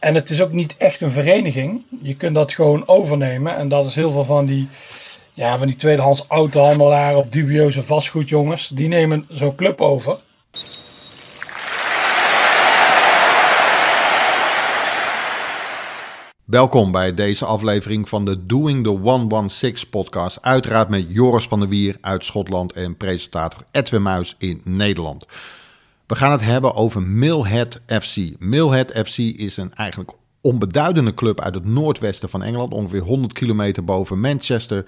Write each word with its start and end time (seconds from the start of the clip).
en 0.00 0.14
het 0.14 0.30
is 0.30 0.42
ook 0.42 0.52
niet 0.52 0.76
echt 0.76 1.00
een 1.00 1.10
vereniging. 1.10 1.82
Je 2.02 2.16
kunt 2.16 2.34
dat 2.34 2.52
gewoon 2.52 2.88
overnemen. 2.88 3.56
En 3.56 3.68
dat 3.68 3.86
is 3.86 3.94
heel 3.94 4.10
veel 4.10 4.24
van 4.24 4.46
die, 4.46 4.68
ja, 5.34 5.58
van 5.58 5.66
die 5.66 5.76
tweedehands 5.76 6.24
autohandelaren 6.28 7.18
of 7.18 7.28
dubieuze 7.28 7.82
vastgoedjongens. 7.82 8.68
Die 8.68 8.88
nemen 8.88 9.26
zo'n 9.28 9.54
club 9.54 9.80
over. 9.80 10.18
Welkom 16.44 16.92
bij 16.92 17.14
deze 17.14 17.44
aflevering 17.44 18.08
van 18.08 18.24
de 18.24 18.46
Doing 18.46 18.84
the 18.84 18.90
116 18.90 19.88
podcast. 19.88 20.38
Uiteraard 20.42 20.88
met 20.88 21.04
Joris 21.08 21.48
van 21.48 21.60
der 21.60 21.68
Wier 21.68 21.96
uit 22.00 22.24
Schotland 22.24 22.72
en 22.72 22.96
presentator 22.96 23.62
Edwin 23.70 24.02
Muis 24.02 24.34
in 24.38 24.60
Nederland. 24.64 25.26
We 26.10 26.16
gaan 26.16 26.32
het 26.32 26.40
hebben 26.40 26.74
over 26.74 27.02
Millhead 27.02 27.80
FC. 27.86 28.16
Millhead 28.38 28.92
FC 29.06 29.18
is 29.18 29.56
een 29.56 29.74
eigenlijk 29.74 30.12
onbeduidende 30.40 31.14
club 31.14 31.40
uit 31.40 31.54
het 31.54 31.64
noordwesten 31.64 32.28
van 32.28 32.42
Engeland, 32.42 32.72
ongeveer 32.72 33.00
100 33.00 33.32
kilometer 33.32 33.84
boven 33.84 34.20
Manchester. 34.20 34.84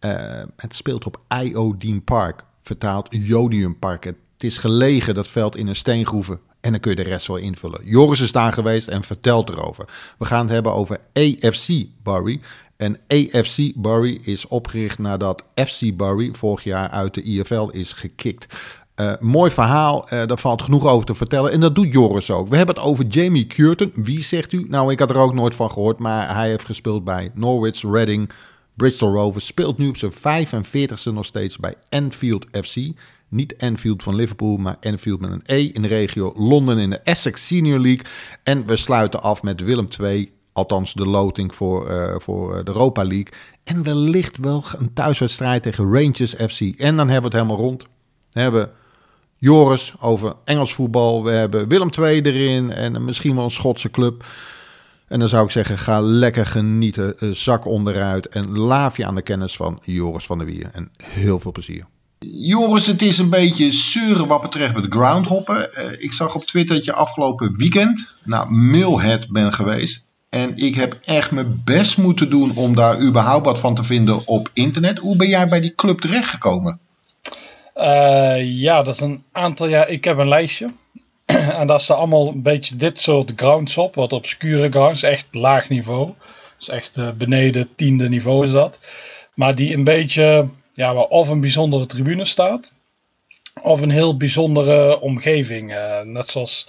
Uh, 0.00 0.12
het 0.56 0.74
speelt 0.74 1.06
op 1.06 1.20
Iodine 1.42 2.00
Park, 2.00 2.44
vertaald 2.62 3.06
Jodium 3.10 3.78
Park. 3.78 4.04
Het 4.04 4.16
is 4.38 4.58
gelegen, 4.58 5.14
dat 5.14 5.28
veld, 5.28 5.56
in 5.56 5.66
een 5.66 5.76
steengroeven. 5.76 6.40
En 6.60 6.70
dan 6.70 6.80
kun 6.80 6.90
je 6.90 6.96
de 6.96 7.10
rest 7.10 7.26
wel 7.26 7.36
invullen. 7.36 7.80
Joris 7.84 8.20
is 8.20 8.32
daar 8.32 8.52
geweest 8.52 8.88
en 8.88 9.02
vertelt 9.02 9.48
erover. 9.48 9.84
We 10.18 10.24
gaan 10.24 10.42
het 10.42 10.50
hebben 10.50 10.74
over 10.74 11.00
AFC 11.12 11.68
Bury. 12.02 12.40
En 12.76 12.96
AFC 13.06 13.72
Bury 13.74 14.20
is 14.22 14.46
opgericht 14.46 14.98
nadat 14.98 15.44
FC 15.54 15.96
Bury 15.96 16.34
vorig 16.34 16.64
jaar 16.64 16.88
uit 16.88 17.14
de 17.14 17.22
IFL 17.22 17.68
is 17.68 17.92
gekikt. 17.92 18.46
Uh, 19.00 19.12
mooi 19.20 19.50
verhaal, 19.50 20.04
uh, 20.04 20.24
daar 20.26 20.38
valt 20.38 20.62
genoeg 20.62 20.86
over 20.86 21.06
te 21.06 21.14
vertellen. 21.14 21.52
En 21.52 21.60
dat 21.60 21.74
doet 21.74 21.92
Joris 21.92 22.30
ook. 22.30 22.48
We 22.48 22.56
hebben 22.56 22.74
het 22.74 22.84
over 22.84 23.06
Jamie 23.06 23.46
Curtin. 23.46 23.92
Wie 23.94 24.22
zegt 24.22 24.52
u? 24.52 24.66
Nou, 24.68 24.92
ik 24.92 24.98
had 24.98 25.10
er 25.10 25.16
ook 25.16 25.34
nooit 25.34 25.54
van 25.54 25.70
gehoord, 25.70 25.98
maar 25.98 26.34
hij 26.34 26.48
heeft 26.48 26.64
gespeeld 26.64 27.04
bij 27.04 27.30
Norwich, 27.34 27.82
Reading, 27.82 28.30
Bristol 28.74 29.12
Rovers. 29.12 29.46
Speelt 29.46 29.78
nu 29.78 29.88
op 29.88 29.96
zijn 29.96 30.12
45ste 30.12 31.12
nog 31.12 31.24
steeds 31.24 31.56
bij 31.56 31.74
Enfield 31.88 32.46
FC. 32.50 32.76
Niet 33.28 33.56
Enfield 33.56 34.02
van 34.02 34.14
Liverpool, 34.14 34.56
maar 34.56 34.76
Enfield 34.80 35.20
met 35.20 35.30
een 35.30 35.42
E 35.44 35.64
in 35.72 35.82
de 35.82 35.88
regio 35.88 36.32
Londen 36.36 36.78
in 36.78 36.90
de 36.90 36.98
Essex 36.98 37.46
Senior 37.46 37.78
League. 37.78 38.04
En 38.42 38.66
we 38.66 38.76
sluiten 38.76 39.22
af 39.22 39.42
met 39.42 39.60
Willem 39.60 39.88
II, 40.00 40.32
althans 40.52 40.94
de 40.94 41.06
loting 41.06 41.54
voor, 41.54 41.90
uh, 41.90 42.14
voor 42.18 42.64
de 42.64 42.70
Europa 42.70 43.02
League. 43.02 43.32
En 43.64 43.82
wellicht 43.82 44.36
wel 44.36 44.64
een 44.78 44.92
thuiswedstrijd 44.92 45.62
tegen 45.62 45.92
Rangers 45.92 46.34
FC. 46.34 46.60
En 46.60 46.96
dan 46.96 47.08
hebben 47.08 47.30
we 47.30 47.36
het 47.36 47.46
helemaal 47.46 47.66
rond. 47.66 47.86
We 48.32 48.40
hebben 48.40 48.70
Joris 49.38 49.92
over 50.00 50.34
Engels 50.44 50.74
voetbal. 50.74 51.24
We 51.24 51.30
hebben 51.30 51.68
Willem 51.68 51.90
II 51.98 52.20
erin 52.20 52.72
en 52.72 53.04
misschien 53.04 53.34
wel 53.34 53.44
een 53.44 53.50
Schotse 53.50 53.90
club. 53.90 54.24
En 55.08 55.18
dan 55.18 55.28
zou 55.28 55.44
ik 55.44 55.50
zeggen, 55.50 55.78
ga 55.78 56.00
lekker 56.00 56.46
genieten, 56.46 57.18
eh, 57.18 57.30
zak 57.30 57.66
onderuit 57.66 58.28
en 58.28 58.58
laaf 58.58 58.96
je 58.96 59.06
aan 59.06 59.14
de 59.14 59.22
kennis 59.22 59.56
van 59.56 59.80
Joris 59.84 60.26
van 60.26 60.38
der 60.38 60.46
Wier. 60.46 60.70
En 60.72 60.90
heel 61.02 61.40
veel 61.40 61.52
plezier. 61.52 61.86
Joris, 62.18 62.86
het 62.86 63.02
is 63.02 63.18
een 63.18 63.30
beetje 63.30 63.72
zeuren 63.72 64.26
wat 64.26 64.40
betreft 64.40 64.76
het 64.76 64.86
groundhoppen. 64.88 65.70
Uh, 65.78 66.02
ik 66.02 66.12
zag 66.12 66.34
op 66.34 66.44
Twitter 66.44 66.76
dat 66.76 66.84
je 66.84 66.92
afgelopen 66.92 67.56
weekend 67.56 68.12
naar 68.24 68.52
Millhead 68.52 69.28
bent 69.28 69.54
geweest. 69.54 70.06
En 70.28 70.56
ik 70.56 70.74
heb 70.74 70.98
echt 71.04 71.30
mijn 71.30 71.62
best 71.64 71.98
moeten 71.98 72.30
doen 72.30 72.56
om 72.56 72.74
daar 72.74 73.00
überhaupt 73.00 73.44
wat 73.44 73.60
van 73.60 73.74
te 73.74 73.84
vinden 73.84 74.26
op 74.26 74.50
internet. 74.52 74.98
Hoe 74.98 75.16
ben 75.16 75.28
jij 75.28 75.48
bij 75.48 75.60
die 75.60 75.74
club 75.74 76.00
terechtgekomen? 76.00 76.80
Uh, 77.78 78.60
ja, 78.60 78.82
dat 78.82 78.94
is 78.94 79.00
een 79.00 79.24
aantal 79.32 79.68
jaar. 79.68 79.88
Ik 79.88 80.04
heb 80.04 80.18
een 80.18 80.28
lijstje. 80.28 80.70
en 81.60 81.66
daar 81.66 81.80
staan 81.80 81.96
allemaal 81.96 82.28
een 82.28 82.42
beetje 82.42 82.76
dit 82.76 83.00
soort 83.00 83.32
grounds 83.36 83.76
op. 83.76 83.94
Wat 83.94 84.12
obscure 84.12 84.70
grounds. 84.70 85.02
Echt 85.02 85.26
laag 85.32 85.68
niveau. 85.68 86.12
Dus 86.58 86.68
echt 86.68 86.96
uh, 86.96 87.10
beneden 87.10 87.68
tiende 87.76 88.08
niveau 88.08 88.44
is 88.44 88.52
dat. 88.52 88.80
Maar 89.34 89.54
die 89.54 89.74
een 89.74 89.84
beetje. 89.84 90.48
Ja, 90.72 90.94
waar 90.94 91.04
of 91.04 91.28
een 91.28 91.40
bijzondere 91.40 91.86
tribune 91.86 92.24
staat. 92.24 92.72
Of 93.62 93.80
een 93.80 93.90
heel 93.90 94.16
bijzondere 94.16 95.00
omgeving. 95.00 95.72
Uh, 95.72 96.00
net 96.00 96.28
zoals 96.28 96.68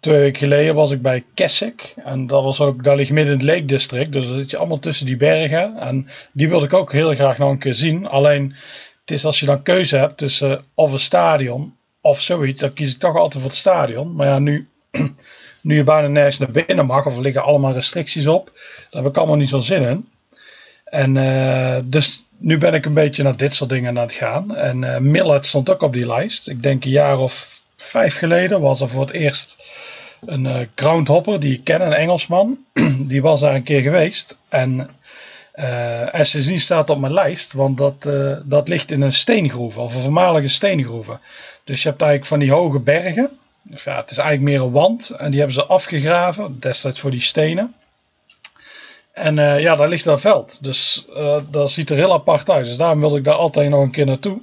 twee 0.00 0.20
weken 0.20 0.38
geleden 0.38 0.74
was 0.74 0.90
ik 0.90 1.02
bij 1.02 1.24
Keswick. 1.34 1.94
En 1.96 2.26
dat 2.26 2.42
was 2.42 2.60
ook, 2.60 2.84
daar 2.84 2.96
ligt 2.96 3.10
midden 3.10 3.32
in 3.32 3.38
het 3.38 3.48
Lake 3.48 3.64
District. 3.64 4.12
Dus 4.12 4.26
dan 4.26 4.36
zit 4.36 4.50
je 4.50 4.56
allemaal 4.56 4.78
tussen 4.78 5.06
die 5.06 5.16
bergen. 5.16 5.76
En 5.78 6.08
die 6.32 6.48
wilde 6.48 6.66
ik 6.66 6.72
ook 6.72 6.92
heel 6.92 7.14
graag 7.14 7.38
nog 7.38 7.50
een 7.50 7.58
keer 7.58 7.74
zien. 7.74 8.08
Alleen 8.08 8.54
is 9.12 9.24
als 9.24 9.40
je 9.40 9.46
dan 9.46 9.62
keuze 9.62 9.96
hebt 9.96 10.16
tussen 10.16 10.64
of 10.74 10.92
een 10.92 11.00
stadion 11.00 11.74
of 12.00 12.20
zoiets, 12.20 12.60
dan 12.60 12.72
kies 12.72 12.94
ik 12.94 13.00
toch 13.00 13.16
altijd 13.16 13.42
voor 13.42 13.50
het 13.50 13.60
stadion. 13.60 14.14
Maar 14.14 14.26
ja, 14.26 14.38
nu, 14.38 14.68
nu 15.60 15.76
je 15.76 15.84
bijna 15.84 16.08
nergens 16.08 16.38
naar 16.38 16.50
binnen 16.50 16.86
mag, 16.86 17.06
of 17.06 17.16
er 17.16 17.22
liggen 17.22 17.42
allemaal 17.42 17.72
restricties 17.72 18.26
op, 18.26 18.50
daar 18.90 19.02
heb 19.02 19.10
ik 19.10 19.16
allemaal 19.16 19.36
niet 19.36 19.48
zo 19.48 19.58
zin 19.58 19.82
in. 19.82 20.08
En 20.84 21.16
uh, 21.16 21.76
dus 21.84 22.24
nu 22.38 22.58
ben 22.58 22.74
ik 22.74 22.84
een 22.84 22.94
beetje 22.94 23.22
naar 23.22 23.36
dit 23.36 23.54
soort 23.54 23.70
dingen 23.70 23.88
aan 23.88 24.02
het 24.02 24.12
gaan. 24.12 24.56
En 24.56 24.82
uh, 24.82 24.98
Millet 24.98 25.46
stond 25.46 25.70
ook 25.70 25.82
op 25.82 25.92
die 25.92 26.06
lijst. 26.06 26.48
Ik 26.48 26.62
denk 26.62 26.84
een 26.84 26.90
jaar 26.90 27.18
of 27.18 27.60
vijf 27.76 28.16
geleden 28.16 28.60
was 28.60 28.80
er 28.80 28.88
voor 28.88 29.00
het 29.00 29.10
eerst 29.10 29.64
een 30.26 30.44
uh, 30.44 30.56
groundhopper 30.74 31.40
die 31.40 31.52
ik 31.52 31.64
ken, 31.64 31.86
een 31.86 31.92
Engelsman. 31.92 32.58
die 33.08 33.22
was 33.22 33.40
daar 33.40 33.54
een 33.54 33.62
keer 33.62 33.80
geweest. 33.80 34.38
En 34.48 34.90
en 35.52 36.26
sindsdien 36.26 36.60
staat 36.60 36.90
op 36.90 36.98
mijn 36.98 37.12
lijst, 37.12 37.52
want 37.52 37.76
dat, 37.76 38.06
uh, 38.06 38.36
dat 38.44 38.68
ligt 38.68 38.90
in 38.90 39.00
een 39.00 39.12
steengroeve, 39.12 39.80
of 39.80 39.94
een 39.94 40.00
voormalige 40.00 40.48
steengroeve. 40.48 41.18
Dus 41.64 41.82
je 41.82 41.88
hebt 41.88 42.00
eigenlijk 42.00 42.30
van 42.30 42.38
die 42.38 42.52
hoge 42.52 42.78
bergen. 42.78 43.30
Ja, 43.62 43.96
het 43.96 44.10
is 44.10 44.18
eigenlijk 44.18 44.50
meer 44.50 44.62
een 44.66 44.72
wand. 44.72 45.10
En 45.10 45.30
die 45.30 45.38
hebben 45.38 45.56
ze 45.56 45.64
afgegraven, 45.64 46.60
destijds 46.60 47.00
voor 47.00 47.10
die 47.10 47.20
stenen. 47.20 47.74
En 49.12 49.36
uh, 49.36 49.60
ja, 49.60 49.76
daar 49.76 49.88
ligt 49.88 50.04
dat 50.04 50.20
veld. 50.20 50.64
Dus 50.64 51.06
dat 51.50 51.70
ziet 51.70 51.90
er 51.90 51.96
heel 51.96 52.12
apart 52.12 52.50
uit. 52.50 52.64
Dus 52.64 52.76
daarom 52.76 53.00
wilde 53.00 53.18
ik 53.18 53.24
daar 53.24 53.34
altijd 53.34 53.70
nog 53.70 53.82
een 53.82 53.90
keer 53.90 54.06
naartoe. 54.06 54.40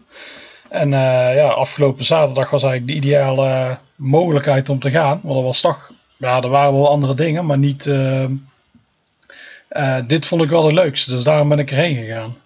En 0.69 0.89
ja, 0.89 1.47
afgelopen 1.47 2.03
zaterdag 2.03 2.49
was 2.49 2.63
eigenlijk 2.63 2.91
de 2.91 3.07
ideale 3.07 3.77
mogelijkheid 3.95 4.69
om 4.69 4.79
te 4.79 4.91
gaan. 4.91 5.19
Want 5.23 5.37
er 5.37 5.43
was 5.43 5.61
toch, 5.61 5.91
ja, 6.17 6.41
er 6.41 6.49
waren 6.49 6.73
wel 6.73 6.89
andere 6.89 7.13
dingen, 7.13 7.45
maar 7.45 7.57
niet 7.57 7.91
uh, 9.71 9.97
dit 10.07 10.25
vond 10.25 10.41
ik 10.41 10.49
wel 10.49 10.65
het 10.65 10.73
leukste, 10.73 11.11
dus 11.11 11.23
daarom 11.23 11.49
ben 11.49 11.59
ik 11.59 11.71
erheen 11.71 11.95
gegaan. 11.95 12.37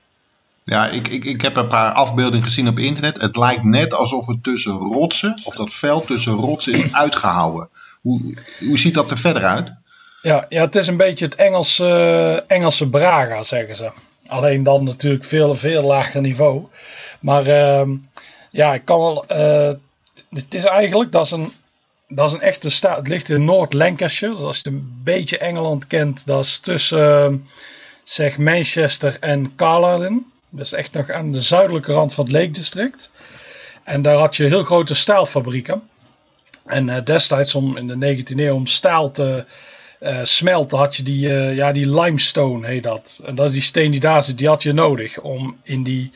Ja, 0.66 0.88
ik, 0.88 1.08
ik, 1.08 1.26
ik 1.26 1.42
heb 1.42 1.56
een 1.56 1.68
paar 1.68 1.92
afbeeldingen 1.92 2.46
gezien 2.46 2.68
op 2.68 2.80
internet. 2.80 3.22
Het 3.22 3.36
lijkt 3.36 3.64
net 3.64 3.94
alsof 3.94 4.28
het 4.28 4.44
tussen 4.44 4.72
rotsen, 4.72 5.42
of 5.44 5.56
dat 5.56 5.74
veld 5.74 6.08
tussen 6.08 6.34
rotsen 6.34 6.74
is 6.74 6.94
uitgehouden. 7.04 7.70
Hoe, 8.02 8.34
hoe 8.60 8.80
ziet 8.80 8.94
dat 8.94 9.12
er 9.12 9.18
verder 9.18 9.44
uit? 9.44 9.72
Ja, 10.22 10.46
ja 10.50 10.62
het 10.62 10.76
is 10.76 10.88
een 10.88 10.98
beetje 10.98 11.26
het 11.26 11.36
Engelse, 11.36 12.44
Engelse 12.48 12.90
Braga, 12.90 13.44
zeggen 13.44 13.76
ze. 13.76 13.92
Alleen 14.28 14.64
dan 14.64 14.84
natuurlijk 14.84 15.24
veel, 15.24 15.56
veel 15.56 15.84
lager 15.84 16.22
niveau. 16.22 16.66
Maar 17.20 17.48
uh, 17.48 17.98
ja, 18.52 18.74
ik 18.74 18.86
kan 18.86 19.00
wel. 19.00 19.26
Uh, 19.32 19.72
het 20.30 20.54
is 20.54 20.64
eigenlijk, 20.64 21.12
dat 21.12 21.26
is 21.26 21.32
een 21.32 21.52
dat 22.16 22.28
is 22.28 22.34
een 22.34 22.42
echte 22.42 22.70
staat. 22.70 22.98
Het 22.98 23.08
ligt 23.08 23.30
in 23.30 23.46
Noord-Lancashire. 23.46 24.36
Dus 24.36 24.44
als 24.44 24.60
je 24.64 24.70
een 24.70 25.00
beetje 25.04 25.38
Engeland 25.38 25.88
kent, 25.88 26.26
dat 26.26 26.46
is 26.46 26.60
tussen 26.60 27.32
uh, 27.32 27.38
zeg 28.04 28.38
Manchester 28.38 29.18
en 29.20 29.56
Carlisle. 29.56 30.22
Dus 30.50 30.74
echt 30.74 30.94
nog 30.94 31.10
aan 31.10 31.32
de 31.32 31.42
zuidelijke 31.42 31.94
rand 31.94 32.14
van 32.14 32.24
het 32.24 32.34
Lake 32.34 32.52
District. 32.52 33.12
En 33.84 34.02
daar 34.02 34.18
had 34.18 34.36
je 34.36 34.44
heel 34.44 34.64
grote 34.64 34.96
staalfabrieken. 34.96 35.82
En 36.66 36.88
uh, 36.88 37.04
destijds, 37.04 37.56
om 37.56 37.78
in 37.78 37.88
de 37.88 38.24
19e 38.24 38.38
eeuw, 38.38 38.56
om 38.56 38.68
staal 38.68 39.12
te 39.12 39.46
uh, 40.02 40.20
smelten, 40.24 40.78
had 40.78 40.96
je 40.96 41.04
die, 41.04 41.28
ja, 41.30 41.72
die 41.72 42.02
limestone, 42.02 42.68
heet 42.68 42.84
dat. 42.84 43.22
En 43.26 43.36
dat 43.36 43.46
is 43.46 43.54
die 43.54 43.62
steen 43.62 43.92
die 43.92 44.00
daar 44.00 44.24
zit, 44.24 44.38
die 44.38 44.48
had 44.48 44.64
je 44.64 44.74
nodig 44.74 45.20
om 45.20 45.58
in 45.64 45.84
die 45.84 46.12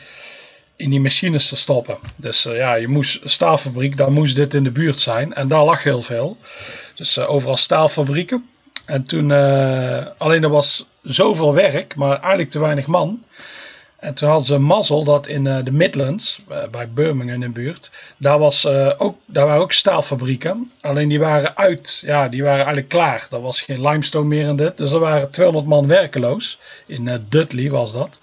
in 0.78 0.90
die 0.90 1.00
machines 1.00 1.50
te 1.50 1.56
stoppen. 1.56 1.98
Dus 2.16 2.46
uh, 2.46 2.56
ja, 2.56 2.74
je 2.74 2.88
moest 2.88 3.20
staalfabriek, 3.24 3.98
daar 3.98 4.12
moest 4.12 4.36
dit 4.36 4.54
in 4.54 4.64
de 4.64 4.72
buurt 4.72 5.00
zijn. 5.00 5.34
En 5.34 5.48
daar 5.48 5.64
lag 5.64 5.84
heel 5.84 6.02
veel. 6.02 6.38
Dus 6.96 7.18
uh, 7.18 7.30
overal 7.30 7.58
staalfabrieken. 7.58 8.50
En 8.86 9.04
toen, 9.04 9.30
uh, 9.30 10.06
alleen 10.18 10.44
er 10.44 10.50
was 10.50 10.85
zoveel 11.03 11.53
werk, 11.53 11.96
maar 11.96 12.20
eigenlijk 12.20 12.50
te 12.50 12.59
weinig 12.59 12.88
man. 12.88 13.24
En 13.97 14.14
toen 14.14 14.29
hadden 14.29 14.47
ze 14.47 14.58
mazzel 14.58 15.03
dat 15.03 15.28
in 15.28 15.44
de 15.44 15.72
Midlands, 15.72 16.41
bij 16.72 16.90
Birmingham 16.90 17.44
in 17.44 17.53
de 17.53 17.62
buurt, 17.62 17.91
daar, 18.18 18.40
was, 18.40 18.66
ook, 18.97 19.18
daar 19.26 19.46
waren 19.46 19.62
ook 19.62 19.73
staalfabrieken. 19.73 20.72
Alleen 20.82 21.09
die 21.09 21.20
waren 21.20 21.58
uit, 21.58 22.02
ja, 22.06 22.30
die 22.30 22.44
waren 22.44 22.58
eigenlijk 22.58 22.90
klaar. 22.90 23.28
Er 23.32 23.41
was 23.41 23.62
geen 23.62 23.82
limestone 23.82 24.28
meer 24.28 24.47
in 24.47 24.56
dit. 24.56 24.78
Dus 24.78 24.91
er 24.91 25.00
waren 25.00 25.32
200 25.32 25.68
man 25.68 25.88
werkeloos. 25.88 26.59
In 26.85 27.26
Dudley 27.30 27.70
was 27.70 27.94
dat. 27.94 28.20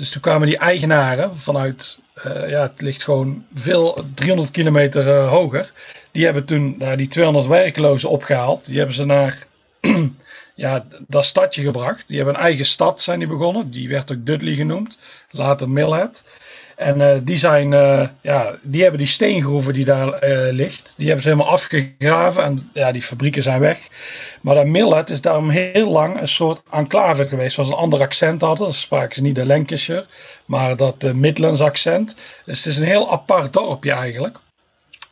Dus 0.00 0.10
toen 0.10 0.22
kwamen 0.22 0.46
die 0.46 0.58
eigenaren 0.58 1.38
vanuit, 1.38 2.00
uh, 2.26 2.48
ja, 2.48 2.62
het 2.62 2.80
ligt 2.80 3.02
gewoon 3.02 3.44
veel, 3.54 4.04
300 4.14 4.50
kilometer 4.50 5.06
uh, 5.06 5.28
hoger. 5.28 5.72
Die 6.10 6.24
hebben 6.24 6.44
toen 6.44 6.82
die 6.96 7.08
200 7.08 7.46
werklozen 7.46 8.08
opgehaald. 8.08 8.66
Die 8.66 8.76
hebben 8.76 8.94
ze 8.94 9.04
naar 9.04 9.38
ja, 10.54 10.84
dat 11.06 11.24
stadje 11.24 11.62
gebracht. 11.62 12.08
Die 12.08 12.16
hebben 12.16 12.34
een 12.34 12.40
eigen 12.40 12.64
stad 12.64 13.00
zijn 13.00 13.18
die 13.18 13.28
begonnen. 13.28 13.70
Die 13.70 13.88
werd 13.88 14.12
ook 14.12 14.26
Dudley 14.26 14.54
genoemd. 14.54 14.98
Later 15.30 15.68
Millhead. 15.70 16.24
En 16.80 17.24
die 17.24 17.36
zijn, 17.36 17.70
ja, 18.20 18.54
die 18.62 18.82
hebben 18.82 18.98
die 18.98 19.08
steengroeven 19.08 19.72
die 19.72 19.84
daar 19.84 20.18
ligt. 20.52 20.94
Die 20.96 21.06
hebben 21.06 21.22
ze 21.22 21.30
helemaal 21.30 21.52
afgegraven. 21.52 22.42
En 22.42 22.70
ja, 22.72 22.92
die 22.92 23.02
fabrieken 23.02 23.42
zijn 23.42 23.60
weg. 23.60 23.78
Maar 24.40 24.54
dat 24.54 24.66
Millet 24.66 25.10
is 25.10 25.20
daarom 25.20 25.48
heel 25.50 25.90
lang 25.90 26.20
een 26.20 26.28
soort 26.28 26.62
enclave 26.70 27.28
geweest. 27.28 27.56
Was 27.56 27.68
een 27.68 27.74
ander 27.74 28.00
accent 28.00 28.40
hadden. 28.40 28.66
Dan 28.66 28.74
spraken 28.74 29.14
ze 29.14 29.22
niet 29.22 29.34
de 29.34 29.46
Lancashire, 29.46 30.06
maar 30.44 30.76
dat 30.76 31.12
Midlands 31.12 31.60
accent. 31.60 32.16
Dus 32.44 32.64
het 32.64 32.66
is 32.66 32.78
een 32.78 32.86
heel 32.86 33.12
apart 33.12 33.52
dorpje 33.52 33.92
eigenlijk. 33.92 34.38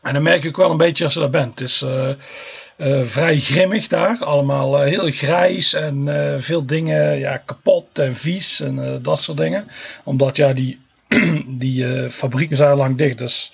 En 0.02 0.12
dan 0.12 0.22
merk 0.22 0.44
ik 0.44 0.56
wel 0.56 0.70
een 0.70 0.76
beetje 0.76 1.04
als 1.04 1.14
je 1.14 1.20
daar 1.20 1.30
bent. 1.30 1.58
Het 1.58 1.68
is 1.68 1.84
vrij 3.10 3.38
grimmig 3.38 3.88
daar. 3.88 4.18
Allemaal 4.20 4.80
heel 4.80 5.10
grijs 5.10 5.74
en 5.74 6.08
veel 6.38 6.66
dingen 6.66 7.18
ja, 7.18 7.36
kapot 7.36 7.98
en 7.98 8.14
vies 8.14 8.60
en 8.60 8.98
dat 9.02 9.18
soort 9.18 9.38
dingen. 9.38 9.68
Omdat 10.04 10.36
ja, 10.36 10.52
die, 10.52 10.78
die 11.46 12.10
fabrieken 12.10 12.56
zijn 12.56 12.76
lang 12.76 12.96
dicht. 12.96 13.18
Dus 13.18 13.52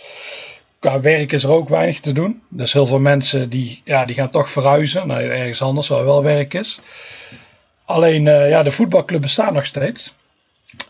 qua 0.85 1.01
werk 1.01 1.33
is 1.33 1.45
er 1.45 1.51
ook 1.51 1.69
weinig 1.69 2.01
te 2.01 2.12
doen. 2.12 2.43
Dus 2.49 2.73
heel 2.73 2.87
veel 2.87 2.99
mensen 2.99 3.49
die, 3.49 3.83
ja, 3.85 4.05
die 4.05 4.15
gaan 4.15 4.31
toch 4.31 4.51
verhuizen 4.51 5.06
naar 5.06 5.23
ergens 5.23 5.62
anders 5.62 5.89
waar 5.89 6.05
wel 6.05 6.23
werk 6.23 6.55
is. 6.55 6.81
Alleen 7.85 8.27
uh, 8.27 8.49
ja, 8.49 8.62
de 8.62 8.71
voetbalclub 8.71 9.21
bestaat 9.21 9.53
nog 9.53 9.67
steeds. 9.67 10.15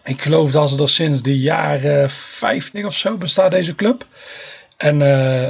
Ik 0.04 0.22
geloof 0.22 0.50
dat 0.50 0.70
ze 0.70 0.82
er 0.82 0.88
sinds 0.88 1.22
de 1.22 1.38
jaren 1.38 2.10
50 2.10 2.84
of 2.84 2.96
zo 2.96 3.16
bestaat 3.16 3.50
deze 3.50 3.74
club. 3.74 4.06
En, 4.76 5.00
uh, 5.00 5.48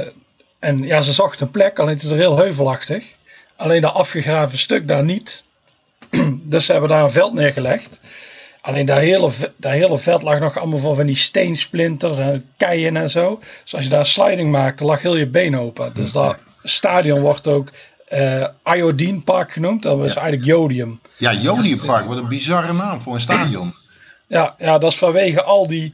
en 0.59 0.83
ja, 0.83 1.01
ze 1.01 1.13
zochten 1.13 1.45
een 1.45 1.51
plek, 1.51 1.79
alleen 1.79 1.93
het 1.93 2.03
is 2.03 2.11
er 2.11 2.17
heel 2.17 2.37
heuvelachtig. 2.37 3.05
Alleen 3.55 3.81
dat 3.81 3.93
afgegraven 3.93 4.57
stuk 4.57 4.87
daar 4.87 5.03
niet. 5.03 5.43
dus 6.53 6.65
ze 6.65 6.71
hebben 6.71 6.89
daar 6.89 7.03
een 7.03 7.11
veld 7.11 7.33
neergelegd. 7.33 8.01
Alleen 8.65 8.85
dat 8.85 8.97
hele, 8.97 9.31
dat 9.55 9.71
hele 9.71 9.97
veld 9.97 10.21
lag 10.21 10.39
nog 10.39 10.57
allemaal 10.57 10.79
van, 10.79 10.95
van 10.95 11.05
die 11.05 11.15
steensplinters 11.15 12.17
en 12.17 12.45
keien 12.57 12.97
en 12.97 13.09
zo. 13.09 13.39
Dus 13.63 13.75
als 13.75 13.83
je 13.83 13.89
daar 13.89 14.05
sliding 14.05 14.51
maakte, 14.51 14.85
lag 14.85 15.01
heel 15.01 15.15
je 15.15 15.27
been 15.27 15.57
open. 15.57 15.91
Dus 15.93 16.11
dat 16.11 16.37
stadion 16.63 17.19
wordt 17.19 17.47
ook 17.47 17.69
uh, 18.13 18.47
Iodine 18.63 19.21
Park 19.21 19.51
genoemd. 19.51 19.83
Dat 19.83 19.99
is 19.99 20.15
eigenlijk 20.15 20.45
Jodium. 20.45 20.99
Ja, 21.17 21.33
Jodium 21.33 21.77
Park. 21.85 22.05
Wat 22.05 22.17
een 22.17 22.27
bizarre 22.27 22.73
naam 22.73 23.01
voor 23.01 23.13
een 23.13 23.21
stadion. 23.21 23.73
Ja, 24.27 24.55
ja, 24.57 24.77
dat 24.77 24.91
is 24.91 24.97
vanwege 24.97 25.43
al 25.43 25.67
die 25.67 25.93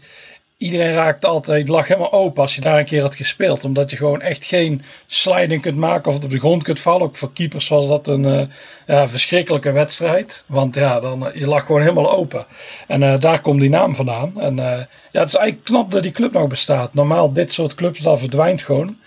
iedereen 0.62 0.94
raakt 0.94 1.26
altijd, 1.26 1.68
lag 1.68 1.88
helemaal 1.88 2.12
open 2.12 2.42
als 2.42 2.56
je 2.56 2.62
daar 2.62 2.80
een 2.80 2.86
keer 2.86 3.02
had 3.02 3.16
gespeeld. 3.16 3.64
Omdat 3.64 3.90
je 3.90 3.98
gewoon 3.98 4.22
echt 4.22 4.46
geen 4.46 4.82
sliding 5.08 5.62
kunt 5.62 5.76
maken 5.78 6.12
of 6.12 6.24
op 6.24 6.30
de 6.30 6.40
grond 6.40 6.64
kunt 6.64 6.80
vallen. 6.80 7.02
Ook 7.02 7.16
voor 7.16 7.34
keepers 7.34 7.68
was 7.68 7.88
dat 7.88 8.08
een 8.08 8.24
uh, 8.24 8.42
ja, 8.88 9.08
verschrikkelijke 9.08 9.72
wedstrijd. 9.72 10.44
Want 10.46 10.76
ja, 10.76 11.00
dan, 11.00 11.32
je 11.34 11.48
lag 11.48 11.66
gewoon 11.66 11.82
helemaal 11.82 12.12
open. 12.12 12.46
En 12.88 13.02
uh, 13.02 13.20
daar 13.20 13.42
komt 13.42 13.60
die 13.60 13.70
naam 13.70 13.96
vandaan. 13.96 14.42
En 14.42 14.56
ja, 14.56 14.88
het 15.12 15.28
is 15.28 15.36
eigenlijk 15.36 15.64
knap 15.64 15.92
dat 15.92 16.04
die 16.04 16.12
club 16.12 16.32
nog 16.32 16.48
bestaat. 16.48 16.94
Normaal 16.94 17.34
dit 17.34 17.52
soort 17.52 17.76
clubs, 17.76 18.00
dat 18.00 18.20
verdwijnt 18.20 18.62
gewoon. 18.62 18.98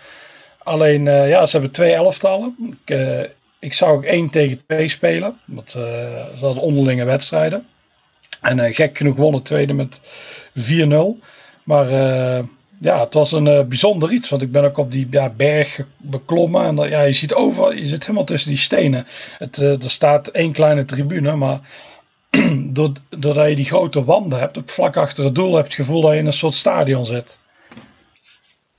Alleen, 0.59 1.05
ja, 1.05 1.47
ze 1.47 1.53
hebben 1.53 1.71
twee 1.71 1.93
elftallen. 1.93 2.77
Ik, 2.85 2.97
ik 3.59 3.75
zou 3.75 3.97
ook 3.97 4.05
één 4.05 4.31
tegen 4.31 4.61
twee 4.67 4.89
spelen. 4.89 5.37
Dat, 5.45 5.71
ze 5.71 6.41
hadden 6.41 6.63
onderlinge 6.63 7.05
wedstrijden. 7.05 7.67
En 8.41 8.75
gek 8.75 8.97
genoeg 8.97 9.17
wonnen 9.17 9.43
tweede 9.43 9.73
met 9.73 10.01
4-0. 10.61 10.63
Maar 11.65 11.91
uh, 11.91 12.45
ja, 12.81 13.01
het 13.01 13.15
was 13.15 13.33
een 13.33 13.47
uh, 13.47 13.63
bijzonder 13.63 14.13
iets. 14.13 14.29
Want 14.29 14.43
ik 14.43 14.53
ben 14.53 14.65
ook 14.65 14.79
op 14.79 14.91
die 14.91 15.07
ja, 15.11 15.29
berg 15.29 15.81
beklommen. 15.97 16.65
En 16.65 16.89
ja, 16.89 17.03
je 17.03 17.13
ziet 17.13 17.35
overal, 17.35 17.73
je 17.73 17.87
zit 17.87 18.03
helemaal 18.03 18.25
tussen 18.25 18.51
die 18.51 18.59
stenen. 18.59 19.07
Het, 19.39 19.59
uh, 19.59 19.83
er 19.83 19.91
staat 19.91 20.29
één 20.29 20.53
kleine 20.53 20.85
tribune, 20.85 21.37
maar 21.37 21.61
doordat 23.19 23.49
je 23.49 23.57
die 23.57 23.65
grote 23.65 24.05
wanden 24.05 24.39
hebt, 24.39 24.57
op 24.57 24.71
vlak 24.71 24.97
achter 24.97 25.25
het 25.25 25.35
doel, 25.35 25.55
heb 25.55 25.67
je 25.67 25.77
het 25.77 25.87
gevoel 25.87 26.01
dat 26.01 26.13
je 26.13 26.19
in 26.19 26.27
een 26.27 26.33
soort 26.33 26.55
stadion 26.55 27.07
zit. 27.07 27.39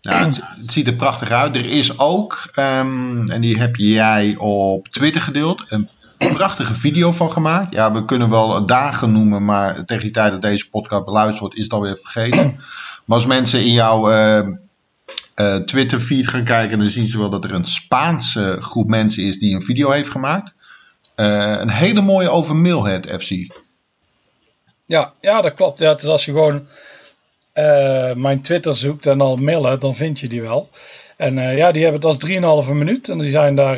Ja, 0.01 0.25
het, 0.25 0.43
ziet 0.67 0.87
er 0.87 0.93
prachtig 0.93 1.31
uit. 1.31 1.55
Er 1.55 1.65
is 1.65 1.99
ook, 1.99 2.49
um, 2.55 3.29
en 3.29 3.41
die 3.41 3.57
heb 3.57 3.75
jij 3.75 4.35
op 4.37 4.87
Twitter 4.87 5.21
gedeeld, 5.21 5.63
een 5.67 5.89
prachtige 6.17 6.75
video 6.75 7.11
van 7.11 7.31
gemaakt. 7.31 7.71
Ja, 7.71 7.91
we 7.91 8.05
kunnen 8.05 8.29
wel 8.29 8.65
dagen 8.65 9.11
noemen, 9.11 9.45
maar 9.45 9.85
tegen 9.85 10.03
die 10.03 10.11
tijd 10.11 10.31
dat 10.31 10.41
deze 10.41 10.69
podcast 10.69 11.05
beluisterd 11.05 11.39
wordt, 11.39 11.55
is 11.55 11.63
het 11.63 11.73
alweer 11.73 11.97
vergeten. 11.97 12.59
Maar 13.05 13.17
als 13.17 13.25
mensen 13.25 13.59
in 13.59 13.71
jouw 13.71 14.11
uh, 14.11 14.47
uh, 15.35 15.55
Twitter 15.55 15.99
feed 15.99 16.27
gaan 16.27 16.43
kijken, 16.43 16.79
dan 16.79 16.89
zien 16.89 17.07
ze 17.07 17.17
wel 17.17 17.29
dat 17.29 17.43
er 17.43 17.53
een 17.53 17.67
Spaanse 17.67 18.57
groep 18.59 18.89
mensen 18.89 19.23
is 19.23 19.37
die 19.37 19.55
een 19.55 19.63
video 19.63 19.91
heeft 19.91 20.09
gemaakt. 20.09 20.53
Uh, 21.15 21.55
een 21.59 21.69
hele 21.69 22.01
mooie 22.01 22.29
over 22.29 22.55
Milhead 22.55 23.07
FC. 23.21 23.29
Ja, 24.85 25.13
ja, 25.21 25.41
dat 25.41 25.53
klopt. 25.53 25.79
Ja, 25.79 25.95
is 25.95 26.05
als 26.05 26.25
je 26.25 26.31
gewoon 26.31 26.67
mijn 28.21 28.41
Twitter 28.41 28.75
zoekt 28.75 29.05
en 29.05 29.21
al 29.21 29.35
Milhead, 29.35 29.81
dan 29.81 29.95
vind 29.95 30.19
je 30.19 30.27
die 30.27 30.41
wel. 30.41 30.69
En 31.15 31.33
ja, 31.57 31.71
die 31.71 31.83
hebben 31.83 32.01
het 32.01 32.21
als 32.43 32.65
3,5 32.67 32.73
minuut 32.73 33.09
en 33.09 33.17
die 33.17 33.31
zijn 33.31 33.55
daar 33.55 33.77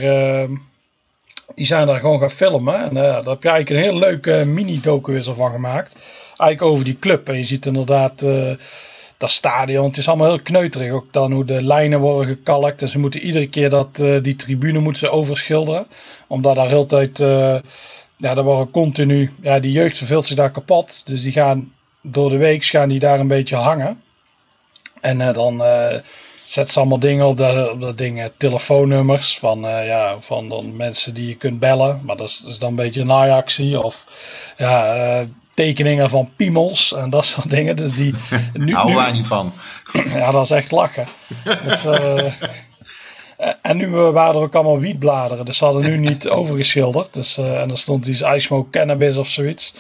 die 1.57 1.65
zijn 1.65 1.87
daar 1.87 1.99
gewoon 1.99 2.19
gaan 2.19 2.31
filmen. 2.31 2.75
En 2.75 2.95
uh, 2.95 3.01
daar 3.01 3.23
heb 3.23 3.43
je 3.43 3.49
eigenlijk 3.49 3.69
een 3.69 3.91
heel 3.91 3.99
leuke 3.99 4.45
mini-docu 4.45 5.23
van 5.23 5.51
gemaakt. 5.51 5.97
Eigenlijk 6.37 6.61
over 6.61 6.85
die 6.85 6.99
club. 6.99 7.29
En 7.29 7.37
je 7.37 7.43
ziet 7.43 7.65
inderdaad 7.65 8.21
uh, 8.21 8.51
dat 9.17 9.31
stadion. 9.31 9.87
Het 9.87 9.97
is 9.97 10.07
allemaal 10.07 10.27
heel 10.27 10.41
kneuterig. 10.41 10.91
Ook 10.91 11.13
dan 11.13 11.31
hoe 11.31 11.45
de 11.45 11.63
lijnen 11.63 11.99
worden 11.99 12.35
gekalkt. 12.35 12.81
En 12.81 12.87
ze 12.87 12.99
moeten 12.99 13.21
iedere 13.21 13.49
keer 13.49 13.69
dat, 13.69 13.95
die 14.21 14.35
tribune 14.35 14.79
moeten 14.79 15.01
ze 15.01 15.09
overschilderen. 15.09 15.87
Omdat 16.27 16.55
daar 16.55 16.67
heel 16.67 16.85
tijd... 16.85 17.17
ja, 18.17 18.33
daar 18.33 18.43
worden 18.43 18.71
continu... 18.71 19.31
Ja, 19.41 19.59
die 19.59 19.71
jeugd 19.71 19.97
verveelt 19.97 20.25
zich 20.25 20.35
daar 20.35 20.51
kapot. 20.51 21.01
Dus 21.05 21.23
die 21.23 21.31
gaan 21.31 21.71
door 22.01 22.29
de 22.29 22.37
week 22.37 22.65
gaan 22.65 22.89
die 22.89 22.99
daar 22.99 23.19
een 23.19 23.27
beetje 23.27 23.55
hangen. 23.55 24.01
En 25.01 25.33
dan 25.33 25.63
zet 26.49 26.69
ze 26.69 26.79
allemaal 26.79 26.99
dingen 26.99 27.25
op 27.25 27.37
dat, 27.37 27.71
op 27.71 27.81
dat 27.81 27.97
ding, 27.97 28.31
telefoonnummers 28.37 29.37
van, 29.39 29.65
uh, 29.65 29.85
ja, 29.85 30.15
van 30.19 30.49
dan 30.49 30.75
mensen 30.75 31.13
die 31.13 31.27
je 31.27 31.35
kunt 31.35 31.59
bellen. 31.59 32.01
Maar 32.03 32.17
dat 32.17 32.27
is, 32.27 32.37
dat 32.37 32.51
is 32.51 32.59
dan 32.59 32.69
een 32.69 32.75
beetje 32.75 33.01
een 33.01 33.07
naaiactie. 33.07 33.81
Of 33.81 34.05
ja, 34.57 34.95
uh, 34.95 35.27
tekeningen 35.53 36.09
van 36.09 36.29
piemels 36.35 36.93
en 36.93 37.09
dat 37.09 37.25
soort 37.25 37.49
dingen. 37.49 37.75
Dus 37.75 37.93
die, 37.93 38.13
nu, 38.53 38.73
Hou 38.73 38.95
wij 38.95 39.11
niet 39.11 39.27
van. 39.27 39.53
ja, 40.13 40.31
dat 40.31 40.43
is 40.43 40.51
echt 40.51 40.71
lachen. 40.71 41.07
dus, 41.63 41.85
uh, 41.85 42.31
en 43.61 43.77
nu 43.77 43.89
waren 43.89 44.35
er 44.35 44.41
ook 44.41 44.55
allemaal 44.55 44.79
wietbladeren. 44.79 45.45
Dus 45.45 45.57
ze 45.57 45.65
hadden 45.65 45.83
nu 45.83 45.97
niet 45.97 46.29
overgeschilderd. 46.29 47.13
Dus, 47.13 47.37
en 47.37 47.69
er 47.69 47.77
stond 47.77 48.07
iets 48.07 48.21
I 48.21 48.39
smoke 48.39 48.69
cannabis 48.69 49.17
of 49.17 49.27
zoiets. 49.27 49.73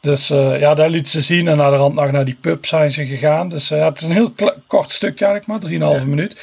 Dus 0.00 0.30
uh, 0.30 0.60
ja, 0.60 0.74
daar 0.74 0.90
liet 0.90 1.08
ze 1.08 1.20
zien. 1.20 1.48
En 1.48 1.56
naar 1.56 1.70
de 1.70 1.76
rand 1.76 1.94
nog 1.94 2.10
naar 2.10 2.24
die 2.24 2.38
pub 2.40 2.66
zijn 2.66 2.92
ze 2.92 3.06
gegaan. 3.06 3.48
Dus 3.48 3.70
uh, 3.70 3.78
ja, 3.78 3.88
het 3.88 4.00
is 4.00 4.06
een 4.06 4.12
heel 4.12 4.34
kort 4.66 4.90
stukje 4.90 5.24
eigenlijk 5.24 5.62
maar, 5.62 5.70
3,5 5.70 6.00
ja. 6.00 6.06
minuut. 6.06 6.36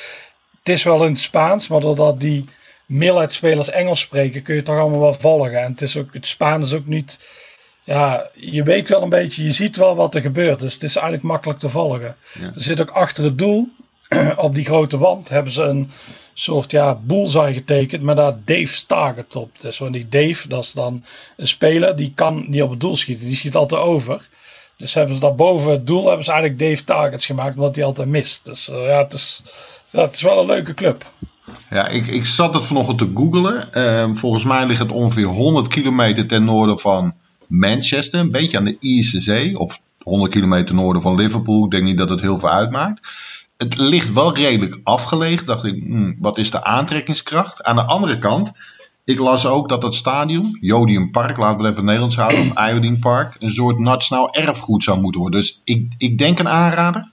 Het 0.59 0.69
is 0.69 0.83
wel 0.83 1.03
in 1.03 1.11
het 1.11 1.19
Spaans, 1.19 1.67
maar 1.67 1.79
doordat 1.79 2.21
die 2.21 2.45
Millet-spelers 2.85 3.69
Engels 3.69 3.99
spreken, 3.99 4.41
kun 4.41 4.53
je 4.53 4.59
het 4.59 4.69
toch 4.69 4.79
allemaal 4.79 4.99
wel 4.99 5.13
volgen. 5.13 5.61
En 5.61 5.71
het, 5.71 5.81
is 5.81 5.97
ook, 5.97 6.13
het 6.13 6.25
Spaans 6.25 6.67
is 6.67 6.73
ook 6.73 6.85
niet... 6.85 7.21
Ja, 7.83 8.29
je 8.33 8.63
weet 8.63 8.89
wel 8.89 9.01
een 9.01 9.09
beetje, 9.09 9.43
je 9.43 9.51
ziet 9.51 9.75
wel 9.75 9.95
wat 9.95 10.15
er 10.15 10.21
gebeurt. 10.21 10.59
Dus 10.59 10.73
het 10.73 10.83
is 10.83 10.95
eigenlijk 10.95 11.25
makkelijk 11.25 11.59
te 11.59 11.69
volgen. 11.69 12.15
Ja. 12.39 12.45
Er 12.45 12.51
zit 12.61 12.81
ook 12.81 12.89
achter 12.89 13.23
het 13.23 13.37
doel, 13.37 13.69
op 14.35 14.55
die 14.55 14.65
grote 14.65 14.97
wand, 14.97 15.29
hebben 15.29 15.51
ze 15.51 15.63
een 15.63 15.91
soort 16.39 16.71
ja, 16.71 16.99
bullseye 17.03 17.53
getekend 17.53 18.01
met 18.01 18.17
daar 18.17 18.37
Dave's 18.45 18.83
target 18.83 19.35
op. 19.35 19.49
Dus 19.61 19.77
van 19.77 19.91
die 19.91 20.09
Dave, 20.09 20.47
dat 20.47 20.63
is 20.63 20.71
dan 20.71 21.03
een 21.37 21.47
speler 21.47 21.95
die 21.95 22.11
kan 22.15 22.45
niet 22.47 22.61
op 22.61 22.69
het 22.69 22.79
doel 22.79 22.95
schieten. 22.95 23.27
Die 23.27 23.35
schiet 23.35 23.55
altijd 23.55 23.81
over. 23.81 24.27
Dus 24.77 24.93
hebben 24.93 25.15
ze 25.15 25.21
daar 25.21 25.35
boven 25.35 25.71
het 25.71 25.87
doel 25.87 26.07
hebben 26.07 26.25
ze 26.25 26.31
eigenlijk 26.31 26.59
Dave 26.59 26.83
targets 26.83 27.25
gemaakt, 27.25 27.55
omdat 27.55 27.75
hij 27.75 27.85
altijd 27.85 28.07
mist. 28.07 28.45
Dus 28.45 28.69
uh, 28.69 28.85
ja, 28.85 29.03
het 29.03 29.13
is, 29.13 29.43
ja, 29.89 30.01
het 30.01 30.15
is 30.15 30.21
wel 30.21 30.39
een 30.39 30.45
leuke 30.45 30.73
club. 30.73 31.05
Ja, 31.69 31.87
ik, 31.87 32.07
ik 32.07 32.25
zat 32.25 32.53
het 32.53 32.65
vanochtend 32.65 32.97
te 32.97 33.11
googlen. 33.13 33.69
Uh, 33.73 34.15
volgens 34.15 34.43
mij 34.43 34.65
ligt 34.65 34.79
het 34.79 34.91
ongeveer 34.91 35.25
100 35.25 35.67
kilometer 35.67 36.27
ten 36.27 36.43
noorden 36.43 36.79
van 36.79 37.13
Manchester. 37.47 38.19
Een 38.19 38.31
beetje 38.31 38.57
aan 38.57 38.65
de 38.65 38.77
Ierse 38.79 39.21
Zee. 39.21 39.59
Of 39.59 39.81
100 40.03 40.31
kilometer 40.31 40.75
noorden 40.75 41.01
van 41.01 41.15
Liverpool. 41.15 41.65
Ik 41.65 41.71
denk 41.71 41.83
niet 41.83 41.97
dat 41.97 42.09
het 42.09 42.21
heel 42.21 42.39
veel 42.39 42.49
uitmaakt 42.49 43.01
het 43.57 43.77
ligt 43.77 44.13
wel 44.13 44.35
redelijk 44.35 44.79
afgelegen. 44.83 45.45
Dacht 45.45 45.63
ik, 45.63 45.83
hmm, 45.83 46.15
wat 46.19 46.37
is 46.37 46.51
de 46.51 46.63
aantrekkingskracht? 46.63 47.63
Aan 47.63 47.75
de 47.75 47.85
andere 47.85 48.19
kant, 48.19 48.51
ik 49.05 49.19
las 49.19 49.45
ook 49.45 49.69
dat 49.69 49.83
het 49.83 49.95
stadion, 49.95 50.57
Jodium 50.61 51.11
Park, 51.11 51.37
laten 51.37 51.57
we 51.57 51.63
het 51.63 51.71
even 51.71 51.85
Nederlands 51.85 52.15
houden, 52.15 52.39
of 52.39 52.69
Iodine 52.69 52.99
Park, 52.99 53.35
een 53.39 53.51
soort 53.51 53.79
nationaal 53.79 54.33
erfgoed 54.33 54.83
zou 54.83 54.99
moeten 54.99 55.21
worden. 55.21 55.39
Dus 55.39 55.61
ik, 55.63 55.93
ik 55.97 56.17
denk 56.17 56.39
een 56.39 56.49
aanrader. 56.49 57.09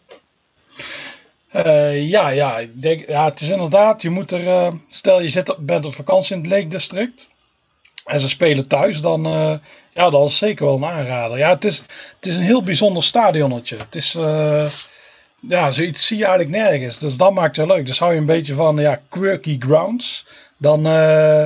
Uh, 1.57 2.09
ja, 2.09 2.29
ja, 2.29 2.59
ik 2.59 2.83
denk, 2.83 3.07
ja, 3.09 3.25
het 3.25 3.41
is 3.41 3.49
inderdaad, 3.49 4.03
je 4.03 4.11
moet 4.11 4.31
er, 4.33 4.43
uh, 4.43 4.73
stel 4.89 5.21
je 5.21 5.29
zit, 5.29 5.57
bent 5.59 5.87
op 5.87 5.95
vakantie 5.95 6.37
in 6.37 6.43
het 6.43 6.51
Lake 6.51 6.69
District 6.69 7.31
en 8.05 8.21
ze 8.21 8.29
spelen 8.29 8.69
thuis, 8.69 9.01
dan, 9.01 9.27
uh, 9.27 9.55
ja, 9.95 10.11
dat 10.11 10.29
is 10.29 10.39
zeker 10.39 10.65
wel 10.65 10.75
een 10.75 10.85
aanrader. 10.85 11.39
Ja, 11.39 11.49
het 11.49 11.65
is, 11.65 11.79
het 12.17 12.27
is 12.27 12.37
een 12.37 12.43
heel 12.43 12.63
bijzonder 12.63 13.03
stadionnetje. 13.03 13.77
Het 13.77 13.95
is, 13.95 14.17
ja, 15.49 15.71
zoiets 15.71 16.07
zie 16.07 16.19
je 16.19 16.25
eigenlijk 16.25 16.57
nergens. 16.57 16.99
Dus 16.99 17.17
dat 17.17 17.33
maakt 17.33 17.57
het 17.57 17.67
leuk. 17.67 17.87
Dus 17.87 17.99
hou 17.99 18.13
je 18.13 18.19
een 18.19 18.27
beetje 18.27 18.55
van 18.55 18.77
ja, 18.77 19.01
quirky 19.09 19.57
grounds. 19.59 20.27
Dan, 20.57 20.87
uh, 20.87 21.45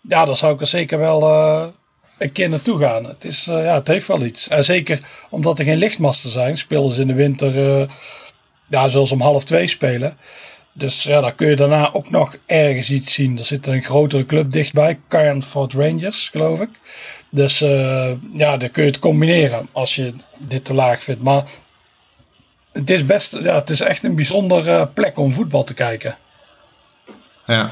ja, 0.00 0.24
dan 0.24 0.36
zou 0.36 0.54
ik 0.54 0.60
er 0.60 0.66
zeker 0.66 0.98
wel 0.98 1.22
uh, 1.22 1.66
een 2.18 2.32
keer 2.32 2.48
naartoe 2.48 2.78
gaan. 2.78 3.04
Het, 3.04 3.24
is, 3.24 3.46
uh, 3.48 3.64
ja, 3.64 3.74
het 3.74 3.88
heeft 3.88 4.06
wel 4.06 4.22
iets. 4.22 4.48
En 4.48 4.64
zeker 4.64 4.98
omdat 5.30 5.58
er 5.58 5.64
geen 5.64 5.78
lichtmasten 5.78 6.30
zijn, 6.30 6.58
spelen 6.58 6.92
ze 6.92 7.00
in 7.00 7.06
de 7.06 7.14
winter 7.14 7.88
ja, 8.66 8.88
zoals 8.88 9.12
om 9.12 9.20
half 9.20 9.44
twee 9.44 9.66
spelen. 9.66 10.16
Dus 10.76 11.02
ja, 11.02 11.20
dan 11.20 11.34
kun 11.34 11.48
je 11.48 11.56
daarna 11.56 11.92
ook 11.92 12.10
nog 12.10 12.36
ergens 12.46 12.90
iets 12.90 13.14
zien. 13.14 13.38
Er 13.38 13.44
zit 13.44 13.66
een 13.66 13.82
grotere 13.82 14.26
club 14.26 14.52
dichtbij, 14.52 14.98
Cairnford 15.08 15.72
Rangers, 15.72 16.28
geloof 16.28 16.60
ik. 16.60 16.68
Dus 17.30 17.62
uh, 17.62 18.10
ja, 18.34 18.56
dan 18.56 18.70
kun 18.70 18.82
je 18.82 18.90
het 18.90 18.98
combineren 18.98 19.68
als 19.72 19.94
je 19.94 20.14
dit 20.38 20.64
te 20.64 20.74
laag 20.74 21.04
vindt. 21.04 21.22
Maar 21.22 21.44
het 22.74 22.90
is 22.90 23.06
best, 23.06 23.38
ja, 23.42 23.54
het 23.54 23.70
is 23.70 23.80
echt 23.80 24.04
een 24.04 24.14
bijzondere 24.14 24.86
plek 24.86 25.18
om 25.18 25.32
voetbal 25.32 25.64
te 25.64 25.74
kijken. 25.74 26.16
Ja, 27.46 27.70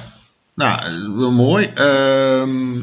nou, 0.54 1.30
mooi. 1.30 1.70
Ehm, 1.74 2.76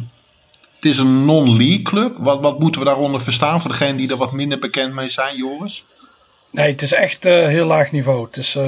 het 0.76 0.86
is 0.86 0.98
een 0.98 1.26
non-league 1.26 1.82
club. 1.82 2.18
Wat, 2.18 2.42
wat 2.42 2.60
moeten 2.60 2.82
we 2.82 2.88
daaronder 2.88 3.22
verstaan 3.22 3.62
voor 3.62 3.72
degenen 3.72 3.98
die 3.98 4.10
er 4.10 4.18
wat 4.18 4.32
minder 4.32 4.60
bekend 4.60 4.94
mee 4.94 5.10
zijn, 5.10 5.36
Joris? 5.36 5.84
Nee, 6.52 6.72
het 6.72 6.82
is 6.82 6.94
echt 6.94 7.26
uh, 7.26 7.48
heel 7.48 7.66
laag 7.66 7.92
niveau. 7.92 8.26
Het 8.26 8.38
is, 8.38 8.56
uh, 8.56 8.64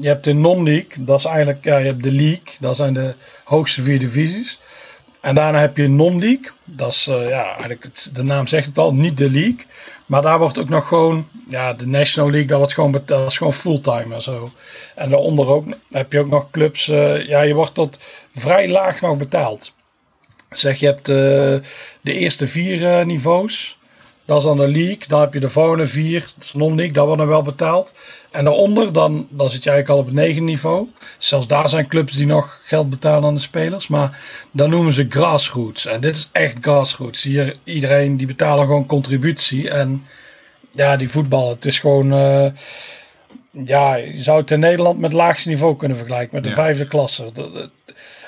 je 0.00 0.06
hebt 0.06 0.24
de 0.24 0.32
non-league, 0.32 1.04
dat 1.04 1.18
is 1.18 1.24
eigenlijk, 1.24 1.64
ja, 1.64 1.76
je 1.76 1.86
hebt 1.86 2.02
de 2.02 2.12
league, 2.12 2.52
dat 2.58 2.76
zijn 2.76 2.94
de 2.94 3.14
hoogste 3.44 3.82
vier 3.82 3.98
divisies. 3.98 4.58
En 5.20 5.34
daarna 5.34 5.58
heb 5.58 5.76
je 5.76 5.88
non-league, 5.88 6.50
dat 6.64 6.92
is, 6.92 7.04
ja, 7.04 7.44
eigenlijk 7.44 7.82
het, 7.82 8.10
de 8.12 8.22
naam 8.22 8.46
zegt 8.46 8.66
het 8.66 8.78
al, 8.78 8.94
niet 8.94 9.18
de 9.18 9.30
league. 9.30 9.66
Maar 10.06 10.22
daar 10.22 10.38
wordt 10.38 10.58
ook 10.58 10.68
nog 10.68 10.88
gewoon, 10.88 11.28
ja, 11.48 11.72
de 11.72 11.86
National 11.86 12.30
League, 12.30 12.48
dat, 12.48 12.58
wordt 12.58 12.74
gewoon, 12.74 13.02
dat 13.04 13.26
is 13.30 13.36
gewoon 13.36 13.52
fulltime 13.52 14.14
en 14.14 14.22
zo. 14.22 14.50
En 14.94 15.10
daaronder 15.10 15.48
ook, 15.48 15.64
heb 15.90 16.12
je 16.12 16.18
ook 16.18 16.28
nog 16.28 16.50
clubs, 16.50 16.84
ja, 17.26 17.40
je 17.40 17.54
wordt 17.54 17.74
tot 17.74 18.00
vrij 18.34 18.68
laag 18.68 19.00
nog 19.00 19.16
betaald. 19.16 19.74
Zeg, 20.50 20.78
je 20.78 20.86
hebt 20.86 21.06
de 21.06 21.62
eerste 22.02 22.48
vier 22.48 23.06
niveaus. 23.06 23.78
Dat 24.24 24.38
is 24.38 24.44
dan 24.44 24.56
de 24.56 24.68
league. 24.68 25.08
Dan 25.08 25.20
heb 25.20 25.32
je 25.32 25.40
de 25.40 25.48
volgende 25.48 25.86
vier. 25.86 26.20
Dat 26.20 26.44
is 26.44 26.52
non-league. 26.52 26.92
Dat 26.92 27.04
wordt 27.04 27.20
dan 27.20 27.28
wel 27.28 27.42
betaald. 27.42 27.94
En 28.30 28.44
daaronder, 28.44 28.92
dan, 28.92 29.26
dan 29.30 29.50
zit 29.50 29.64
je 29.64 29.70
eigenlijk 29.70 29.88
al 29.88 30.06
op 30.06 30.14
het 30.14 30.24
negen 30.24 30.44
niveau. 30.44 30.88
Zelfs 31.18 31.46
daar 31.46 31.68
zijn 31.68 31.88
clubs 31.88 32.12
die 32.12 32.26
nog 32.26 32.60
geld 32.64 32.90
betalen 32.90 33.28
aan 33.28 33.34
de 33.34 33.40
spelers. 33.40 33.88
Maar 33.88 34.20
dan 34.50 34.70
noemen 34.70 34.92
ze 34.92 35.06
grassroots. 35.08 35.86
En 35.86 36.00
dit 36.00 36.16
is 36.16 36.28
echt 36.32 36.56
grassroots. 36.60 37.22
Hier, 37.22 37.56
iedereen 37.64 38.16
die 38.16 38.26
betalen 38.26 38.66
gewoon 38.66 38.86
contributie. 38.86 39.70
En 39.70 40.06
ja, 40.70 40.96
die 40.96 41.10
voetbal. 41.10 41.50
Het 41.50 41.64
is 41.64 41.78
gewoon... 41.78 42.12
Uh, 42.12 42.46
ja, 43.64 43.94
je 43.94 44.22
zou 44.22 44.40
het 44.40 44.50
in 44.50 44.60
Nederland 44.60 44.98
met 44.98 45.12
het 45.12 45.20
laagste 45.20 45.48
niveau 45.48 45.76
kunnen 45.76 45.96
vergelijken. 45.96 46.34
Met 46.34 46.44
de 46.44 46.50
vijfde 46.50 46.86
klasse. 46.86 47.32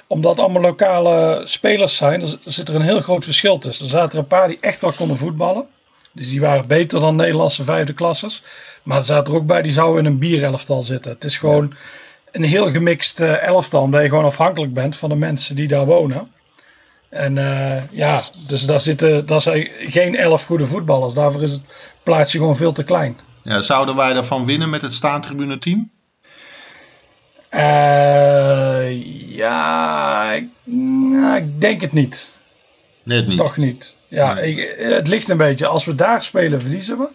omdat 0.06 0.38
allemaal 0.38 0.62
lokale 0.62 1.42
spelers 1.44 1.96
zijn, 1.96 2.22
er 2.22 2.38
zit 2.44 2.68
er 2.68 2.74
een 2.74 2.80
heel 2.80 3.00
groot 3.00 3.24
verschil 3.24 3.58
tussen. 3.58 3.84
Er 3.84 3.90
zaten 3.90 4.12
er 4.12 4.18
een 4.18 4.26
paar 4.26 4.48
die 4.48 4.58
echt 4.60 4.80
wel 4.80 4.92
konden 4.92 5.16
voetballen. 5.16 5.66
Dus 6.16 6.28
die 6.28 6.40
waren 6.40 6.68
beter 6.68 7.00
dan 7.00 7.16
Nederlandse 7.16 7.64
vijfde 7.64 7.92
klassers. 7.92 8.42
Maar 8.82 8.96
er 8.96 9.04
zaten 9.04 9.32
er 9.32 9.38
ook 9.38 9.46
bij, 9.46 9.62
die 9.62 9.72
zouden 9.72 10.04
in 10.04 10.10
een 10.10 10.18
bierelftal 10.18 10.82
zitten. 10.82 11.12
Het 11.12 11.24
is 11.24 11.38
gewoon 11.38 11.74
een 12.32 12.44
heel 12.44 12.70
gemixt 12.70 13.20
uh, 13.20 13.42
elftal, 13.42 13.82
omdat 13.82 14.02
je 14.02 14.08
gewoon 14.08 14.24
afhankelijk 14.24 14.74
bent 14.74 14.96
van 14.96 15.08
de 15.08 15.16
mensen 15.16 15.56
die 15.56 15.68
daar 15.68 15.86
wonen. 15.86 16.30
En 17.08 17.36
uh, 17.36 17.90
ja, 17.90 18.22
dus 18.46 18.66
daar 18.66 18.80
zitten 18.80 19.26
daar 19.26 19.40
zijn 19.40 19.68
geen 19.78 20.16
elf 20.16 20.44
goede 20.44 20.66
voetballers. 20.66 21.14
Daarvoor 21.14 21.42
is 21.42 21.52
het 21.52 21.62
plaatsje 22.02 22.38
gewoon 22.38 22.56
veel 22.56 22.72
te 22.72 22.84
klein. 22.84 23.18
Ja, 23.42 23.62
zouden 23.62 23.96
wij 23.96 24.12
daarvan 24.12 24.46
winnen 24.46 24.70
met 24.70 24.82
het 24.82 24.94
staantribune 24.94 25.58
team? 25.58 25.90
Uh, 27.50 29.02
ja, 29.36 30.32
ik, 30.32 30.44
nou, 30.64 31.36
ik 31.36 31.60
denk 31.60 31.80
het 31.80 31.92
niet. 31.92 32.36
Net 33.06 33.28
niet. 33.28 33.38
Toch 33.38 33.56
niet. 33.56 33.96
Ja, 34.08 34.38
ik, 34.38 34.76
het 34.78 35.08
ligt 35.08 35.28
een 35.28 35.36
beetje. 35.36 35.66
Als 35.66 35.84
we 35.84 35.94
daar 35.94 36.22
spelen, 36.22 36.60
verliezen 36.60 36.98
we. 36.98 37.08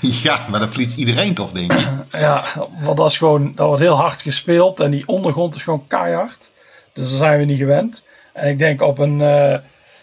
Ja, 0.22 0.46
maar 0.50 0.60
dan 0.60 0.68
verliest 0.68 0.96
iedereen 0.96 1.34
toch, 1.34 1.52
denk 1.52 1.72
ik. 1.72 1.88
ja, 2.12 2.44
want 2.82 2.96
dat 2.96 3.10
is 3.10 3.18
gewoon, 3.18 3.52
dat 3.54 3.66
wordt 3.66 3.82
heel 3.82 3.96
hard 3.96 4.22
gespeeld 4.22 4.80
en 4.80 4.90
die 4.90 5.06
ondergrond 5.06 5.54
is 5.54 5.62
gewoon 5.62 5.86
keihard. 5.86 6.50
Dus 6.92 7.08
daar 7.08 7.18
zijn 7.18 7.38
we 7.38 7.44
niet 7.44 7.58
gewend. 7.58 8.06
En 8.32 8.48
ik 8.48 8.58
denk 8.58 8.82
op 8.82 8.98
een, 8.98 9.20
uh, 9.20 9.54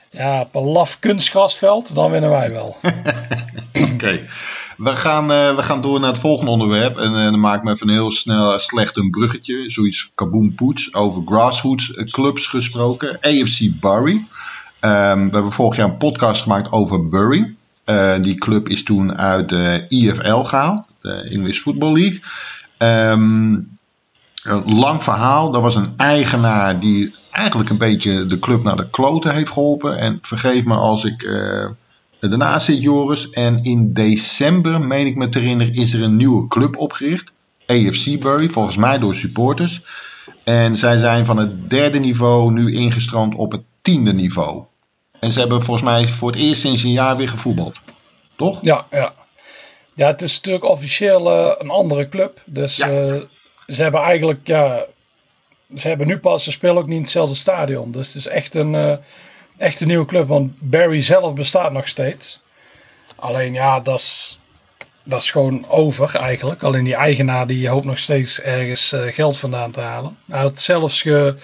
ja, 0.09 0.41
op 0.41 0.55
een 0.55 0.63
laf 0.63 0.99
kunstgrasveld, 0.99 1.95
dan 1.95 2.11
winnen 2.11 2.29
wij 2.29 2.51
wel. 2.51 2.75
Oké, 3.93 4.25
we, 4.77 4.95
gaan, 4.95 5.31
uh, 5.31 5.55
we 5.55 5.63
gaan 5.63 5.81
door 5.81 5.99
naar 5.99 6.09
het 6.09 6.19
volgende 6.19 6.51
onderwerp. 6.51 6.97
En 6.97 7.11
uh, 7.11 7.23
dan 7.23 7.39
maak 7.39 7.57
ik 7.57 7.63
me 7.63 7.71
even 7.71 7.89
heel 7.89 8.11
snel 8.11 8.59
slecht 8.59 8.97
een 8.97 9.09
bruggetje. 9.09 9.71
Zoiets 9.71 10.11
kaboom 10.15 10.55
poets 10.55 10.93
over 10.93 11.21
grassroots 11.25 12.03
clubs 12.05 12.47
gesproken. 12.47 13.17
AFC 13.21 13.79
Bury. 13.79 14.25
Um, 14.81 15.29
we 15.29 15.33
hebben 15.33 15.51
vorig 15.51 15.77
jaar 15.77 15.87
een 15.87 15.97
podcast 15.97 16.41
gemaakt 16.41 16.71
over 16.71 17.09
Bury. 17.09 17.55
Uh, 17.85 18.13
die 18.21 18.35
club 18.35 18.69
is 18.69 18.83
toen 18.83 19.17
uit 19.17 19.49
de 19.49 19.85
IFL 19.87 20.41
gehaald, 20.41 20.81
de 21.01 21.13
English 21.13 21.59
Football 21.59 21.93
League. 21.93 22.21
Um, 23.11 23.77
een 24.43 24.75
lang 24.75 25.03
verhaal. 25.03 25.55
Er 25.55 25.61
was 25.61 25.75
een 25.75 25.93
eigenaar 25.97 26.79
die 26.79 27.11
eigenlijk 27.31 27.69
een 27.69 27.77
beetje 27.77 28.25
de 28.25 28.39
club 28.39 28.63
naar 28.63 28.75
de 28.75 28.89
kloten 28.89 29.33
heeft 29.33 29.51
geholpen. 29.51 29.97
En 29.97 30.17
vergeef 30.21 30.63
me 30.63 30.73
als 30.73 31.03
ik 31.03 31.23
uh, 31.23 31.65
ernaast 32.19 32.65
zit, 32.65 32.81
Joris. 32.81 33.29
En 33.29 33.63
in 33.63 33.93
december, 33.93 34.81
meen 34.81 35.07
ik 35.07 35.15
me 35.15 35.29
te 35.29 35.39
herinneren, 35.39 35.73
is 35.73 35.93
er 35.93 36.03
een 36.03 36.15
nieuwe 36.15 36.47
club 36.47 36.77
opgericht. 36.77 37.31
AFC 37.65 38.19
Bury, 38.19 38.49
volgens 38.49 38.77
mij 38.77 38.97
door 38.97 39.15
supporters. 39.15 39.81
En 40.43 40.77
zij 40.77 40.97
zijn 40.97 41.25
van 41.25 41.37
het 41.37 41.69
derde 41.69 41.99
niveau 41.99 42.51
nu 42.51 42.73
ingestroomd 42.73 43.35
op 43.35 43.51
het 43.51 43.61
tiende 43.89 44.13
niveau. 44.13 44.63
En 45.19 45.31
ze 45.31 45.39
hebben 45.39 45.63
volgens 45.63 45.85
mij 45.85 46.07
voor 46.07 46.31
het 46.31 46.39
eerst 46.39 46.61
sinds 46.61 46.83
een 46.83 46.91
jaar 46.91 47.17
weer 47.17 47.29
gevoetbald. 47.29 47.79
Toch? 48.35 48.59
Ja, 48.61 48.85
ja. 48.91 49.13
Ja, 49.93 50.07
het 50.07 50.21
is 50.21 50.35
natuurlijk 50.35 50.65
officieel 50.65 51.27
uh, 51.27 51.51
een 51.57 51.69
andere 51.69 52.09
club. 52.09 52.41
Dus 52.45 52.75
ja. 52.75 52.89
uh, 52.89 53.21
ze 53.67 53.81
hebben 53.81 54.01
eigenlijk, 54.01 54.47
ja, 54.47 54.85
ze 55.77 55.87
hebben 55.87 56.07
nu 56.07 56.17
pas, 56.17 56.43
ze 56.43 56.51
spelen 56.51 56.77
ook 56.77 56.87
niet 56.87 56.95
in 56.95 57.01
hetzelfde 57.01 57.35
stadion. 57.35 57.91
Dus 57.91 58.07
het 58.07 58.15
is 58.15 58.27
echt 58.27 58.55
een, 58.55 58.73
uh, 58.73 58.95
echt 59.57 59.81
een 59.81 59.87
nieuwe 59.87 60.05
club. 60.05 60.27
Want 60.27 60.53
Barry 60.59 61.01
zelf 61.01 61.33
bestaat 61.33 61.71
nog 61.71 61.87
steeds. 61.87 62.41
Alleen 63.15 63.53
ja, 63.53 63.79
dat 63.79 63.99
is, 63.99 64.39
dat 65.03 65.21
is 65.21 65.31
gewoon 65.31 65.69
over 65.69 66.15
eigenlijk. 66.15 66.63
Alleen 66.63 66.83
die 66.83 66.95
eigenaar 66.95 67.47
die 67.47 67.69
hoopt 67.69 67.85
nog 67.85 67.99
steeds 67.99 68.41
ergens 68.41 68.95
geld 68.95 69.37
vandaan 69.37 69.71
te 69.71 69.79
halen. 69.79 70.17
Hij 70.27 70.39
had 70.39 70.61
zelfs 70.61 71.01
ge, 71.01 71.35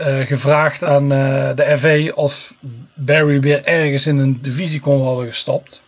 uh, 0.00 0.26
gevraagd 0.26 0.84
aan 0.84 1.12
uh, 1.12 1.50
de 1.54 1.78
FA 1.78 2.12
of 2.14 2.54
Barry 2.94 3.40
weer 3.40 3.64
ergens 3.64 4.06
in 4.06 4.18
een 4.18 4.38
divisie 4.42 4.80
kon 4.80 4.98
worden 4.98 5.26
gestopt. 5.26 5.82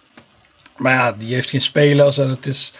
Maar 0.76 0.92
ja, 0.92 1.12
die 1.12 1.34
heeft 1.34 1.50
geen 1.50 1.62
spelers 1.62 2.18
en 2.18 2.28
het 2.28 2.46
is, 2.46 2.72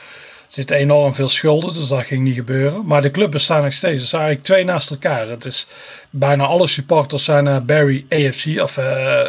zitten 0.49 0.77
enorm 0.77 1.15
veel 1.15 1.29
schulden, 1.29 1.75
dus 1.75 1.89
dat 1.89 2.05
ging 2.05 2.23
niet 2.23 2.35
gebeuren. 2.35 2.87
Maar 2.87 3.03
de 3.03 3.11
club 3.11 3.31
bestaat 3.31 3.63
nog 3.63 3.73
steeds. 3.73 4.09
Zijn 4.09 4.23
eigenlijk 4.23 4.53
twee 4.53 4.65
naast 4.65 4.91
elkaar. 4.91 5.29
Het 5.29 5.45
is, 5.45 5.67
bijna 6.11 6.45
alle 6.45 6.67
supporters 6.69 7.25
zijn 7.25 7.45
naar 7.45 7.65
Barry 7.65 8.07
AFC 8.09 8.61
of 8.61 8.77
uh, 8.77 9.27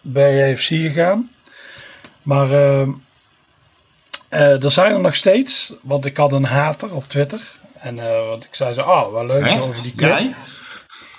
Barry 0.00 0.52
AFC 0.52 0.66
gegaan. 0.66 1.30
Maar 2.22 2.50
er 4.28 4.72
zijn 4.72 4.94
er 4.94 5.00
nog 5.00 5.14
steeds, 5.14 5.72
want 5.80 6.06
ik 6.06 6.16
had 6.16 6.32
een 6.32 6.44
hater 6.44 6.94
op 6.94 7.04
Twitter. 7.08 7.40
En 7.78 7.96
want 8.26 8.44
ik 8.44 8.54
zei 8.54 8.74
zo, 8.74 8.80
oh, 8.80 9.12
wel 9.12 9.26
leuk 9.26 9.44
Hè? 9.44 9.60
over 9.60 9.82
die 9.82 9.94
club. 9.94 10.18
Jij? 10.18 10.34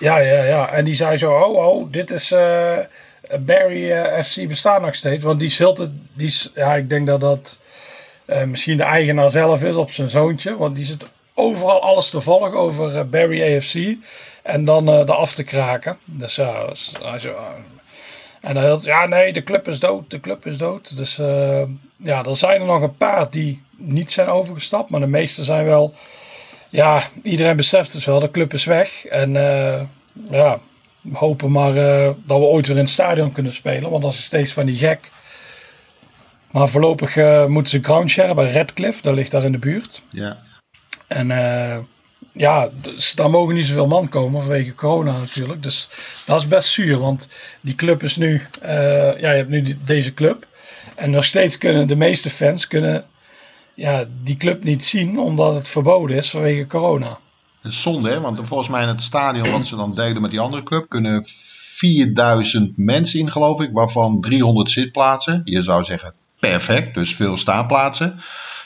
Ja, 0.04 0.18
ja, 0.18 0.44
ja. 0.44 0.72
En 0.72 0.86
die 0.86 0.96
zei 0.96 1.18
zo, 1.18 1.34
oh, 1.34 1.68
oh, 1.68 1.92
dit 1.92 2.12
is 2.12 2.32
uh, 2.32 2.78
Barry 3.40 3.92
uh, 3.92 4.24
FC 4.24 4.48
bestaat 4.48 4.82
nog 4.82 4.96
steeds. 4.96 5.24
Want 5.24 5.40
die 5.40 5.50
Zilte, 5.50 5.92
die 6.14 6.36
ja, 6.56 6.76
ik 6.76 6.90
denk 6.90 7.08
dat 7.08 7.22
dat 7.22 7.62
uh, 8.26 8.44
misschien 8.44 8.78
de 8.78 8.84
eigenaar 8.84 9.32
zelf 9.32 9.64
is 9.64 9.76
op 9.76 9.92
zijn 9.92 10.10
zoontje. 10.10 10.58
Want 10.58 10.76
die 10.76 10.86
zit 10.86 11.08
overal 11.34 11.82
alles 11.82 12.10
te 12.10 12.22
volgen 12.22 12.54
over 12.54 13.10
Barry 13.10 13.56
AFC. 13.56 13.96
En 14.42 14.66
dan 14.66 14.88
er 14.88 15.14
af 15.14 15.34
te 15.34 15.44
kraken. 15.44 15.98
Dus 16.06 16.36
ja, 16.36 16.68
dus, 16.68 16.92
zo, 17.20 17.36
en 18.42 18.54
dan 18.54 18.64
hield, 18.64 18.84
ja, 18.84 19.06
nee, 19.06 19.34
de 19.34 19.44
club 19.44 19.68
is 19.68 19.80
dood, 19.80 20.12
de 20.12 20.20
club 20.20 20.46
is 20.46 20.58
dood. 20.58 20.98
Dus 20.98 21.16
ja, 21.98 22.26
er 22.26 22.38
zijn 22.38 22.62
er 22.62 22.68
nog 22.68 22.82
een 22.82 22.98
paar 22.98 23.30
die 23.30 23.62
niet 23.78 24.12
zijn 24.12 24.28
overgestapt. 24.28 24.90
Maar 24.90 25.00
de 25.00 25.08
meeste 25.08 25.44
zijn 25.44 25.66
wel 25.66 25.94
ja, 26.74 27.04
iedereen 27.24 27.56
beseft 27.56 27.94
het 27.94 28.04
wel, 28.04 28.20
de 28.20 28.32
club 28.32 28.54
is 28.54 28.66
weg. 28.66 29.06
En 29.06 29.36
uh, 29.36 29.82
ja, 30.30 30.60
we 31.02 31.18
hopen 31.18 31.52
maar 31.52 31.76
uh, 31.76 32.10
dat 32.26 32.40
we 32.40 32.46
ooit 32.46 32.68
weer 32.68 32.76
in 32.76 32.84
het 32.84 32.92
stadion 32.92 33.32
kunnen 33.32 33.54
spelen. 33.54 33.90
Want 33.90 34.04
dat 34.04 34.14
is 34.14 34.24
steeds 34.24 34.54
van 34.54 34.66
die 34.66 34.76
gek. 34.76 35.10
Maar 36.52 36.70
voorlopig 36.70 37.16
uh, 37.16 37.46
moeten 37.46 37.72
ze 37.72 37.84
groundshare 37.84 38.34
bij 38.34 38.52
Redcliffe, 38.52 39.02
dat 39.02 39.16
ligt 39.16 39.32
daar 39.32 39.44
in 39.44 39.52
de 39.52 39.58
buurt. 39.58 40.02
Ja. 40.10 40.38
En 41.08 41.28
ja, 42.32 42.70
dus 42.82 43.14
daar 43.14 43.30
mogen 43.30 43.56
niet 43.56 43.66
zoveel 43.66 43.88
man 43.88 44.10
komen 44.10 44.42
vanwege 44.42 44.76
corona 44.76 45.12
natuurlijk. 45.12 45.64
Dus 45.64 45.90
dat 46.26 46.40
is 46.40 46.48
best 46.48 46.70
zuur, 46.70 46.98
want 46.98 47.30
die 47.62 47.76
club 47.76 48.04
is 48.04 48.16
nu, 48.16 48.42
ja, 48.62 49.16
je 49.18 49.26
hebt 49.26 49.50
nu 49.50 49.62
die, 49.62 49.78
deze 49.86 50.14
club. 50.14 50.48
En 50.96 51.10
nog 51.10 51.26
steeds 51.26 51.58
kunnen 51.58 51.88
de 51.88 51.96
meeste 51.96 52.30
fans 52.30 52.68
kunnen 52.68 53.06
ja, 53.74 54.06
die 54.24 54.38
club 54.38 54.64
niet 54.64 54.84
zien 54.84 55.20
omdat 55.20 55.56
het 55.56 55.68
verboden 55.68 56.18
is 56.18 56.30
vanwege 56.30 56.68
corona. 56.68 57.18
Is 57.64 57.82
zonde, 57.82 58.10
hè? 58.10 58.22
want 58.22 58.40
volgens 58.44 58.70
mij 58.70 58.82
in 58.82 58.88
het 58.88 59.02
stadion 59.02 59.52
wat 59.52 59.68
ze 59.68 59.76
dan 59.76 59.94
delen 59.94 60.22
met 60.22 60.32
die 60.32 60.40
andere 60.40 60.64
club 60.64 60.90
kunnen 60.90 61.24
4000 61.26 62.78
mensen 62.78 63.20
in, 63.20 63.32
geloof 63.32 63.62
ik, 63.62 63.70
waarvan 63.74 64.22
300 64.22 64.72
zitplaatsen. 64.72 65.42
Je 65.44 65.62
zou 65.62 65.84
zeggen 65.84 66.14
perfect, 66.40 66.96
dus 66.96 67.16
veel 67.16 67.38
staanplaatsen. 67.38 68.20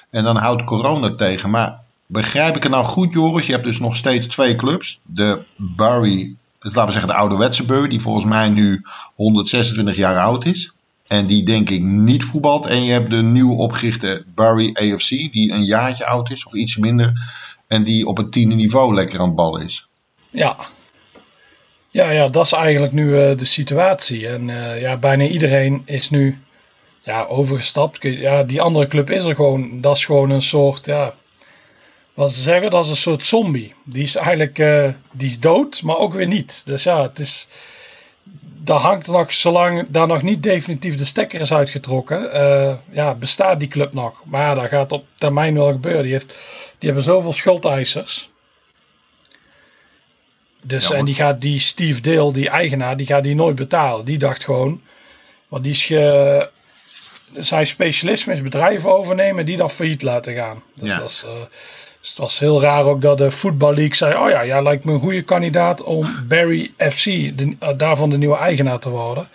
En 0.09 0.23
dan 0.23 0.37
houdt 0.37 0.63
corona 0.63 1.13
tegen. 1.13 1.49
Maar 1.49 1.79
begrijp 2.05 2.55
ik 2.55 2.63
het 2.63 2.71
nou 2.71 2.85
goed, 2.85 3.13
Joris? 3.13 3.45
Je 3.45 3.51
hebt 3.51 3.63
dus 3.63 3.79
nog 3.79 3.95
steeds 3.95 4.27
twee 4.27 4.55
clubs. 4.55 4.99
De 5.03 5.45
Bury, 5.75 6.35
laten 6.59 6.85
we 6.85 6.91
zeggen 6.91 7.09
de 7.09 7.15
ouderwetse 7.15 7.65
Bury, 7.65 7.87
die 7.87 8.01
volgens 8.01 8.25
mij 8.25 8.49
nu 8.49 8.81
126 9.15 9.95
jaar 9.95 10.17
oud 10.17 10.45
is. 10.45 10.71
En 11.07 11.25
die 11.25 11.43
denk 11.43 11.69
ik 11.69 11.81
niet 11.81 12.23
voetbalt. 12.23 12.65
En 12.65 12.83
je 12.83 12.91
hebt 12.91 13.09
de 13.09 13.23
nieuw 13.23 13.55
opgerichte 13.55 14.23
Bury 14.35 14.69
AFC, 14.73 15.09
die 15.09 15.51
een 15.51 15.65
jaartje 15.65 16.05
oud 16.05 16.31
is 16.31 16.45
of 16.45 16.53
iets 16.53 16.77
minder. 16.77 17.13
En 17.67 17.83
die 17.83 18.07
op 18.07 18.17
het 18.17 18.31
tiende 18.31 18.55
niveau 18.55 18.93
lekker 18.93 19.19
aan 19.19 19.25
het 19.25 19.35
ballen 19.35 19.65
is. 19.65 19.87
Ja, 20.29 20.57
ja, 21.97 22.09
ja, 22.09 22.29
dat 22.29 22.45
is 22.45 22.51
eigenlijk 22.51 22.93
nu 22.93 23.07
uh, 23.07 23.37
de 23.37 23.45
situatie. 23.45 24.27
En 24.27 24.47
uh, 24.47 24.81
ja, 24.81 24.97
bijna 24.97 25.25
iedereen 25.25 25.81
is 25.85 26.09
nu 26.09 26.37
ja, 27.03 27.23
overgestapt. 27.25 27.97
Ja, 28.01 28.43
die 28.43 28.61
andere 28.61 28.87
club 28.87 29.09
is 29.09 29.23
er 29.23 29.35
gewoon. 29.35 29.81
Dat 29.81 29.97
is 29.97 30.05
gewoon 30.05 30.29
een 30.29 30.41
soort, 30.41 30.85
ja, 30.85 31.13
wat 32.13 32.31
ze 32.31 32.41
zeggen, 32.41 32.71
dat 32.71 32.83
is 32.83 32.89
een 32.89 32.97
soort 32.97 33.25
zombie. 33.25 33.73
Die 33.83 34.03
is 34.03 34.15
eigenlijk, 34.15 34.57
uh, 34.57 34.89
die 35.11 35.27
is 35.27 35.39
dood, 35.39 35.81
maar 35.81 35.97
ook 35.97 36.13
weer 36.13 36.27
niet. 36.27 36.65
Dus 36.65 36.83
ja, 36.83 37.01
het 37.01 37.19
is, 37.19 37.47
daar 38.63 38.79
hangt 38.79 39.07
nog, 39.07 39.33
zolang 39.33 39.85
daar 39.89 40.07
nog 40.07 40.21
niet 40.21 40.43
definitief 40.43 40.95
de 40.95 41.05
stekker 41.05 41.41
is 41.41 41.53
uitgetrokken, 41.53 42.29
ja, 42.91 43.13
bestaat 43.13 43.59
die 43.59 43.67
club 43.67 43.93
nog. 43.93 44.21
Maar 44.25 44.41
ja, 44.41 44.55
dat 44.55 44.67
gaat 44.67 44.91
op 44.91 45.05
termijn 45.15 45.53
wel 45.53 45.71
gebeuren. 45.71 46.03
Die, 46.03 46.11
heeft, 46.11 46.27
die 46.77 46.89
hebben 46.89 47.03
zoveel 47.03 47.33
schuldeisers. 47.33 48.29
Dus, 50.61 50.91
en 50.91 51.05
die 51.05 51.15
gaat 51.15 51.41
die 51.41 51.59
Steve 51.59 52.01
Dale, 52.01 52.33
die 52.33 52.49
eigenaar, 52.49 52.97
die 52.97 53.05
gaat 53.05 53.23
die 53.23 53.35
nooit 53.35 53.55
betalen. 53.55 54.05
Die 54.05 54.17
dacht 54.17 54.43
gewoon, 54.43 54.81
want 55.47 55.63
die 55.63 55.71
is 55.71 55.83
ge, 55.83 56.49
zijn 57.33 57.67
specialisme 57.67 58.33
is 58.33 58.41
bedrijven 58.41 58.97
overnemen 58.97 59.45
die 59.45 59.57
dan 59.57 59.69
failliet 59.69 60.01
laten 60.01 60.35
gaan. 60.35 60.63
Dus, 60.73 60.89
ja. 60.89 61.01
was, 61.01 61.23
uh, 61.25 61.31
dus 62.07 62.15
het 62.15 62.25
was 62.25 62.39
heel 62.39 62.61
raar 62.61 62.83
ook 62.83 63.01
dat 63.01 63.17
de 63.17 63.31
Football 63.31 63.73
League 63.73 63.95
zei, 63.95 64.15
oh 64.15 64.29
ja, 64.29 64.45
jij 64.45 64.63
lijkt 64.63 64.83
me 64.83 64.93
een 64.93 64.99
goede 64.99 65.21
kandidaat 65.21 65.83
om 65.83 66.05
Barry 66.27 66.71
FC, 66.77 67.03
de, 67.03 67.55
uh, 67.63 67.69
daarvan 67.77 68.09
de 68.09 68.17
nieuwe 68.17 68.37
eigenaar 68.37 68.79
te 68.79 68.89
worden. 68.89 69.27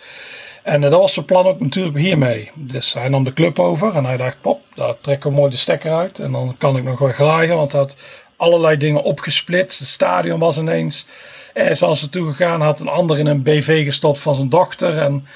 En 0.63 0.81
uh, 0.81 0.89
dat 0.89 0.99
was 0.99 1.13
zijn 1.13 1.25
plan 1.25 1.45
ook 1.45 1.59
natuurlijk 1.59 1.97
hiermee. 1.97 2.51
Dus 2.53 2.93
hij 2.93 3.09
nam 3.09 3.23
de 3.23 3.33
club 3.33 3.59
over 3.59 3.95
en 3.95 4.05
hij 4.05 4.17
dacht, 4.17 4.41
pop, 4.41 4.61
daar 4.75 4.93
trekken 5.01 5.29
we 5.29 5.35
mooi 5.35 5.49
de 5.49 5.57
stekker 5.57 5.93
uit. 5.93 6.19
En 6.19 6.31
dan 6.31 6.55
kan 6.57 6.77
ik 6.77 6.83
nog 6.83 6.99
wel 6.99 7.11
graaien, 7.11 7.55
want 7.55 7.71
dat 7.71 7.97
allerlei 8.35 8.77
dingen 8.77 9.03
opgesplitst. 9.03 9.79
Het 9.79 9.87
stadion 9.87 10.39
was 10.39 10.57
ineens 10.57 11.07
ergens 11.53 11.83
als 11.83 11.99
ze 11.99 12.09
toegegaan. 12.09 12.61
Had 12.61 12.79
een 12.79 12.87
ander 12.87 13.19
in 13.19 13.27
een 13.27 13.43
BV 13.43 13.85
gestopt 13.85 14.19
van 14.19 14.35
zijn 14.35 14.49
dochter. 14.49 14.97
En 14.97 15.27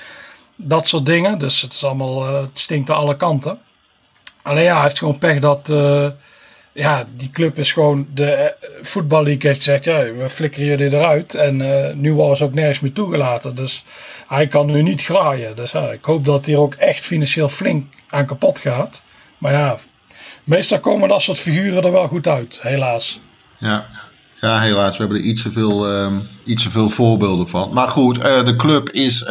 dat 0.56 0.88
soort 0.88 1.06
dingen. 1.06 1.40
Dus 1.40 1.62
het, 1.62 1.74
is 1.74 1.84
allemaal, 1.84 2.28
uh, 2.28 2.42
het 2.42 2.60
stinkt 2.60 2.90
aan 2.90 2.98
alle 2.98 3.18
kanten. 3.18 3.60
Alleen 4.42 4.64
ja, 4.64 4.74
hij 4.74 4.84
heeft 4.84 4.98
gewoon 4.98 5.20
pech 5.20 5.40
dat... 5.40 5.70
ja, 6.78 7.08
die 7.16 7.30
club 7.30 7.58
is 7.58 7.72
gewoon... 7.72 8.08
De 8.14 8.54
uh, 8.62 8.70
voetballeague 8.86 9.48
heeft 9.48 9.64
gezegd... 9.64 9.86
Ja, 9.86 10.14
we 10.14 10.30
flikkeren 10.30 10.68
jullie 10.68 10.94
eruit. 10.98 11.36
En 11.36 11.58
nu 12.02 12.14
was 12.14 12.42
ook 12.42 12.54
nergens 12.54 12.80
meer 12.80 12.94
toegelaten. 12.94 13.56
Dus 13.56 13.84
hij 14.28 14.48
kan 14.48 14.66
nu 14.66 14.82
niet 14.82 15.04
graaien. 15.04 15.56
Dus 15.56 15.74
ik 15.74 16.04
hoop 16.04 16.26
dat 16.26 16.46
hij 16.46 16.56
er 16.56 16.62
ook 16.62 16.74
echt 16.74 17.06
financieel 17.06 17.50
flink 17.50 17.94
aan 18.10 18.26
kapot 18.26 18.60
gaat. 18.60 19.04
Maar 19.38 19.52
ja, 19.52 19.78
meestal 20.44 20.80
komen 20.80 21.10
dat 21.10 21.22
soort 21.22 21.40
figuren 21.40 21.84
er 21.84 21.92
wel 21.92 22.08
goed 22.08 22.28
uit, 22.28 22.60
helaas. 22.62 23.20
Ja, 23.58 23.86
ja 24.40 24.60
helaas. 24.60 24.98
We 24.98 25.04
hebben 25.04 25.22
er 25.22 25.28
iets 25.28 25.42
te 25.42 25.52
veel, 25.52 26.02
um, 26.02 26.28
iets 26.46 26.64
te 26.64 26.70
veel 26.70 26.90
voorbeelden 26.90 27.50
van. 27.50 27.74
Maar 27.74 27.88
goed, 27.88 28.18
uh, 28.18 28.46
de 28.46 28.56
club 28.56 28.90
is, 28.90 29.22
uh, 29.22 29.28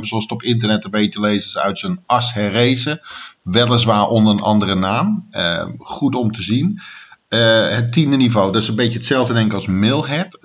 zoals 0.00 0.22
het 0.22 0.32
op 0.32 0.42
internet 0.42 0.84
een 0.84 0.90
beetje 0.90 1.20
lezen, 1.20 1.48
is 1.48 1.58
uit 1.58 1.78
zijn 1.78 2.02
as 2.06 2.32
herrezen. 2.32 3.00
Weliswaar 3.42 4.08
onder 4.08 4.32
een 4.32 4.40
andere 4.40 4.74
naam. 4.74 5.26
Uh, 5.30 5.64
goed 5.78 6.14
om 6.14 6.32
te 6.32 6.42
zien. 6.42 6.80
het 7.28 7.92
tiende 7.92 8.16
niveau, 8.16 8.52
dat 8.52 8.62
is 8.62 8.68
een 8.68 8.74
beetje 8.74 8.98
hetzelfde 8.98 9.34
denk 9.34 9.46
ik 9.46 9.52
als 9.52 9.66
Milhead. 9.66 10.38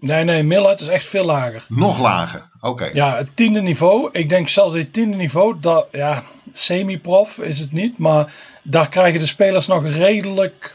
Nee, 0.00 0.24
nee, 0.24 0.42
Milhead 0.42 0.80
is 0.80 0.88
echt 0.88 1.06
veel 1.06 1.24
lager. 1.24 1.64
Nog 1.68 2.00
lager, 2.00 2.48
oké. 2.60 2.90
Ja, 2.92 3.16
het 3.16 3.28
tiende 3.36 3.60
niveau. 3.60 4.08
Ik 4.12 4.28
denk 4.28 4.48
zelfs 4.48 4.74
het 4.74 4.92
tiende 4.92 5.16
niveau, 5.16 5.56
dat, 5.60 5.88
ja, 5.92 6.22
semi-prof 6.52 7.38
is 7.38 7.58
het 7.58 7.72
niet, 7.72 7.98
maar 7.98 8.32
daar 8.62 8.88
krijgen 8.88 9.20
de 9.20 9.26
spelers 9.26 9.66
nog 9.66 9.86
redelijk, 9.86 10.74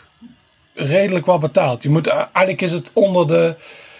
redelijk 0.75 1.25
wat 1.25 1.39
betaald. 1.39 1.83
Je 1.83 1.89
moet, 1.89 2.07
eigenlijk 2.07 2.61
is 2.61 2.71
het 2.71 2.91
onder 2.93 3.27
de, 3.27 3.55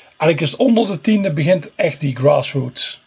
eigenlijk 0.08 0.42
is 0.42 0.52
het 0.52 0.60
onder 0.60 0.88
de 0.88 1.02
tiende 1.02 1.34
begint 1.34 1.72
echt 1.76 2.00
die 2.00 2.16
grassroots. 2.16 3.00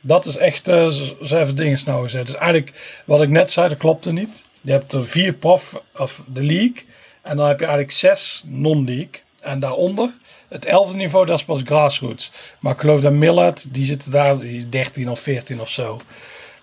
Dat 0.00 0.26
is 0.26 0.36
echt, 0.36 0.68
uh, 0.68 0.88
zo 1.24 1.38
even 1.38 1.56
dingen 1.56 1.78
snel 1.78 2.02
gezet. 2.02 2.26
Dus 2.26 2.34
eigenlijk, 2.34 3.00
wat 3.04 3.22
ik 3.22 3.28
net 3.28 3.50
zei, 3.50 3.68
dat 3.68 3.78
klopte 3.78 4.12
niet. 4.12 4.44
Je 4.60 4.70
hebt 4.70 4.92
er 4.92 5.06
vier 5.06 5.32
prof, 5.32 5.82
of 5.96 6.22
de 6.26 6.42
league. 6.42 6.84
En 7.22 7.36
dan 7.36 7.46
heb 7.46 7.58
je 7.58 7.64
eigenlijk 7.64 7.96
zes 7.96 8.42
non-league. 8.46 9.20
En 9.40 9.60
daaronder, 9.60 10.10
het 10.48 10.64
elfde 10.64 10.96
niveau, 10.96 11.26
dat 11.26 11.38
is 11.38 11.44
pas 11.44 11.62
grassroots. 11.64 12.30
Maar 12.58 12.72
ik 12.72 12.80
geloof 12.80 13.00
dat 13.00 13.12
Millet, 13.12 13.74
die 13.74 13.86
zit 13.86 14.12
daar, 14.12 14.38
die 14.38 14.56
is 14.56 14.68
13 14.68 15.10
of 15.10 15.20
14 15.20 15.60
of 15.60 15.68
zo. 15.68 16.00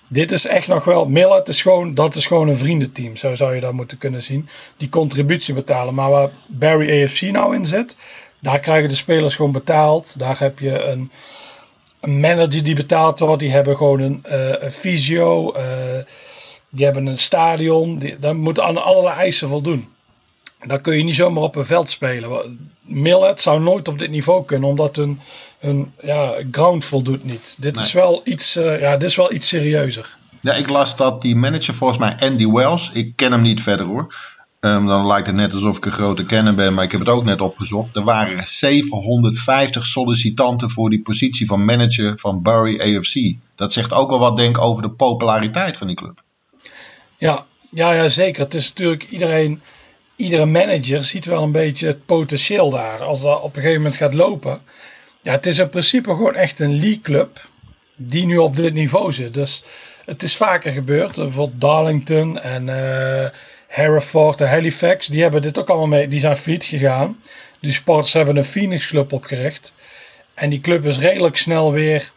Dit 0.08 0.32
is 0.32 0.46
echt 0.46 0.67
nog 0.67 0.84
wel. 0.84 1.06
Millet 1.06 1.50
is 1.50 1.62
gewoon, 1.62 1.93
dat 1.93 2.15
is 2.15 2.26
gewoon 2.26 2.48
een 2.48 2.58
vriendenteam. 2.58 3.15
Zo 3.15 3.36
zou 3.36 3.56
je 3.56 3.62
dat 3.62 3.74
moeten 3.74 3.98
kunnen 3.98 4.24
zien. 4.24 4.50
Die 4.78 4.89
contributie 4.89 5.54
betalen. 5.54 5.93
Maar 5.93 6.10
waar 6.10 6.30
Barry 6.50 7.04
AFC 7.04 7.22
nou 7.22 7.56
in 7.56 7.65
zit. 7.65 7.98
Daar 8.39 8.60
krijgen 8.60 8.89
de 8.89 8.96
spelers 8.96 9.36
gewoon 9.36 9.52
betaald. 9.52 10.20
Daar 10.20 10.39
heb 10.39 10.60
je 10.60 10.84
een, 10.84 11.12
manager 12.02 12.63
die 12.63 12.76
betaald 12.76 13.20
wordt. 13.20 13.39
Die 13.39 13.52
hebben 13.52 13.78
gewoon 13.78 14.00
een, 14.00 14.24
uh, 14.28 14.62
een 14.62 14.72
fysio. 14.72 15.54
Uh, 15.56 15.63
die 16.70 16.86
hebben 16.86 17.06
een 17.06 17.17
stadion. 17.17 18.00
Die, 18.00 18.34
moeten 18.34 18.63
aan 18.63 18.84
allerlei 18.84 19.15
eisen 19.15 19.50
voldoen. 19.50 19.88
Daar 20.65 20.82
kun 20.82 20.98
je 20.98 21.04
niet 21.04 21.15
zomaar 21.15 21.43
op 21.43 21.56
een 21.56 21.65
veld 21.65 21.89
spelen. 21.89 22.60
Millet 22.82 23.41
zou 23.41 23.60
nooit 23.60 23.88
op 23.88 24.00
dit 24.00 24.10
niveau 24.10 24.46
kunnen. 24.46 24.70
Omdat 24.70 24.96
hun 24.96 25.20
een 25.60 25.91
ja, 26.02 26.34
ground 26.52 26.86
voldoet 26.86 27.24
niet. 27.24 27.58
Dit, 27.60 27.78
is 27.78 27.91
wel 27.91 28.22
iets, 28.24 28.58
uh, 28.58 28.80
ja, 28.80 28.98
dit 28.98 29.10
is 29.10 29.15
wel 29.15 29.34
iets 29.34 29.48
serieuzer. 29.48 30.17
Ja, 30.41 30.54
ik 30.54 30.70
las 30.70 30.96
dat 30.96 31.22
die 31.22 31.36
manager 31.36 31.74
volgens 31.74 32.00
mij 32.00 32.15
Andy 32.20 32.48
Wells, 32.48 32.89
ik 32.93 33.15
ken 33.15 33.32
hem 33.32 33.41
niet 33.41 33.62
verder 33.62 33.86
hoor. 33.86 34.15
Um, 34.60 34.86
dan 34.86 35.08
lijkt 35.08 35.28
het 35.28 35.36
net 35.36 35.54
alsof 35.54 35.78
ik 35.78 35.86
een 35.86 35.91
grote 35.91 36.26
kenner 36.26 36.56
ben, 36.56 36.74
maar 36.74 36.84
ik 36.84 36.91
heb 36.91 37.00
het 37.00 37.10
ook 37.10 37.24
net 37.24 37.41
opgezocht. 37.41 37.96
Er 37.96 38.04
waren 38.04 38.48
750 38.48 39.86
sollicitanten 39.86 40.70
voor 40.70 40.89
die 40.89 41.02
positie 41.02 41.48
van 41.48 41.65
manager 41.65 42.13
van 42.20 42.41
Bury 42.41 42.80
AFC. 42.80 43.36
Dat 43.56 43.74
zegt 43.74 43.93
ook 43.93 44.12
al 44.12 44.20
wat, 44.20 44.36
denk 44.36 44.58
ik, 44.58 44.63
over 44.63 44.84
de 44.84 44.89
populariteit 44.89 45.78
van 45.78 45.88
die 45.88 45.96
club. 45.96 46.22
Ja, 47.17 47.46
ja, 47.70 47.93
ja 47.93 48.10
zeker. 48.10 48.43
Het 48.43 48.54
is 48.54 48.67
natuurlijk 48.67 49.10
iedereen, 49.10 49.62
iedere 50.15 50.46
manager 50.46 51.04
ziet 51.04 51.26
wel 51.26 51.43
een 51.43 51.52
beetje 51.52 51.88
het 51.88 52.06
potentieel 52.06 52.70
daar. 52.70 53.04
Als 53.04 53.22
dat 53.22 53.41
op 53.41 53.56
een 53.56 53.62
gegeven 53.62 53.82
moment 53.82 53.96
gaat 53.96 54.13
lopen, 54.13 54.62
ja, 55.21 55.32
het 55.32 55.45
is 55.45 55.58
in 55.58 55.69
principe 55.69 56.10
gewoon 56.10 56.36
echt 56.36 56.60
een 56.60 56.80
league 56.80 57.01
club 57.01 57.41
die 57.95 58.25
nu 58.25 58.38
op 58.38 58.56
dit 58.56 58.73
niveau 58.73 59.13
zit. 59.13 59.34
Dus 59.34 59.63
het 60.06 60.23
is 60.23 60.36
vaker 60.36 60.71
gebeurd. 60.71 61.15
Bijvoorbeeld 61.15 61.62
Darlington 61.62 62.39
en 62.39 62.67
uh, 62.67 63.30
Hereford 63.67 64.41
en 64.41 64.49
Halifax, 64.49 65.08
die 65.08 65.21
hebben 65.21 65.41
dit 65.41 65.60
ook 65.60 65.69
allemaal 65.69 65.88
mee. 65.88 66.08
Die 66.08 66.19
zijn 66.19 66.38
failliet 66.38 66.63
gegaan. 66.63 67.17
Die 67.60 67.73
sporters 67.73 68.13
hebben 68.13 68.38
een 68.38 68.45
Phoenix 68.45 68.88
club 68.88 69.13
opgericht. 69.13 69.73
En 70.34 70.49
die 70.49 70.62
club 70.62 70.86
is 70.86 70.97
redelijk 70.97 71.38
snel 71.38 71.71
weer 71.71 72.12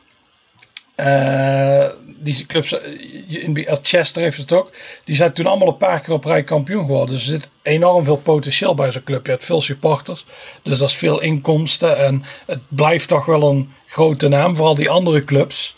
uh, 0.97 1.87
die 2.23 2.47
clubs, 2.47 2.73
eh, 2.73 3.45
in 3.45 3.67
Chester 3.83 4.23
heeft 4.23 4.37
het 4.37 4.53
ook. 4.53 4.71
Die 5.05 5.17
zijn 5.17 5.33
toen 5.33 5.47
allemaal 5.47 5.69
een 5.69 5.77
paar 5.77 6.01
keer 6.01 6.15
op 6.15 6.25
rij 6.25 6.43
kampioen 6.43 6.85
geworden. 6.85 7.15
Dus 7.15 7.25
er 7.25 7.33
zit 7.33 7.51
enorm 7.63 8.05
veel 8.05 8.17
potentieel 8.17 8.75
bij 8.75 8.93
zo'n 8.93 9.03
club. 9.03 9.25
Je 9.25 9.33
hebt 9.33 9.45
veel 9.45 9.61
supporters. 9.61 10.25
Dus 10.63 10.79
dat 10.79 10.89
is 10.89 10.97
veel 10.97 11.21
inkomsten. 11.21 11.99
En 11.99 12.25
het 12.47 12.61
blijft 12.69 13.09
toch 13.09 13.25
wel 13.25 13.51
een 13.51 13.73
grote 13.87 14.29
naam. 14.29 14.57
Vooral 14.57 14.75
die 14.75 14.91
andere 14.91 15.25
clubs. 15.25 15.75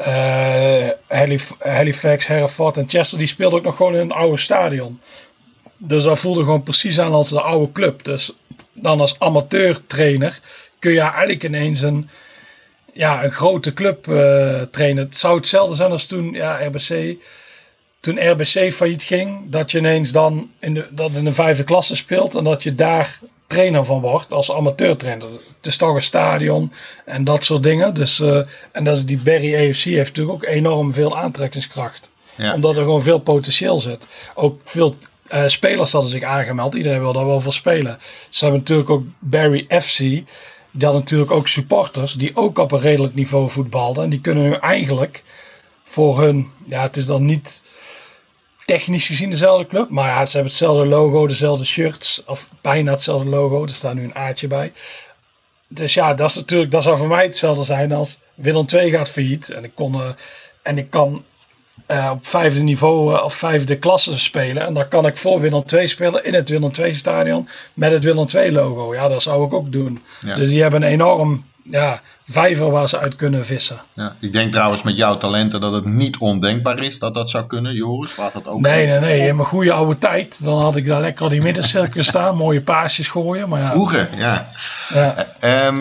Uh, 0.00 0.88
Halifax, 1.58 2.26
Hereford 2.26 2.76
en 2.76 2.88
Chester. 2.88 3.18
Die 3.18 3.26
speelden 3.26 3.58
ook 3.58 3.64
nog 3.64 3.76
gewoon 3.76 3.94
in 3.94 4.00
een 4.00 4.12
oude 4.12 4.36
stadion. 4.36 5.00
Dus 5.76 6.04
dat 6.04 6.18
voelde 6.18 6.40
gewoon 6.40 6.62
precies 6.62 7.00
aan 7.00 7.12
als 7.12 7.30
de 7.30 7.40
oude 7.40 7.72
club. 7.72 8.04
Dus 8.04 8.32
dan 8.72 9.00
als 9.00 9.18
amateur 9.18 9.86
trainer 9.86 10.40
kun 10.78 10.92
je 10.92 11.00
eigenlijk 11.00 11.44
ineens 11.44 11.80
een 11.80 12.08
ja, 12.96 13.24
een 13.24 13.32
grote 13.32 13.72
club 13.72 14.06
uh, 14.06 14.60
trainen. 14.62 15.04
Het 15.04 15.16
zou 15.16 15.36
hetzelfde 15.36 15.74
zijn 15.74 15.90
als 15.90 16.06
toen 16.06 16.32
ja, 16.32 16.66
RBC. 16.66 17.16
Toen 18.00 18.30
RBC 18.30 18.72
failliet 18.72 19.02
ging, 19.02 19.50
dat 19.50 19.70
je 19.70 19.78
ineens 19.78 20.12
dan 20.12 20.50
in 20.60 20.74
de, 20.74 20.86
dat 20.90 21.12
in 21.12 21.24
de 21.24 21.32
vijfde 21.32 21.64
klasse 21.64 21.96
speelt 21.96 22.34
en 22.34 22.44
dat 22.44 22.62
je 22.62 22.74
daar 22.74 23.18
trainer 23.46 23.84
van 23.84 24.00
wordt 24.00 24.32
als 24.32 24.52
amateurtrainer. 24.52 25.28
Het 25.28 25.66
is 25.66 25.76
toch 25.76 25.94
een 25.94 26.02
stadion 26.02 26.72
en 27.04 27.24
dat 27.24 27.44
soort 27.44 27.62
dingen. 27.62 27.94
Dus, 27.94 28.18
uh, 28.18 28.40
en 28.72 28.84
dat 28.84 28.96
is 28.96 29.04
die 29.04 29.18
Berry 29.18 29.54
AFC 29.54 29.82
heeft 29.82 30.16
natuurlijk 30.16 30.36
ook 30.36 30.44
enorm 30.44 30.92
veel 30.92 31.18
aantrekkingskracht. 31.18 32.10
Ja. 32.34 32.54
Omdat 32.54 32.76
er 32.76 32.82
gewoon 32.82 33.02
veel 33.02 33.18
potentieel 33.18 33.80
zit. 33.80 34.06
Ook 34.34 34.60
veel 34.64 34.94
uh, 35.32 35.42
spelers 35.46 35.92
hadden 35.92 36.10
zich 36.10 36.22
aangemeld. 36.22 36.74
Iedereen 36.74 37.00
wil 37.00 37.12
daar 37.12 37.26
wel 37.26 37.40
voor 37.40 37.52
spelen. 37.52 37.98
Ze 38.28 38.44
hebben 38.44 38.60
natuurlijk 38.60 38.90
ook 38.90 39.04
Barry 39.18 39.66
FC 39.68 40.00
die 40.76 40.88
natuurlijk 40.88 41.30
ook 41.30 41.48
supporters 41.48 42.12
die 42.12 42.36
ook 42.36 42.58
op 42.58 42.72
een 42.72 42.80
redelijk 42.80 43.14
niveau 43.14 43.50
voetbalden. 43.50 44.04
En 44.04 44.10
die 44.10 44.20
kunnen 44.20 44.44
nu 44.44 44.52
eigenlijk 44.52 45.22
voor 45.84 46.20
hun, 46.20 46.50
ja, 46.64 46.82
het 46.82 46.96
is 46.96 47.06
dan 47.06 47.24
niet 47.24 47.62
technisch 48.66 49.06
gezien 49.06 49.30
dezelfde 49.30 49.66
club. 49.66 49.90
Maar 49.90 50.08
ja, 50.08 50.26
ze 50.26 50.32
hebben 50.32 50.50
hetzelfde 50.50 50.86
logo, 50.86 51.26
dezelfde 51.26 51.64
shirts. 51.64 52.22
Of 52.26 52.48
bijna 52.60 52.90
hetzelfde 52.90 53.28
logo. 53.28 53.62
Er 53.62 53.70
staat 53.70 53.94
nu 53.94 54.04
een 54.04 54.14
aatje 54.14 54.46
bij. 54.46 54.72
Dus 55.68 55.94
ja, 55.94 56.14
dat 56.14 56.30
is 56.30 56.36
natuurlijk, 56.36 56.70
dat 56.70 56.82
zou 56.82 56.98
voor 56.98 57.08
mij 57.08 57.24
hetzelfde 57.24 57.64
zijn 57.64 57.92
als 57.92 58.18
Willem 58.34 58.66
II 58.72 58.90
gaat 58.90 59.10
failliet. 59.10 59.48
En 59.48 59.64
ik, 59.64 59.70
kon, 59.74 59.94
uh, 59.94 60.08
en 60.62 60.78
ik 60.78 60.90
kan 60.90 61.24
uh, 61.90 62.10
op 62.12 62.26
vijfde 62.26 62.62
niveau 62.62 63.14
uh, 63.14 63.24
of 63.24 63.34
vijfde 63.34 63.76
klasse 63.78 64.18
spelen. 64.18 64.66
En 64.66 64.74
dan 64.74 64.88
kan 64.88 65.06
ik 65.06 65.16
voor 65.16 65.40
Willem 65.40 65.62
II 65.72 65.88
spelen 65.88 66.24
in 66.24 66.34
het 66.34 66.48
Willem 66.48 66.70
II 66.78 66.94
stadion 66.94 67.48
met 67.74 67.92
het 67.92 68.04
Willem 68.04 68.26
II 68.34 68.52
logo. 68.52 68.94
Ja, 68.94 69.08
dat 69.08 69.22
zou 69.22 69.46
ik 69.46 69.52
ook 69.52 69.72
doen. 69.72 70.02
Ja. 70.20 70.34
Dus 70.34 70.50
die 70.50 70.62
hebben 70.62 70.82
een 70.82 70.88
enorm 70.88 71.44
ja, 71.62 72.00
vijver 72.28 72.70
waar 72.70 72.88
ze 72.88 72.98
uit 72.98 73.16
kunnen 73.16 73.46
vissen. 73.46 73.80
Ja, 73.92 74.16
ik 74.20 74.32
denk 74.32 74.52
trouwens 74.52 74.82
met 74.82 74.96
jouw 74.96 75.16
talenten 75.16 75.60
dat 75.60 75.72
het 75.72 75.84
niet 75.84 76.18
ondenkbaar 76.18 76.78
is 76.78 76.98
dat 76.98 77.14
dat 77.14 77.30
zou 77.30 77.46
kunnen, 77.46 77.74
Joris. 77.74 78.16
Laat 78.16 78.32
dat 78.32 78.46
ook 78.46 78.60
nee, 78.60 78.86
nee, 78.86 79.00
nee. 79.00 79.28
In 79.28 79.36
mijn 79.36 79.48
goede 79.48 79.72
oude 79.72 79.98
tijd, 79.98 80.44
dan 80.44 80.60
had 80.60 80.76
ik 80.76 80.86
daar 80.86 81.00
lekker 81.00 81.22
al 81.22 81.28
die 81.28 81.42
middencirkel 81.42 82.02
staan, 82.12 82.36
mooie 82.36 82.60
paasjes 82.60 83.08
gooien. 83.08 83.48
Maar 83.48 83.60
ja. 83.60 83.70
Vroeger, 83.70 84.08
ja. 84.16 84.48
ja. 84.88 85.14
Uh, 85.44 85.78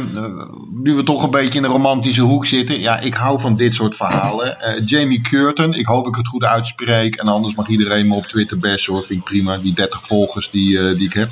nu 0.71 0.93
we 0.93 1.03
toch 1.03 1.23
een 1.23 1.29
beetje 1.29 1.60
in 1.60 1.62
de 1.62 1.71
romantische 1.71 2.21
hoek 2.21 2.45
zitten. 2.45 2.79
Ja, 2.79 2.99
ik 2.99 3.13
hou 3.13 3.39
van 3.39 3.55
dit 3.55 3.73
soort 3.73 3.95
verhalen. 3.95 4.58
Uh, 4.62 4.86
Jamie 4.86 5.21
Curtin, 5.21 5.73
ik 5.73 5.86
hoop 5.86 6.08
ik 6.08 6.15
het 6.15 6.27
goed 6.27 6.43
uitspreek. 6.43 7.15
En 7.15 7.27
anders 7.27 7.55
mag 7.55 7.67
iedereen 7.67 8.08
me 8.08 8.15
op 8.15 8.25
Twitter 8.25 8.58
best 8.58 8.86
hoor. 8.86 9.03
Vind 9.03 9.19
ik 9.19 9.25
prima. 9.25 9.58
Die 9.58 9.73
30 9.73 9.99
volgers 10.03 10.49
die, 10.49 10.77
uh, 10.77 10.97
die 10.97 11.05
ik 11.05 11.13
heb. 11.13 11.29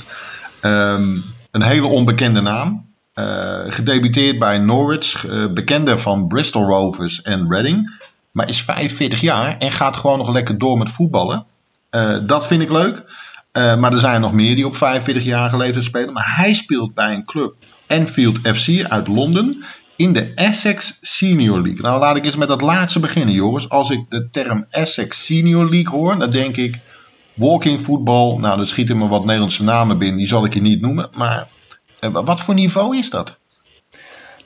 Um, 0.61 1.23
een 1.51 1.61
hele 1.61 1.87
onbekende 1.87 2.41
naam. 2.41 2.82
Uh, 3.15 3.59
gedebuteerd 3.67 4.39
bij 4.39 4.57
Norwich, 4.57 5.25
uh, 5.25 5.47
bekende 5.47 5.97
van 5.97 6.27
Bristol 6.27 6.65
Rovers 6.65 7.21
en 7.21 7.49
Reading. 7.49 8.01
Maar 8.31 8.49
is 8.49 8.61
45 8.61 9.21
jaar 9.21 9.57
en 9.57 9.71
gaat 9.71 9.95
gewoon 9.95 10.17
nog 10.17 10.29
lekker 10.29 10.57
door 10.57 10.77
met 10.77 10.91
voetballen. 10.91 11.45
Uh, 11.91 12.17
dat 12.25 12.47
vind 12.47 12.61
ik 12.61 12.69
leuk. 12.69 13.03
maar 13.53 13.91
er 13.91 13.99
zijn 13.99 14.21
nog 14.21 14.33
meer 14.33 14.55
die 14.55 14.67
op 14.67 14.75
45-jarige 14.75 15.57
leeftijd 15.57 15.83
spelen. 15.83 16.13
Maar 16.13 16.33
hij 16.35 16.53
speelt 16.53 16.93
bij 16.93 17.13
een 17.13 17.25
club, 17.25 17.55
Enfield 17.87 18.39
FC 18.39 18.83
uit 18.83 19.07
Londen, 19.07 19.63
in 19.95 20.13
de 20.13 20.33
Essex 20.35 20.97
Senior 21.01 21.61
League. 21.61 21.81
Nou, 21.81 21.99
laat 21.99 22.17
ik 22.17 22.25
eens 22.25 22.35
met 22.35 22.47
dat 22.47 22.61
laatste 22.61 22.99
beginnen, 22.99 23.33
Joris. 23.33 23.69
Als 23.69 23.89
ik 23.89 24.09
de 24.09 24.27
term 24.31 24.65
Essex 24.69 25.25
Senior 25.25 25.69
League 25.69 25.99
hoor, 25.99 26.17
dan 26.17 26.29
denk 26.29 26.57
ik 26.57 26.79
walking 27.33 27.81
voetbal. 27.81 28.37
Nou, 28.39 28.57
dan 28.57 28.67
schieten 28.67 28.97
me 28.97 29.07
wat 29.07 29.25
Nederlandse 29.25 29.63
namen 29.63 29.97
binnen, 29.97 30.17
die 30.17 30.27
zal 30.27 30.45
ik 30.45 30.53
je 30.53 30.61
niet 30.61 30.81
noemen. 30.81 31.09
Maar 31.17 31.47
wat 32.11 32.41
voor 32.41 32.53
niveau 32.53 32.97
is 32.97 33.09
dat? 33.09 33.35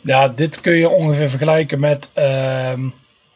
Ja, 0.02 0.28
dit 0.28 0.62
kun 0.62 0.74
je 0.74 0.90
ongeveer 0.90 1.30
vergelijken 1.30 1.80
met, 1.80 2.12
uh, 2.18 2.74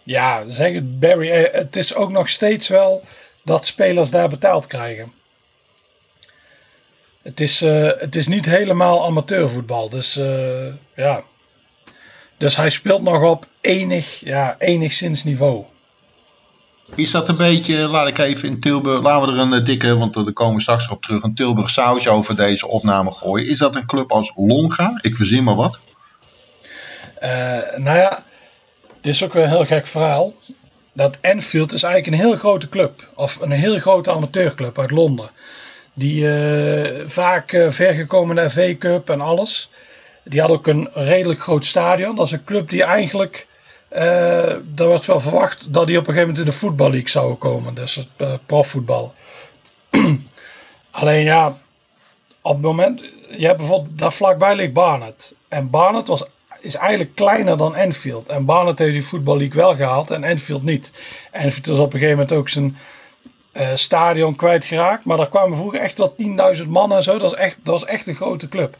ja, 0.03 0.43
zeg 0.49 0.73
het 0.73 0.99
Barry. 0.99 1.29
Eh, 1.31 1.53
het 1.53 1.75
is 1.75 1.93
ook 1.93 2.11
nog 2.11 2.29
steeds 2.29 2.67
wel 2.67 3.03
dat 3.43 3.65
spelers 3.65 4.09
daar 4.09 4.29
betaald 4.29 4.67
krijgen. 4.67 5.11
Het 7.21 7.41
is, 7.41 7.61
uh, 7.61 7.91
het 7.97 8.15
is 8.15 8.27
niet 8.27 8.45
helemaal 8.45 9.05
amateurvoetbal, 9.05 9.89
dus 9.89 10.13
ja. 10.95 11.23
Dus 12.37 12.55
hij 12.55 12.69
speelt 12.69 13.01
nog 13.01 13.23
op 13.23 13.45
enig, 13.61 14.19
ja, 14.19 14.55
enigszins 14.59 15.23
niveau. 15.23 15.65
Is 16.95 17.11
dat 17.11 17.27
een 17.27 17.37
beetje, 17.37 17.87
laat 17.87 18.07
ik 18.07 18.17
even 18.17 18.47
in 18.47 18.59
Tilburg, 18.59 19.01
laten 19.01 19.27
we 19.27 19.33
er 19.33 19.39
een 19.39 19.53
eh, 19.53 19.65
dikke, 19.65 19.97
want 19.97 20.13
daar 20.13 20.33
komen 20.33 20.55
we 20.55 20.61
straks 20.61 20.89
op 20.89 21.01
terug, 21.03 21.23
een 21.23 21.35
Tilburg 21.35 21.69
sausje 21.69 22.09
over 22.09 22.35
deze 22.35 22.67
opname 22.67 23.13
gooien. 23.13 23.47
Is 23.47 23.57
dat 23.57 23.75
een 23.75 23.85
club 23.85 24.11
als 24.11 24.31
Longa? 24.35 24.99
Ik 25.01 25.15
verzin 25.15 25.43
maar 25.43 25.55
wat. 25.55 25.79
Uh, 27.23 27.29
nou 27.75 27.97
ja, 27.97 28.23
dit 29.01 29.13
is 29.13 29.23
ook 29.23 29.33
weer 29.33 29.43
een 29.43 29.49
heel 29.49 29.65
gek 29.65 29.87
verhaal. 29.87 30.33
Dat 30.93 31.17
Enfield 31.21 31.73
is 31.73 31.83
eigenlijk 31.83 32.15
een 32.15 32.29
heel 32.29 32.37
grote 32.37 32.69
club, 32.69 33.07
of 33.15 33.39
een 33.41 33.51
heel 33.51 33.79
grote 33.79 34.11
amateurclub 34.11 34.79
uit 34.79 34.91
Londen. 34.91 35.29
Die 35.93 36.27
vaak 37.05 37.49
vergekomen 37.69 38.35
naar 38.35 38.51
V 38.51 38.77
Cup 38.77 39.09
en 39.09 39.21
alles. 39.21 39.69
Die 40.23 40.41
had 40.41 40.49
ook 40.49 40.67
een 40.67 40.89
redelijk 40.93 41.41
groot 41.41 41.65
stadion. 41.65 42.15
Dat 42.15 42.25
is 42.25 42.31
een 42.31 42.43
club 42.43 42.69
die 42.69 42.83
eigenlijk 42.83 43.47
er 43.91 44.87
werd 44.87 45.05
wel 45.05 45.19
verwacht 45.19 45.73
dat 45.73 45.87
hij 45.87 45.97
op 45.97 46.07
een 46.07 46.13
gegeven 46.13 46.27
moment 46.27 46.39
in 46.39 46.51
de 46.51 46.59
voetballeague 46.59 47.09
zou 47.09 47.35
komen. 47.35 47.73
Dus 47.73 47.95
het 47.95 48.07
uh, 48.17 48.33
profvoetbal. 48.45 49.13
Alleen 50.91 51.23
ja, 51.23 51.57
op 52.41 52.53
het 52.53 52.61
moment, 52.61 53.03
je 53.37 53.45
hebt 53.45 53.57
bijvoorbeeld, 53.57 53.97
daar 53.97 54.13
vlakbij 54.13 54.55
ligt 54.55 54.73
Barnet. 54.73 55.35
En 55.47 55.69
Barnet 55.69 56.07
was, 56.07 56.25
is 56.59 56.75
eigenlijk 56.75 57.15
kleiner 57.15 57.57
dan 57.57 57.75
Enfield. 57.75 58.27
En 58.27 58.45
Barnet 58.45 58.79
heeft 58.79 58.93
die 58.93 59.05
voetballeague 59.05 59.61
wel 59.61 59.75
gehaald 59.75 60.11
en 60.11 60.23
Enfield 60.23 60.63
niet. 60.63 60.93
Enfield 61.31 61.67
is 61.67 61.77
op 61.77 61.93
een 61.93 61.99
gegeven 61.99 62.17
moment 62.17 62.31
ook 62.31 62.49
zijn 62.49 62.77
uh, 63.53 63.67
stadion 63.73 64.35
kwijtgeraakt. 64.35 65.05
Maar 65.05 65.17
daar 65.17 65.29
kwamen 65.29 65.57
vroeger 65.57 65.79
echt 65.79 65.97
wel 65.97 66.15
10.000 66.55 66.67
man 66.67 66.93
en 66.93 67.03
zo. 67.03 67.11
Dat 67.11 67.21
was, 67.21 67.39
echt, 67.39 67.57
dat 67.63 67.79
was 67.79 67.89
echt 67.89 68.07
een 68.07 68.15
grote 68.15 68.49
club. 68.49 68.77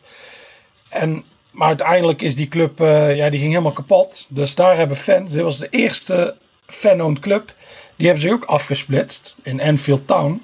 En 0.89 1.23
maar 1.51 1.67
uiteindelijk 1.67 2.21
is 2.21 2.35
die 2.35 2.47
club, 2.47 2.81
uh, 2.81 3.15
ja, 3.15 3.29
die 3.29 3.39
ging 3.39 3.51
helemaal 3.51 3.71
kapot. 3.71 4.25
Dus 4.29 4.55
daar 4.55 4.77
hebben 4.77 4.97
fans, 4.97 5.31
dit 5.31 5.41
was 5.41 5.57
de 5.57 5.67
eerste 5.69 6.35
fan-owned 6.65 7.19
club, 7.19 7.53
die 7.95 8.05
hebben 8.05 8.25
zich 8.25 8.33
ook 8.33 8.45
afgesplitst 8.45 9.35
in 9.43 9.59
Enfield 9.59 10.07
Town. 10.07 10.41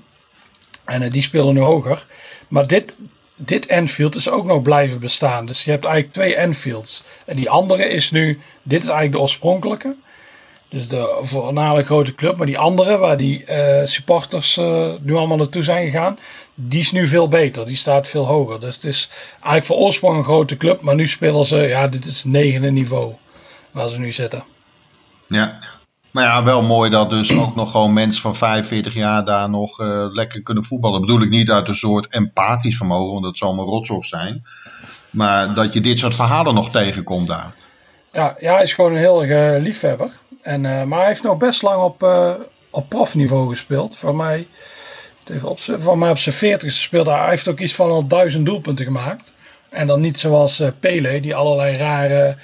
En 0.85 1.01
uh, 1.01 1.11
die 1.11 1.21
spelen 1.21 1.53
nu 1.53 1.59
hoger. 1.59 2.05
Maar 2.47 2.67
dit, 2.67 2.97
dit 3.35 3.65
Enfield 3.65 4.15
is 4.15 4.29
ook 4.29 4.45
nog 4.45 4.61
blijven 4.61 4.99
bestaan. 4.99 5.45
Dus 5.45 5.63
je 5.63 5.71
hebt 5.71 5.85
eigenlijk 5.85 6.13
twee 6.13 6.35
Enfields. 6.35 7.03
En 7.25 7.35
die 7.35 7.49
andere 7.49 7.83
is 7.83 8.11
nu, 8.11 8.39
dit 8.63 8.81
is 8.81 8.87
eigenlijk 8.87 9.11
de 9.11 9.21
oorspronkelijke. 9.21 9.95
Dus 10.69 10.87
de 10.87 11.19
voornamelijk 11.21 11.87
grote 11.87 12.15
club. 12.15 12.37
Maar 12.37 12.45
die 12.45 12.57
andere, 12.57 12.97
waar 12.97 13.17
die 13.17 13.45
uh, 13.49 13.83
supporters 13.83 14.55
nu 15.01 15.15
allemaal 15.15 15.37
naartoe 15.37 15.63
zijn 15.63 15.85
gegaan, 15.85 16.19
die 16.59 16.79
is 16.79 16.91
nu 16.91 17.07
veel 17.07 17.27
beter. 17.27 17.65
Die 17.65 17.75
staat 17.75 18.07
veel 18.07 18.25
hoger. 18.25 18.59
Dus 18.59 18.75
het 18.75 18.83
is 18.83 19.09
eigenlijk 19.33 19.65
voor 19.65 19.75
oorsprong 19.75 20.17
een 20.17 20.23
grote 20.23 20.57
club. 20.57 20.81
Maar 20.81 20.95
nu 20.95 21.07
spelen 21.07 21.45
ze, 21.45 21.57
ja, 21.57 21.87
dit 21.87 22.05
is 22.05 22.17
het 22.17 22.31
negende 22.31 22.71
niveau 22.71 23.13
waar 23.71 23.89
ze 23.89 23.99
nu 23.99 24.11
zitten. 24.11 24.43
Ja, 25.27 25.59
maar 26.11 26.23
ja, 26.23 26.43
wel 26.43 26.61
mooi 26.61 26.89
dat 26.89 27.09
dus 27.09 27.37
ook 27.37 27.55
nog 27.55 27.71
gewoon 27.71 27.93
mensen 27.93 28.21
van 28.21 28.35
45 28.35 28.93
jaar 28.93 29.25
daar 29.25 29.49
nog 29.49 29.79
uh, 29.79 30.05
lekker 30.11 30.43
kunnen 30.43 30.63
voetballen. 30.63 30.99
Dat 30.99 31.07
bedoel 31.07 31.25
ik 31.25 31.29
niet 31.29 31.51
uit 31.51 31.67
een 31.67 31.75
soort 31.75 32.13
empathisch 32.13 32.77
vermogen, 32.77 33.11
want 33.11 33.25
dat 33.25 33.37
zal 33.37 33.55
maar 33.55 33.65
rotzoch 33.65 34.05
zijn. 34.05 34.43
Maar 35.09 35.53
dat 35.53 35.73
je 35.73 35.81
dit 35.81 35.99
soort 35.99 36.15
verhalen 36.15 36.53
nog 36.53 36.71
tegenkomt 36.71 37.27
daar. 37.27 37.53
Ja, 38.11 38.35
ja 38.39 38.53
hij 38.53 38.63
is 38.63 38.73
gewoon 38.73 38.91
een 38.91 38.97
heel 38.97 39.23
uh, 39.23 39.61
liefhebber. 39.61 40.11
En, 40.41 40.63
uh, 40.63 40.83
maar 40.83 40.99
hij 40.99 41.07
heeft 41.07 41.23
nog 41.23 41.37
best 41.37 41.61
lang 41.61 41.83
op, 41.83 42.03
op 42.69 42.89
profniveau 42.89 43.49
gespeeld. 43.49 43.97
Voor 43.97 44.15
mij 44.15 44.47
Even 45.29 45.49
op, 45.49 45.59
van 45.59 45.99
mij 45.99 46.09
op 46.09 46.17
zijn 46.17 46.35
40 46.35 46.71
speelde 46.71 47.11
hij. 47.11 47.29
heeft 47.29 47.47
ook 47.47 47.59
iets 47.59 47.73
van 47.73 47.89
al 47.89 48.07
duizend 48.07 48.45
doelpunten 48.45 48.85
gemaakt. 48.85 49.31
En 49.69 49.87
dan 49.87 50.01
niet 50.01 50.19
zoals 50.19 50.59
uh, 50.59 50.67
Pele, 50.79 51.19
die 51.19 51.35
allerlei 51.35 51.77
rare 51.77 52.35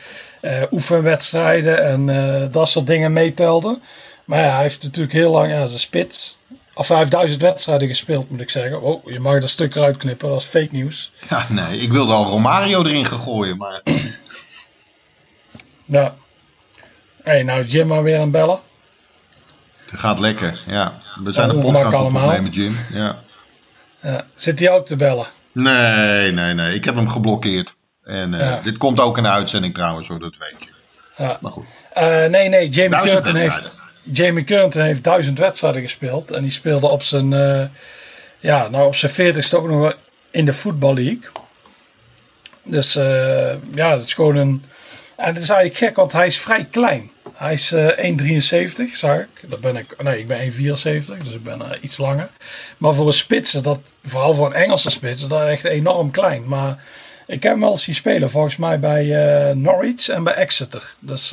uh, 0.42 0.62
oefenwedstrijden 0.72 1.86
en 1.86 2.08
uh, 2.08 2.52
dat 2.52 2.70
soort 2.70 2.88
dingen 2.88 3.14
meetelde. 3.14 3.80
Maar 4.26 4.40
ja, 4.40 4.54
hij 4.54 4.62
heeft 4.62 4.84
natuurlijk 4.84 5.14
heel 5.14 5.32
lang 5.32 5.52
ja, 5.52 5.66
zijn 5.66 5.80
spits. 5.80 6.38
Of 6.74 6.88
hij 6.88 6.98
heeft 6.98 7.12
duizend 7.12 7.42
wedstrijden 7.42 7.88
gespeeld, 7.88 8.30
moet 8.30 8.40
ik 8.40 8.50
zeggen. 8.50 8.82
Oh, 8.82 9.12
je 9.12 9.20
mag 9.20 9.40
dat 9.40 9.50
stuk 9.50 9.76
eruit 9.76 9.98
knippen, 9.98 10.30
dat 10.30 10.42
is 10.42 10.46
fake 10.46 10.68
nieuws. 10.72 11.12
Ja, 11.30 11.46
nee, 11.50 11.80
ik 11.80 11.92
wilde 11.92 12.14
al 12.14 12.26
Romario 12.26 12.84
erin 12.84 13.06
gegooid, 13.06 13.58
maar. 13.58 13.82
ja. 15.86 16.16
Hé, 17.24 17.32
hey, 17.32 17.44
nou 17.44 17.66
Jim 17.66 17.88
maar 17.88 18.04
weer 18.04 18.20
aan 18.20 18.32
bellen. 18.32 18.60
Het 19.86 20.00
gaat 20.00 20.20
lekker, 20.20 20.60
ja. 20.68 21.02
We 21.24 21.32
zijn 21.32 21.50
een 21.50 21.60
podcast 21.60 21.94
opnemen, 21.94 22.52
Jim. 22.52 22.78
Ja. 22.94 23.16
Zit 24.36 24.60
hij 24.60 24.72
ook 24.72 24.86
te 24.86 24.96
bellen? 24.96 25.28
Nee, 25.52 26.32
nee, 26.32 26.54
nee. 26.54 26.76
Ik 26.76 26.86
heb 26.86 26.96
hem 26.96 27.10
geblokkeerd. 27.10 27.76
En 28.04 28.34
uh, 28.34 28.64
dit 28.64 28.78
komt 28.78 29.00
ook 29.00 29.18
in 29.18 29.24
de 29.24 29.30
uitzending 29.30 29.74
trouwens, 29.74 30.08
hoor, 30.08 30.20
dat 30.20 30.38
weet 30.38 30.56
je. 30.60 30.70
Ja. 31.18 31.38
Maar 31.42 31.52
goed. 31.52 31.66
Uh, 31.98 32.26
nee, 32.26 32.50
nee. 32.50 32.70
Jamie 32.70 33.02
Curtin, 33.02 33.36
heeft, 33.36 33.76
Jamie 34.02 34.44
Curtin 34.44 34.82
heeft 34.82 35.04
duizend 35.04 35.40
wedstrijden 35.40 35.82
gespeeld. 35.82 36.32
En 36.32 36.42
die 36.42 36.52
speelde 36.52 36.88
op 36.88 37.04
zijn, 37.04 37.32
uh, 37.32 37.64
ja, 38.40 38.68
nou 38.68 38.88
op 38.88 38.96
zijn 38.96 39.12
veertigste 39.12 39.58
ook 39.58 39.68
nog 39.68 39.96
in 40.32 40.46
de 40.46 40.54
Football 40.54 40.94
League. 40.94 41.30
Dus 42.64 42.94
ja, 43.74 43.92
het 43.92 44.04
is 44.04 44.14
gewoon 44.14 44.36
een... 44.36 44.66
En 45.16 45.34
het 45.34 45.44
is 45.44 45.50
eigenlijk 45.50 45.80
gek, 45.80 45.96
want 45.96 46.12
hij 46.12 46.28
is 46.28 46.40
vrij 46.40 46.68
klein. 46.72 47.12
Hij 47.44 47.54
is 47.54 47.72
uh, 47.72 47.88
1,73, 48.92 48.92
zag 48.94 49.18
ik. 49.20 49.28
Dat 49.42 49.60
ben 49.60 49.76
ik. 49.76 50.02
Nee, 50.04 50.20
ik 50.20 50.28
ben 50.28 50.52
1,74, 50.52 50.58
dus 51.24 51.34
ik 51.34 51.44
ben 51.44 51.60
uh, 51.60 51.70
iets 51.82 51.98
langer. 51.98 52.30
Maar 52.78 52.94
voor 52.94 53.08
een 53.08 53.14
spits 53.14 53.52
dat, 53.52 53.96
vooral 54.06 54.34
voor 54.34 54.46
een 54.46 54.54
Engelse 54.54 54.90
spits, 54.90 55.24
is 55.24 55.30
echt 55.30 55.64
enorm 55.64 56.12
klein. 56.12 56.48
Maar 56.48 56.84
ik 57.28 57.44
heb 57.44 57.52
hem 57.52 57.62
wel 57.62 57.78
zien 57.78 57.96
spelen, 57.96 58.30
volgens 58.30 58.58
mij 58.58 58.80
bij 58.80 59.06
uh, 59.06 59.56
Norwich 59.56 60.10
en 60.10 60.24
bij 60.24 60.34
Exeter. 60.34 60.96
Dus 61.00 61.30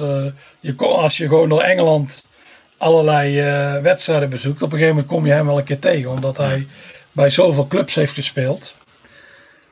je 0.61 0.77
als 0.77 1.17
je 1.17 1.29
gewoon 1.29 1.49
door 1.49 1.63
Engeland 1.63 2.29
allerlei 2.77 3.43
wedstrijden 3.83 4.31
bezoekt, 4.31 4.63
op 4.63 4.73
een 4.73 4.79
gegeven 4.79 4.95
moment 4.95 5.13
kom 5.13 5.27
je 5.27 5.33
hem 5.33 5.47
wel 5.47 5.59
een 5.59 5.65
keer 5.65 5.79
tegen, 5.79 6.11
omdat 6.11 6.37
hij 6.37 6.67
bij 7.13 7.31
zoveel 7.31 7.67
clubs 7.67 7.95
heeft 7.95 8.15
gespeeld. 8.15 8.77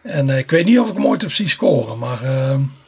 En 0.03 0.29
ik 0.29 0.51
weet 0.51 0.65
niet 0.65 0.79
of 0.79 0.89
ik 0.89 0.95
hem 0.95 1.07
ooit 1.07 1.23
heb 1.23 1.33
zien 1.33 1.49
scoren, 1.49 1.99
maar 1.99 2.21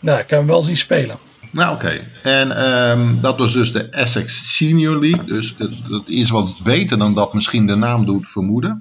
nou, 0.00 0.18
ik 0.18 0.30
heb 0.30 0.38
hem 0.38 0.46
wel 0.46 0.62
zien 0.62 0.76
spelen. 0.76 1.29
Nou, 1.50 1.74
oké. 1.74 2.00
En 2.22 2.56
ehm, 2.56 3.20
dat 3.20 3.38
was 3.38 3.52
dus 3.52 3.72
de 3.72 3.88
Essex 3.88 4.56
Senior 4.56 4.98
League. 4.98 5.24
Dus 5.24 5.56
dat 5.88 6.02
is 6.06 6.30
wat 6.30 6.60
beter 6.62 6.98
dan 6.98 7.14
dat 7.14 7.34
misschien 7.34 7.66
de 7.66 7.76
naam 7.76 8.04
doet 8.04 8.28
vermoeden. 8.28 8.78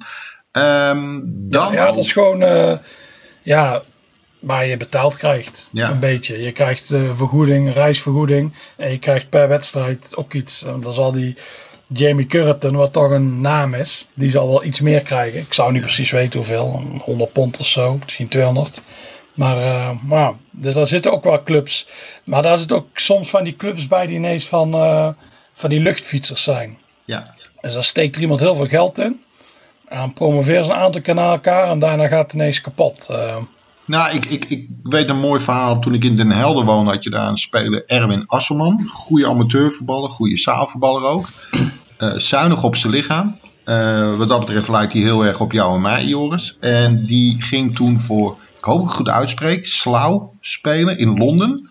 Um, 0.51 1.23
dan 1.25 1.73
ja, 1.73 1.85
dat 1.85 1.97
is 1.97 2.11
gewoon 2.11 2.41
uh, 2.41 2.77
ja, 3.41 3.81
waar 4.39 4.65
je 4.65 4.77
betaald 4.77 5.17
krijgt. 5.17 5.67
Ja. 5.71 5.89
Een 5.89 5.99
beetje. 5.99 6.41
Je 6.41 6.51
krijgt 6.51 6.91
uh, 6.91 7.17
vergoeding, 7.17 7.73
reisvergoeding. 7.73 8.53
En 8.75 8.91
je 8.91 8.99
krijgt 8.99 9.29
per 9.29 9.47
wedstrijd 9.47 10.13
ook 10.15 10.33
iets. 10.33 10.63
En 10.63 10.81
dan 10.81 10.93
zal 10.93 11.11
die 11.11 11.37
Jamie 11.87 12.27
Curtin, 12.27 12.75
wat 12.75 12.93
toch 12.93 13.11
een 13.11 13.41
naam 13.41 13.73
is, 13.73 14.05
die 14.13 14.31
zal 14.31 14.47
wel 14.47 14.63
iets 14.63 14.79
meer 14.79 15.01
krijgen. 15.01 15.39
Ik 15.39 15.53
zou 15.53 15.71
niet 15.71 15.81
precies 15.81 16.11
weten 16.11 16.39
hoeveel. 16.39 16.83
100 16.99 17.33
pond 17.33 17.59
of 17.59 17.67
zo, 17.67 17.99
misschien 18.03 18.27
200. 18.27 18.81
Maar, 19.39 19.57
uh, 19.57 19.89
maar 20.03 20.33
dus 20.51 20.75
daar 20.75 20.87
zitten 20.87 21.11
ook 21.11 21.23
wel 21.23 21.43
clubs. 21.43 21.87
Maar 22.23 22.41
daar 22.41 22.57
zitten 22.57 22.77
ook 22.77 22.87
soms 22.93 23.29
van 23.29 23.43
die 23.43 23.55
clubs 23.55 23.87
bij 23.87 24.05
die 24.05 24.15
ineens 24.15 24.47
van, 24.47 24.73
uh, 24.75 25.07
van 25.53 25.69
die 25.69 25.79
luchtfietsers 25.79 26.43
zijn. 26.43 26.77
Ja. 27.05 27.35
Dus 27.61 27.73
daar 27.73 27.83
steekt 27.83 28.15
er 28.15 28.21
iemand 28.21 28.39
heel 28.39 28.55
veel 28.55 28.67
geld 28.67 28.99
in. 28.99 29.21
En 29.87 30.13
promoveert 30.13 30.65
ze 30.65 30.71
een 30.71 30.77
aantal 30.77 31.01
keer 31.01 31.13
naar 31.13 31.31
elkaar 31.31 31.69
en 31.69 31.79
daarna 31.79 32.07
gaat 32.07 32.23
het 32.23 32.33
ineens 32.33 32.61
kapot. 32.61 33.07
Uh, 33.11 33.35
nou, 33.85 34.15
ik, 34.15 34.25
ik, 34.25 34.45
ik 34.49 34.67
weet 34.83 35.09
een 35.09 35.19
mooi 35.19 35.41
verhaal. 35.41 35.79
Toen 35.79 35.93
ik 35.93 36.03
in 36.03 36.15
Den 36.15 36.31
Helder 36.31 36.65
woonde, 36.65 36.91
had 36.91 37.03
je 37.03 37.09
daar 37.09 37.27
een 37.27 37.37
speler 37.37 37.83
Erwin 37.85 38.27
Asselman. 38.27 38.87
Goede 38.87 39.27
amateurvoetballer, 39.27 40.09
goede 40.09 40.37
zaalvoetballer 40.37 41.03
ook. 41.03 41.29
Zuinig 42.15 42.63
op 42.63 42.75
zijn 42.75 42.93
lichaam. 42.93 43.37
Wat 44.17 44.27
dat 44.27 44.39
betreft 44.39 44.67
lijkt 44.67 44.93
hij 44.93 45.01
heel 45.01 45.25
erg 45.25 45.39
op 45.39 45.51
jou 45.51 45.75
en 45.75 45.81
mij, 45.81 46.05
Joris. 46.05 46.57
En 46.59 47.05
die 47.05 47.41
ging 47.41 47.75
toen 47.75 47.99
voor 47.99 48.37
ik 48.59 48.65
hoop 48.65 48.83
het 48.83 48.93
goed 48.93 49.09
uitspreek, 49.09 49.67
Slough 49.67 50.25
spelen 50.41 50.97
in 50.97 51.17
Londen. 51.17 51.69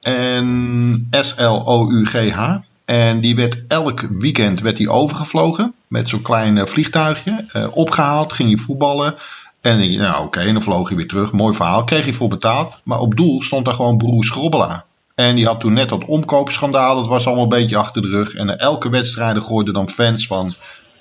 En 0.00 1.08
S-L-O-U-G-H. 1.10 2.56
En 2.84 3.20
die 3.20 3.36
werd 3.36 3.62
elk 3.68 4.00
weekend 4.00 4.60
werd 4.60 4.76
die 4.76 4.90
overgevlogen 4.90 5.74
met 5.86 6.08
zo'n 6.08 6.22
klein 6.22 6.58
eh, 6.58 6.66
vliegtuigje. 6.66 7.44
Uh, 7.56 7.66
opgehaald, 7.76 8.32
ging 8.32 8.50
je 8.50 8.58
voetballen. 8.58 9.14
En 9.60 9.90
je, 9.90 9.98
nou 9.98 10.24
oké, 10.24 10.52
dan 10.52 10.62
vloog 10.62 10.88
hij 10.88 10.96
weer 10.96 11.08
terug. 11.08 11.32
Mooi 11.32 11.54
verhaal, 11.54 11.84
kreeg 11.84 12.04
hij 12.04 12.12
voor 12.12 12.28
betaald. 12.28 12.80
Maar 12.84 12.98
op 12.98 13.16
doel 13.16 13.42
stond 13.42 13.64
daar 13.64 13.74
gewoon 13.74 13.96
broer 13.96 14.24
Schrobbela. 14.24 14.84
En 15.14 15.34
die 15.34 15.46
had 15.46 15.60
toen 15.60 15.72
net 15.72 15.88
dat 15.88 16.04
omkoopschandaal, 16.04 16.96
dat 16.96 17.06
was 17.06 17.26
allemaal 17.26 17.44
een 17.44 17.48
beetje 17.48 17.76
achter 17.76 18.02
de 18.02 18.08
rug. 18.08 18.34
En 18.34 18.58
elke 18.58 18.88
wedstrijd 18.88 19.42
gooiden 19.42 19.74
dan 19.74 19.90
fans 19.90 20.26
van 20.26 20.54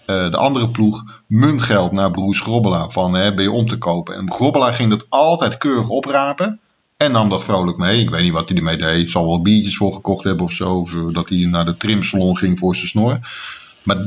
uh, 0.08 0.32
de 0.32 0.38
andere 0.38 0.70
ploeg 0.70 1.22
muntgeld 1.28 1.92
naar 1.92 2.12
broers 2.12 2.40
Grobbela 2.40 2.90
van 2.90 3.14
hè, 3.14 3.34
ben 3.34 3.44
je 3.44 3.52
om 3.52 3.68
te 3.68 3.78
kopen. 3.78 4.16
En 4.16 4.32
Grobbela 4.32 4.72
ging 4.72 4.90
dat 4.90 5.06
altijd 5.10 5.58
keurig 5.58 5.90
oprapen 5.90 6.60
en 6.98 7.12
nam 7.12 7.30
dat 7.30 7.44
vrolijk 7.44 7.78
mee. 7.78 8.02
Ik 8.02 8.10
weet 8.10 8.22
niet 8.22 8.32
wat 8.32 8.50
hij 8.50 8.58
ermee 8.58 8.78
deed. 8.78 9.12
Zal 9.12 9.28
wel 9.28 9.42
biertjes 9.42 9.78
voor 9.78 9.94
gekocht 9.94 10.24
hebben 10.24 10.46
of 10.46 10.52
zo. 10.52 10.80
Of 10.80 10.96
eh, 10.96 11.08
dat 11.08 11.30
hij 11.30 11.46
naar 11.46 11.66
de 11.66 11.78
trimsalon 11.78 12.38
ging 12.38 12.60
voor 12.60 12.76
zijn 12.76 12.88
snor. 12.88 13.20
Maar 13.84 13.98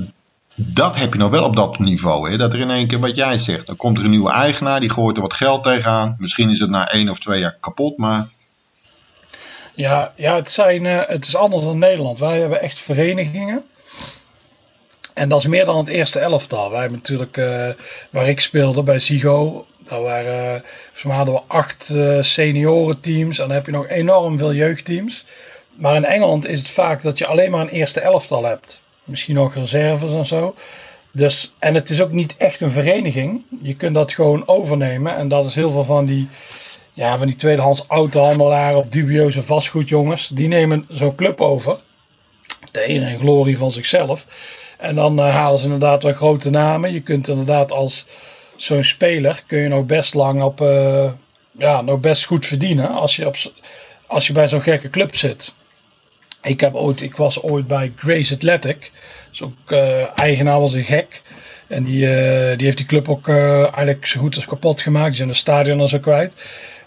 dat 0.55 0.97
heb 0.97 1.13
je 1.13 1.19
nou 1.19 1.31
wel 1.31 1.45
op 1.45 1.57
dat 1.57 1.79
niveau. 1.79 2.31
Hè? 2.31 2.37
Dat 2.37 2.53
er 2.53 2.61
in 2.61 2.71
één 2.71 2.87
keer 2.87 3.01
wat 3.01 3.17
jij 3.17 3.39
zegt. 3.39 3.67
Dan 3.67 3.77
komt 3.77 3.99
er 3.99 4.05
een 4.05 4.11
nieuwe 4.11 4.31
eigenaar, 4.31 4.81
die 4.81 4.91
gooit 4.91 5.17
er 5.17 5.23
wat 5.23 5.35
geld 5.35 5.63
tegenaan. 5.63 6.17
Misschien 6.19 6.51
is 6.51 6.61
het 6.61 6.71
na 6.71 6.89
één 6.89 7.09
of 7.09 7.19
twee 7.19 7.41
jaar 7.41 7.57
kapot, 7.61 7.99
maar... 7.99 8.27
Ja, 9.75 10.13
ja 10.17 10.35
het, 10.35 10.51
zijn, 10.51 10.85
uh, 10.85 11.01
het 11.07 11.27
is 11.27 11.37
anders 11.37 11.65
dan 11.65 11.79
Nederland. 11.79 12.19
Wij 12.19 12.41
hebben 12.41 12.61
echt 12.61 12.79
verenigingen. 12.79 13.65
En 15.19 15.29
dat 15.29 15.41
is 15.41 15.47
meer 15.47 15.65
dan 15.65 15.77
het 15.77 15.89
eerste 15.89 16.19
elftal. 16.19 16.71
Wij 16.71 16.81
hebben 16.81 16.99
natuurlijk, 16.99 17.37
uh, 17.37 17.69
waar 18.11 18.29
ik 18.29 18.41
speelde 18.41 18.83
bij 18.83 18.99
Sigo, 18.99 19.67
daar 19.79 20.03
waren, 20.03 20.63
uh, 21.05 21.15
hadden 21.15 21.35
we 21.35 21.41
acht 21.47 21.91
uh, 21.95 22.23
seniorenteams 22.23 23.39
en 23.39 23.47
dan 23.47 23.57
heb 23.57 23.67
je 23.67 23.73
nog 23.73 23.89
enorm 23.89 24.39
veel 24.39 24.55
jeugdteams. 24.55 25.25
Maar 25.75 25.97
in 25.97 26.05
Engeland 26.05 26.49
is 26.49 26.59
het 26.59 26.71
vaak 26.71 27.03
dat 27.03 27.19
je 27.19 27.27
alleen 27.27 27.51
maar 27.51 27.61
een 27.61 27.69
eerste 27.69 28.01
elftal 28.01 28.45
hebt. 28.45 28.83
Misschien 29.05 29.35
nog 29.35 29.55
reserves 29.55 30.13
en 30.13 30.27
zo. 30.27 30.55
Dus, 31.13 31.55
en 31.59 31.75
het 31.75 31.91
is 31.91 32.01
ook 32.01 32.13
niet 32.13 32.37
echt 32.37 32.61
een 32.61 32.71
vereniging. 32.71 33.43
Je 33.63 33.75
kunt 33.75 33.95
dat 33.95 34.13
gewoon 34.13 34.49
overnemen. 34.49 35.17
En 35.17 35.29
dat 35.29 35.47
is 35.47 35.55
heel 35.55 35.71
veel 35.71 35.85
van 35.85 36.07
die, 36.07 36.29
ja, 36.93 37.19
van 37.19 37.27
die 37.27 37.37
tweedehands 37.37 37.85
autohandelaren 37.89 38.79
of 38.79 38.87
dubieuze 38.87 39.43
vastgoedjongens. 39.43 40.29
Die 40.29 40.49
nemen 40.49 40.87
zo'n 40.89 41.15
club 41.15 41.41
over. 41.41 41.79
De 42.73 42.89
eer 42.89 43.03
en 43.03 43.19
glorie 43.19 43.59
van 43.59 43.71
zichzelf. 43.71 44.27
En 44.79 44.95
dan 44.95 45.19
uh, 45.19 45.35
halen 45.35 45.59
ze 45.59 45.65
inderdaad 45.65 46.03
wel 46.03 46.13
grote 46.13 46.51
namen. 46.51 46.93
Je 46.93 47.01
kunt 47.01 47.29
inderdaad 47.29 47.73
als 47.73 48.07
zo'n 48.57 48.85
speler 48.85 49.43
kun 49.47 49.59
je 49.59 49.69
nog 49.69 49.87
best 49.87 50.15
lang 50.15 50.43
op, 50.43 50.61
uh, 50.61 51.11
ja, 51.59 51.81
nog 51.81 52.01
best 52.01 52.25
goed 52.25 52.47
verdienen 52.47 52.89
als 52.89 53.17
je, 53.17 53.27
op, 53.27 53.37
als 54.07 54.27
je 54.27 54.33
bij 54.33 54.49
zo'n 54.49 54.63
gekke 54.63 54.91
club 54.91 55.17
zit. 55.17 55.55
Ik, 56.43 56.61
heb 56.61 56.75
ooit, 56.75 57.01
ik 57.01 57.17
was 57.17 57.43
ooit 57.43 57.67
bij 57.67 57.93
Grace 57.97 58.35
Athletic. 58.35 58.91
Ook 59.41 59.71
uh, 59.71 60.19
eigenaar 60.19 60.61
was 60.61 60.73
een 60.73 60.85
gek. 60.85 61.23
En 61.67 61.85
die, 61.85 62.01
die 62.57 62.67
heeft 62.67 62.77
die 62.77 62.87
club 62.87 63.09
ook 63.09 63.29
eigenlijk 63.29 64.07
zo 64.07 64.21
goed 64.21 64.37
als 64.37 64.47
kapot 64.47 64.81
gemaakt. 64.81 65.07
Die 65.07 65.17
zijn 65.17 65.29
het 65.29 65.39
stadion 65.39 65.81
al 65.81 65.89
zo 65.89 65.99
kwijt. 65.99 66.35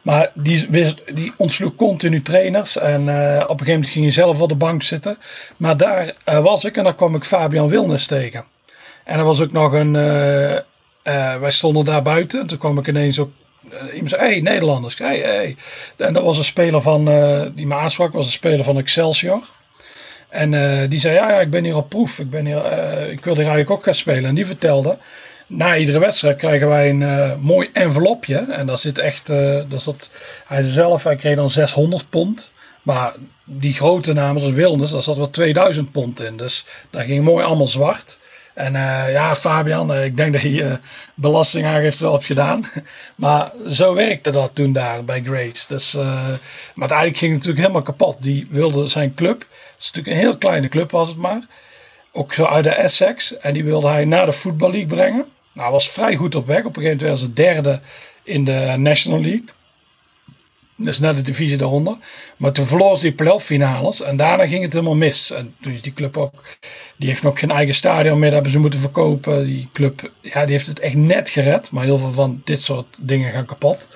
Maar 0.01 0.31
die, 0.33 0.67
die 1.13 1.33
ontsloeg 1.37 1.75
continu 1.75 2.21
trainers. 2.21 2.77
En 2.77 3.01
uh, 3.01 3.43
op 3.47 3.59
een 3.59 3.65
gegeven 3.65 3.65
moment 3.65 3.87
ging 3.87 4.05
je 4.05 4.11
zelf 4.11 4.41
op 4.41 4.49
de 4.49 4.55
bank 4.55 4.83
zitten. 4.83 5.17
Maar 5.57 5.77
daar 5.77 6.13
uh, 6.29 6.39
was 6.39 6.63
ik 6.63 6.77
en 6.77 6.83
daar 6.83 6.95
kwam 6.95 7.15
ik 7.15 7.23
Fabian 7.23 7.67
Wilnes 7.67 8.07
tegen. 8.07 8.43
En 9.03 9.19
er 9.19 9.25
was 9.25 9.41
ook 9.41 9.51
nog 9.51 9.73
een. 9.73 9.93
Uh, 9.93 11.39
wij 11.39 11.51
stonden 11.51 11.85
daar 11.85 12.01
buiten. 12.01 12.47
Toen 12.47 12.57
kwam 12.57 12.77
ik 12.77 12.87
ineens 12.87 13.19
ook. 13.19 13.31
iemand 13.93 14.09
zei: 14.09 14.21
Hey, 14.21 14.41
Nederlanders. 14.41 14.97
Hey, 14.97 15.19
hey. 15.19 15.55
En 15.97 16.13
dat 16.13 16.23
was 16.23 16.37
een 16.37 16.43
speler 16.43 16.81
van. 16.81 17.05
die 17.55 17.67
Maaswak 17.67 18.13
was 18.13 18.25
een 18.25 18.31
speler 18.31 18.63
van 18.63 18.77
Excelsior. 18.77 19.41
En 20.29 20.51
die 20.89 20.99
zei: 20.99 21.13
ja, 21.15 21.29
ja, 21.29 21.39
ik 21.39 21.49
ben 21.49 21.63
hier 21.63 21.75
op 21.75 21.89
proef. 21.89 22.19
Ik, 22.19 22.29
ben 22.29 22.45
hier, 22.45 22.63
ik 23.11 23.23
wil 23.23 23.35
hier 23.35 23.45
eigenlijk 23.45 23.69
ook 23.69 23.83
gaan 23.83 23.95
spelen. 23.95 24.25
En 24.25 24.35
die 24.35 24.45
vertelde 24.45 24.97
na 25.51 25.77
iedere 25.77 25.99
wedstrijd 25.99 26.37
krijgen 26.37 26.67
wij 26.67 26.89
een 26.89 27.01
uh, 27.01 27.31
mooi 27.39 27.69
envelopje. 27.73 28.37
En 28.37 28.67
daar 28.67 28.77
zit 28.77 28.97
echt, 28.97 29.29
uh, 29.29 29.61
dat 29.67 29.81
zat, 29.81 30.11
hij 30.47 30.63
zelf, 30.63 31.03
hij 31.03 31.15
kreeg 31.15 31.35
dan 31.35 31.49
600 31.49 32.09
pond. 32.09 32.51
Maar 32.81 33.13
die 33.43 33.73
grote 33.73 34.13
namen 34.13 34.39
zoals 34.39 34.55
Wilders, 34.55 34.91
daar 34.91 35.03
zat 35.03 35.17
wel 35.17 35.29
2000 35.29 35.91
pond 35.91 36.21
in. 36.21 36.37
Dus 36.37 36.65
daar 36.89 37.03
ging 37.03 37.23
mooi 37.23 37.45
allemaal 37.45 37.67
zwart. 37.67 38.19
En 38.53 38.73
uh, 38.73 39.11
ja, 39.11 39.35
Fabian, 39.35 39.95
ik 39.95 40.17
denk 40.17 40.33
dat 40.33 40.41
je 40.41 40.77
belastingaangifte 41.13 42.03
wel 42.03 42.13
hebt 42.13 42.25
gedaan. 42.25 42.65
maar 43.15 43.51
zo 43.69 43.93
werkte 43.93 44.31
dat 44.31 44.55
toen 44.55 44.73
daar 44.73 45.03
bij 45.03 45.21
Grace. 45.23 45.67
Dus, 45.67 45.93
maar 45.93 46.39
uiteindelijk 46.75 47.17
ging 47.17 47.31
het 47.31 47.45
natuurlijk 47.45 47.59
helemaal 47.59 47.81
kapot. 47.81 48.21
Die 48.21 48.47
wilde 48.49 48.87
zijn 48.87 49.13
club, 49.13 49.39
het 49.39 49.49
is 49.79 49.91
natuurlijk 49.91 50.15
een 50.15 50.21
heel 50.21 50.37
kleine 50.37 50.67
club 50.67 50.91
was 50.91 51.07
het 51.07 51.17
maar. 51.17 51.41
Ook 52.11 52.33
zo 52.33 52.45
uit 52.45 52.63
de 52.63 52.69
Essex. 52.69 53.37
En 53.37 53.53
die 53.53 53.63
wilde 53.63 53.87
hij 53.87 54.05
naar 54.05 54.25
de 54.25 54.33
Football 54.33 54.71
League 54.71 54.87
brengen. 54.87 55.25
Nou, 55.53 55.71
was 55.71 55.89
vrij 55.89 56.15
goed 56.15 56.35
op 56.35 56.47
weg. 56.47 56.65
Op 56.65 56.77
een 56.77 56.81
gegeven 56.81 56.97
moment 56.97 57.19
was 57.19 57.21
het 57.21 57.35
derde 57.35 57.79
in 58.23 58.43
de 58.43 58.75
National 58.77 59.21
League. 59.21 59.45
Dus 60.75 60.99
net 60.99 61.15
de 61.15 61.21
divisie 61.21 61.57
daaronder. 61.57 61.95
Maar 62.37 62.51
toen 62.51 62.65
verloor 62.65 62.95
ze 62.95 63.01
die 63.01 63.11
playoff 63.11 63.45
finales. 63.45 64.01
En 64.01 64.15
daarna 64.15 64.47
ging 64.47 64.63
het 64.63 64.73
helemaal 64.73 64.95
mis. 64.95 65.31
En 65.31 65.55
toen 65.61 65.73
is 65.73 65.81
die 65.81 65.93
club 65.93 66.17
ook. 66.17 66.43
Die 66.95 67.09
heeft 67.09 67.23
nog 67.23 67.39
geen 67.39 67.51
eigen 67.51 67.75
stadion 67.75 68.19
meer. 68.19 68.23
Dat 68.23 68.33
hebben 68.33 68.51
ze 68.51 68.59
moeten 68.59 68.79
verkopen. 68.79 69.45
Die 69.45 69.69
club. 69.73 70.11
Ja, 70.21 70.41
die 70.41 70.51
heeft 70.51 70.67
het 70.67 70.79
echt 70.79 70.95
net 70.95 71.29
gered. 71.29 71.71
Maar 71.71 71.83
heel 71.83 71.97
veel 71.97 72.11
van 72.11 72.41
dit 72.43 72.61
soort 72.61 72.97
dingen 73.01 73.31
gaan 73.31 73.45
kapot. 73.45 73.87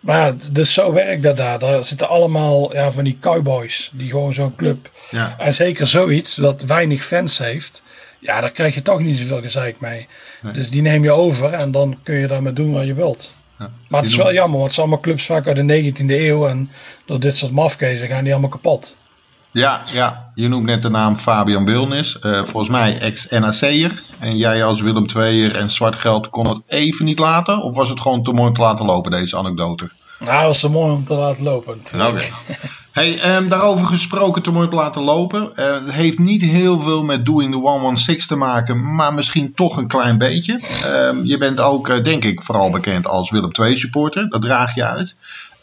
Maar 0.00 0.34
dus 0.52 0.72
zo 0.72 0.92
werkt 0.92 1.22
dat 1.22 1.36
daar. 1.36 1.58
Daar 1.58 1.84
zitten 1.84 2.08
allemaal 2.08 2.74
ja, 2.74 2.92
van 2.92 3.04
die 3.04 3.18
cowboys. 3.20 3.90
Die 3.92 4.10
gewoon 4.10 4.34
zo'n 4.34 4.56
club. 4.56 4.90
Ja. 5.10 5.34
En 5.38 5.54
zeker 5.54 5.86
zoiets 5.86 6.34
dat 6.34 6.62
weinig 6.62 7.04
fans 7.04 7.38
heeft. 7.38 7.82
Ja, 8.18 8.40
daar 8.40 8.52
krijg 8.52 8.74
je 8.74 8.82
toch 8.82 9.00
niet 9.00 9.18
zoveel 9.18 9.40
gezeik 9.40 9.80
mee. 9.80 10.06
Dus 10.52 10.70
die 10.70 10.82
neem 10.82 11.02
je 11.02 11.10
over 11.10 11.52
en 11.52 11.70
dan 11.70 11.96
kun 12.02 12.14
je 12.14 12.26
daarmee 12.26 12.52
doen 12.52 12.72
wat 12.72 12.86
je 12.86 12.94
wilt. 12.94 13.34
Ja. 13.58 13.70
Maar 13.88 14.00
het 14.00 14.10
is 14.10 14.16
wel 14.16 14.32
jammer, 14.32 14.58
want 14.58 14.64
het 14.64 14.72
zijn 14.72 14.86
allemaal 14.86 15.04
clubs 15.04 15.26
vaak 15.26 15.46
uit 15.46 15.68
de 15.68 15.92
19e 15.92 16.06
eeuw. 16.06 16.46
En 16.46 16.70
door 17.04 17.20
dit 17.20 17.36
soort 17.36 17.52
mafkezen 17.52 18.08
gaan 18.08 18.22
die 18.22 18.32
allemaal 18.32 18.50
kapot. 18.50 18.96
Ja, 19.52 19.82
ja, 19.92 20.30
je 20.34 20.48
noemt 20.48 20.64
net 20.64 20.82
de 20.82 20.90
naam 20.90 21.18
Fabian 21.18 21.64
Wilnis. 21.64 22.18
Uh, 22.22 22.44
volgens 22.44 22.68
mij 22.68 22.98
ex-NAC'er. 22.98 24.02
En 24.18 24.36
jij 24.36 24.64
als 24.64 24.80
Willem 24.80 25.06
II'er 25.16 25.56
en 25.56 25.70
zwart 25.70 25.96
geld 25.96 26.30
kon 26.30 26.48
het 26.48 26.60
even 26.66 27.04
niet 27.04 27.18
laten? 27.18 27.58
Of 27.58 27.76
was 27.76 27.88
het 27.88 28.00
gewoon 28.00 28.22
te 28.22 28.32
mooi 28.32 28.52
te 28.52 28.60
laten 28.60 28.86
lopen, 28.86 29.10
deze 29.10 29.36
anekdote? 29.36 29.90
Nou, 30.20 30.46
was 30.46 30.60
te 30.60 30.68
mooi 30.68 30.92
om 30.92 31.04
te 31.04 31.14
laten 31.14 31.44
lopen. 31.44 31.80
Oké. 31.94 32.22
Hey, 32.92 33.36
um, 33.36 33.48
daarover 33.48 33.86
gesproken 33.86 34.42
te 34.42 34.50
mooi 34.50 34.68
laten 34.68 35.02
lopen. 35.02 35.50
Uh, 35.56 35.72
het 35.72 35.92
heeft 35.92 36.18
niet 36.18 36.42
heel 36.42 36.80
veel 36.80 37.02
met 37.02 37.24
Doing 37.24 37.52
the 37.52 37.58
116 37.58 38.28
te 38.28 38.34
maken, 38.34 38.94
maar 38.94 39.14
misschien 39.14 39.54
toch 39.54 39.76
een 39.76 39.88
klein 39.88 40.18
beetje. 40.18 40.60
Um, 40.86 41.24
je 41.24 41.38
bent 41.38 41.60
ook, 41.60 41.88
uh, 41.88 42.02
denk 42.02 42.24
ik, 42.24 42.42
vooral 42.42 42.70
bekend 42.70 43.06
als 43.06 43.30
Willem 43.30 43.50
II 43.60 43.76
supporter. 43.76 44.28
Dat 44.28 44.42
draag 44.42 44.74
je 44.74 44.84
uit. 44.84 45.14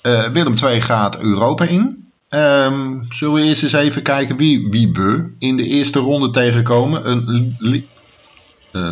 Uh, 0.03 0.23
Willem 0.23 0.55
II 0.63 0.81
gaat 0.81 1.17
Europa 1.19 1.65
in. 1.65 2.11
Um, 2.29 3.05
zullen 3.09 3.33
we 3.33 3.41
eerst 3.41 3.63
eens 3.63 3.73
even 3.73 4.01
kijken 4.01 4.37
wie, 4.37 4.67
wie 4.69 4.91
we 4.91 5.35
in 5.39 5.57
de 5.57 5.65
eerste 5.65 5.99
ronde 5.99 6.29
tegenkomen? 6.29 7.09
Een, 7.09 7.85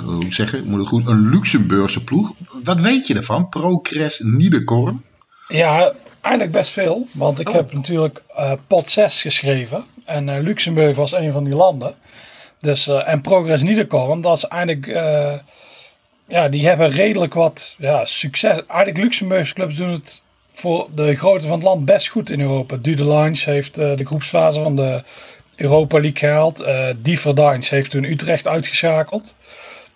hoe 0.03 0.33
zeggen, 0.33 0.67
moet 0.67 0.79
het 0.79 0.87
goed, 0.87 1.07
een 1.07 1.29
Luxemburgse 1.29 2.03
ploeg. 2.03 2.33
Wat 2.63 2.81
weet 2.81 3.07
je 3.07 3.15
ervan? 3.15 3.49
Progress 3.49 4.19
Niederkorn? 4.19 5.03
Ja, 5.47 5.91
eigenlijk 6.21 6.55
best 6.55 6.71
veel. 6.71 7.07
Want 7.11 7.39
ik 7.39 7.49
Oh. 7.49 7.55
heb 7.55 7.73
natuurlijk 7.73 8.21
eh, 8.35 8.51
pot 8.67 8.89
6 8.89 9.21
geschreven. 9.21 9.85
En 10.05 10.29
eh, 10.29 10.41
Luxemburg 10.41 10.95
was 10.95 11.11
een 11.11 11.31
van 11.31 11.43
die 11.43 11.55
landen. 11.55 11.95
Dus, 12.59 12.87
eh, 12.87 13.07
en 13.07 13.21
Progress 13.21 13.63
Niederkorn, 13.63 14.21
dat 14.21 14.37
is 14.37 14.43
eigenlijk... 14.45 14.85
ja, 16.27 16.49
die 16.49 16.67
hebben 16.67 16.89
redelijk 16.89 17.33
wat 17.33 17.75
ja, 17.77 18.05
succes. 18.05 18.65
Eigenlijk 18.67 18.97
Luxemburgse 18.97 19.53
clubs 19.53 19.75
doen 19.75 19.91
het 19.91 20.23
voor 20.53 20.87
de 20.95 21.15
grootte 21.15 21.47
van 21.47 21.57
het 21.57 21.67
land 21.67 21.85
best 21.85 22.07
goed 22.07 22.29
in 22.29 22.41
Europa. 22.41 22.75
Dudelange 22.75 23.41
heeft 23.45 23.75
de 23.75 24.05
groepsfase 24.05 24.61
van 24.61 24.75
de 24.75 25.03
Europa 25.55 25.99
League 25.99 26.19
gehaald. 26.19 26.61
Eh 26.61 26.87
Differdange 26.97 27.65
heeft 27.69 27.91
toen 27.91 28.03
Utrecht 28.03 28.47
uitgeschakeld. 28.47 29.35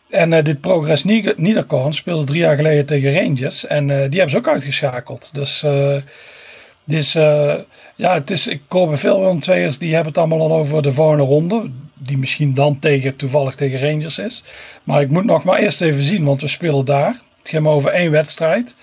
En 0.10 0.34
eh, 0.34 0.44
dit 0.44 0.62
Progress 0.62 1.04
Nieder- 1.04 1.34
Niederkorn 1.38 1.94
speelde 1.94 2.24
drie 2.26 2.40
jaar 2.40 2.56
geleden 2.56 2.86
tegen 2.86 3.14
Rangers. 3.14 3.66
En 3.66 3.90
eh, 3.90 3.98
die 3.98 4.20
hebben 4.20 4.30
ze 4.30 4.38
ook 4.38 4.48
uitgeschakeld. 4.48 5.30
Dus, 5.34 5.64
eh 5.64 5.96
dus 6.84 7.14
ja, 7.96 8.14
het 8.14 8.32
is, 8.32 8.48
ik 8.48 8.62
hoor 8.68 8.88
bij 8.88 8.98
veel 8.98 9.40
II'ers 9.48 9.78
die 9.78 9.94
hebben 9.94 10.08
het 10.08 10.18
allemaal 10.18 10.42
al 10.42 10.58
over 10.58 10.82
de 10.82 10.94
volgende 10.94 11.24
ronde. 11.24 11.70
Die 11.94 12.18
misschien 12.18 12.54
dan 12.54 12.80
tegen, 12.80 13.16
toevallig 13.16 13.56
tegen 13.56 13.80
Rangers 13.90 14.18
is. 14.18 14.44
Maar 14.84 15.02
ik 15.02 15.10
moet 15.10 15.26
nog 15.26 15.44
maar 15.44 15.60
eerst 15.60 15.82
even 15.82 16.04
zien, 16.04 16.24
want 16.26 16.42
we 16.42 16.48
spelen 16.48 16.86
daar. 16.86 17.20
Het 17.40 17.50
gaat 17.50 17.62
maar 17.62 17.74
over 17.74 17.92
één 17.92 18.12
wedstrijd. 18.12 18.76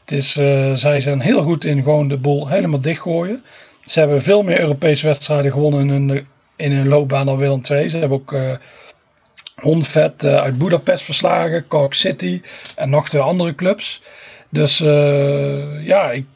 Het 0.00 0.12
is, 0.12 0.32
zij 0.80 1.00
zijn 1.00 1.20
heel 1.20 1.42
goed 1.42 1.64
in 1.64 1.82
gewoon 1.82 2.08
de 2.08 2.16
boel 2.16 2.48
helemaal 2.48 2.80
dichtgooien. 2.80 3.42
Ze 3.84 3.98
hebben 3.98 4.22
veel 4.22 4.42
meer 4.42 4.60
Europese 4.60 5.06
wedstrijden 5.06 5.52
gewonnen 5.52 5.80
in 5.80 5.88
hun, 5.88 6.26
in 6.56 6.72
hun 6.72 6.88
loopbaan 6.88 7.26
dan 7.26 7.36
Willem 7.36 7.60
II. 7.70 7.88
Ze 7.88 7.98
hebben 7.98 8.18
ook 8.18 8.34
Honvet 9.60 10.24
eh, 10.24 10.36
uit 10.36 10.58
Budapest 10.58 11.04
verslagen, 11.04 11.66
Cork 11.68 11.94
City 11.94 12.42
en 12.76 12.90
nog 12.90 13.08
twee 13.08 13.22
andere 13.22 13.54
clubs. 13.54 14.02
Dus 14.48 14.80
eh, 14.80 15.86
ja, 15.86 16.10
ik, 16.10 16.26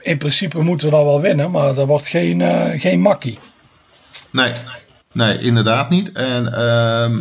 in 0.00 0.18
principe 0.18 0.62
moeten 0.62 0.86
we 0.86 0.94
dat 0.94 1.04
wel 1.04 1.20
winnen, 1.20 1.50
maar 1.50 1.74
dat 1.74 1.86
wordt 1.86 2.06
geen, 2.06 2.40
eh, 2.40 2.80
geen 2.80 3.00
makkie. 3.00 3.38
Nee, 4.30 4.52
nee, 5.12 5.38
inderdaad 5.38 5.90
niet. 5.90 6.12
En 6.12 6.52
ehm, 6.52 7.18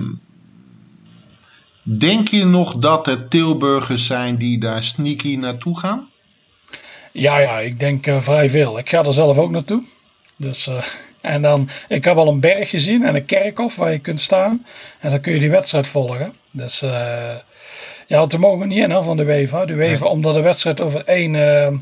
denk 1.84 2.28
je 2.28 2.46
nog 2.46 2.76
dat 2.76 3.06
het 3.06 3.30
Tilburgers 3.30 4.06
zijn 4.06 4.38
die 4.38 4.60
daar 4.60 4.84
sneaky 4.84 5.36
naartoe 5.36 5.80
gaan? 5.80 6.10
Ja, 7.12 7.38
ja, 7.40 7.60
ik 7.60 7.80
denk 7.80 8.06
vrij 8.20 8.50
veel. 8.50 8.78
Ik 8.78 8.90
ga 8.90 9.06
er 9.06 9.14
zelf 9.14 9.38
ook 9.38 9.52
naartoe. 9.52 9.84
Dus, 10.36 10.70
en 11.24 11.42
dan, 11.42 11.70
ik 11.88 12.06
heb 12.06 12.18
al 12.18 12.28
een 12.28 12.40
berg 12.40 12.70
gezien 12.70 13.04
en 13.06 13.16
een 13.16 13.26
kerkhof 13.26 13.76
waar 13.76 13.92
je 13.92 14.00
kunt 14.00 14.22
staan. 14.22 14.66
En 15.00 15.10
dan 15.10 15.22
kun 15.22 15.34
je 15.34 15.40
die 15.40 15.50
wedstrijd 15.50 15.88
volgen. 15.88 16.34
Dus 16.52 16.82
eh, 16.82 16.90
ja, 18.08 18.18
want 18.18 18.32
we 18.32 18.38
mogen 18.38 18.68
niet 18.68 18.78
in 18.84 18.92
hè, 18.92 19.04
van 19.04 19.18
de 19.18 19.24
UEFA. 19.24 19.66
De 19.66 19.74
UEFA, 19.74 20.06
omdat 20.06 20.34
de 20.34 20.42
wedstrijd 20.42 20.82
over 20.82 21.04
één, 21.06 21.36
eh, 21.36 21.74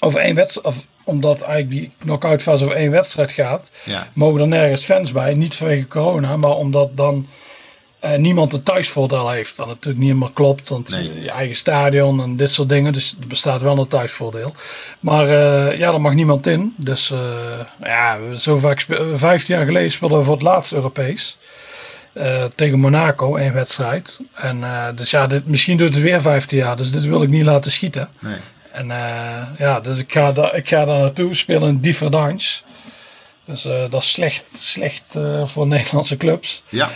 over 0.00 0.20
één 0.20 0.34
wedstrijd, 0.34 0.66
of 0.66 0.84
omdat 1.04 1.40
eigenlijk 1.42 1.70
die 1.70 1.90
knock-out 1.98 2.42
fase 2.42 2.64
over 2.64 2.76
één 2.76 2.90
wedstrijd 2.90 3.32
gaat, 3.32 3.72
Ja. 3.84 4.06
mogen 4.12 4.40
er 4.40 4.48
nergens 4.48 4.84
fans 4.84 5.12
bij. 5.12 5.34
Niet 5.34 5.54
vanwege 5.54 5.86
corona, 5.88 6.36
maar 6.36 6.56
omdat 6.56 6.96
dan 6.96 7.26
eh, 8.00 8.16
niemand 8.16 8.52
een 8.52 8.62
thuisvoordeel 8.62 9.30
heeft. 9.30 9.56
Dat 9.56 9.66
natuurlijk 9.66 9.98
niet 9.98 10.08
helemaal 10.08 10.30
klopt, 10.30 10.68
want 10.68 10.88
Nee. 10.90 11.22
je 11.22 11.30
eigen 11.30 11.56
stadion 11.56 12.22
en 12.22 12.36
dit 12.36 12.50
soort 12.50 12.68
dingen. 12.68 12.92
Dus 12.92 13.16
er 13.20 13.26
bestaat 13.26 13.62
wel 13.62 13.78
een 13.78 13.88
thuisvoordeel. 13.88 14.54
Maar 15.00 15.24
eh, 15.28 15.78
ja, 15.78 15.92
er 15.92 16.00
mag 16.00 16.12
niemand 16.12 16.46
in. 16.46 16.74
Dus 16.76 17.10
eh, 17.10 17.18
ja, 17.82 18.18
zo 18.38 18.58
vaak 18.58 18.86
15 19.14 19.54
jaar 19.56 19.64
geleden 19.66 19.92
speelden 19.92 20.18
we 20.18 20.24
voor 20.24 20.34
het 20.34 20.42
laatst 20.42 20.72
Europees. 20.72 21.36
Eh, 22.12 22.44
tegen 22.54 22.78
Monaco, 22.78 23.36
één 23.36 23.52
wedstrijd. 23.52 24.18
En 24.34 24.64
eh, 24.64 24.86
dus 24.94 25.10
ja, 25.10 25.26
dit, 25.26 25.46
misschien 25.46 25.76
doet 25.76 25.94
het 25.94 26.02
weer 26.02 26.20
15 26.20 26.58
jaar. 26.58 26.76
Dus 26.76 26.90
dit 26.90 27.04
wil 27.04 27.22
ik 27.22 27.28
niet 27.28 27.44
laten 27.44 27.72
schieten. 27.72 28.08
Nee. 28.18 28.36
En 28.72 28.90
eh, 28.90 29.42
ja, 29.58 29.80
dus 29.80 29.98
ik 29.98 30.12
ga, 30.12 30.32
daar, 30.32 30.54
ik 30.56 30.68
ga 30.68 30.84
daar 30.84 30.98
naartoe 31.00 31.34
spelen 31.34 31.68
in 31.68 31.80
Differdange. 31.80 32.44
Dus 33.44 33.64
eh, 33.64 33.82
dat 33.90 34.02
is 34.02 34.10
slecht, 34.10 34.44
slecht 34.58 35.16
eh, 35.16 35.46
voor 35.46 35.66
Nederlandse 35.76 36.16
clubs. 36.16 36.62
Ja. 36.68 36.90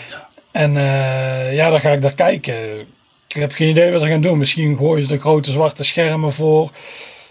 En 0.50 0.76
eh, 0.76 1.54
ja, 1.54 1.70
dan 1.70 1.80
ga 1.80 1.90
ik 1.90 2.02
daar 2.02 2.14
kijken. 2.14 2.78
Ik 3.26 3.36
heb 3.36 3.52
geen 3.52 3.70
idee 3.70 3.92
wat 3.92 4.00
ze 4.00 4.08
gaan 4.08 4.20
doen. 4.20 4.38
Misschien 4.38 4.76
gooien 4.76 5.02
ze 5.02 5.08
de 5.08 5.20
grote 5.20 5.50
zwarte 5.50 5.84
schermen 5.84 6.32
voor. 6.32 6.70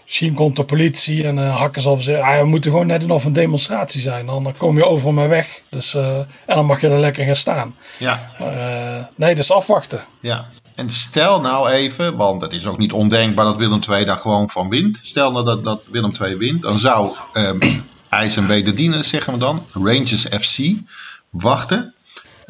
Misschien 0.04 0.34
komt 0.34 0.56
de 0.56 0.64
politie 0.64 1.24
en 1.24 1.38
eh, 1.38 1.56
hakken 1.56 1.82
ze 1.82 1.88
op 1.88 2.00
ze. 2.00 2.18
Ah, 2.18 2.40
we 2.40 2.46
moeten 2.46 2.70
gewoon 2.70 2.86
net 2.86 3.10
of 3.10 3.24
een 3.24 3.32
demonstratie 3.32 4.00
zijn. 4.00 4.26
Dan, 4.26 4.44
dan 4.44 4.56
kom 4.56 4.76
je 4.76 4.86
overal 4.86 5.12
maar 5.12 5.28
weg. 5.28 5.60
Dus, 5.70 5.94
eh, 5.94 6.16
en 6.18 6.54
dan 6.54 6.66
mag 6.66 6.80
je 6.80 6.88
er 6.88 6.98
lekker 6.98 7.24
gaan 7.24 7.36
staan. 7.36 7.76
Ja. 7.98 8.30
Nee, 9.14 9.34
dus 9.34 9.50
afwachten. 9.50 10.04
Ja. 10.20 10.46
En 10.74 10.90
stel 10.90 11.40
nou 11.40 11.70
even, 11.70 12.16
want 12.16 12.42
het 12.42 12.52
is 12.52 12.66
ook 12.66 12.78
niet 12.78 12.92
ondenkbaar 12.92 13.44
dat 13.44 13.56
Willem 13.56 13.80
II 13.90 14.04
daar 14.04 14.18
gewoon 14.18 14.50
van 14.50 14.68
wint. 14.68 15.00
Stel 15.02 15.32
nou 15.32 15.44
dat, 15.44 15.64
dat 15.64 15.82
Willem 15.90 16.12
II 16.20 16.36
wint, 16.36 16.62
dan 16.62 16.78
zou 16.78 17.16
um, 17.34 17.58
IJs 18.08 18.36
en 18.36 18.46
Wederdienen, 18.46 19.04
zeggen 19.04 19.32
we 19.32 19.38
dan, 19.38 19.66
Rangers 19.72 20.24
FC, 20.24 20.58
wachten. 21.30 21.94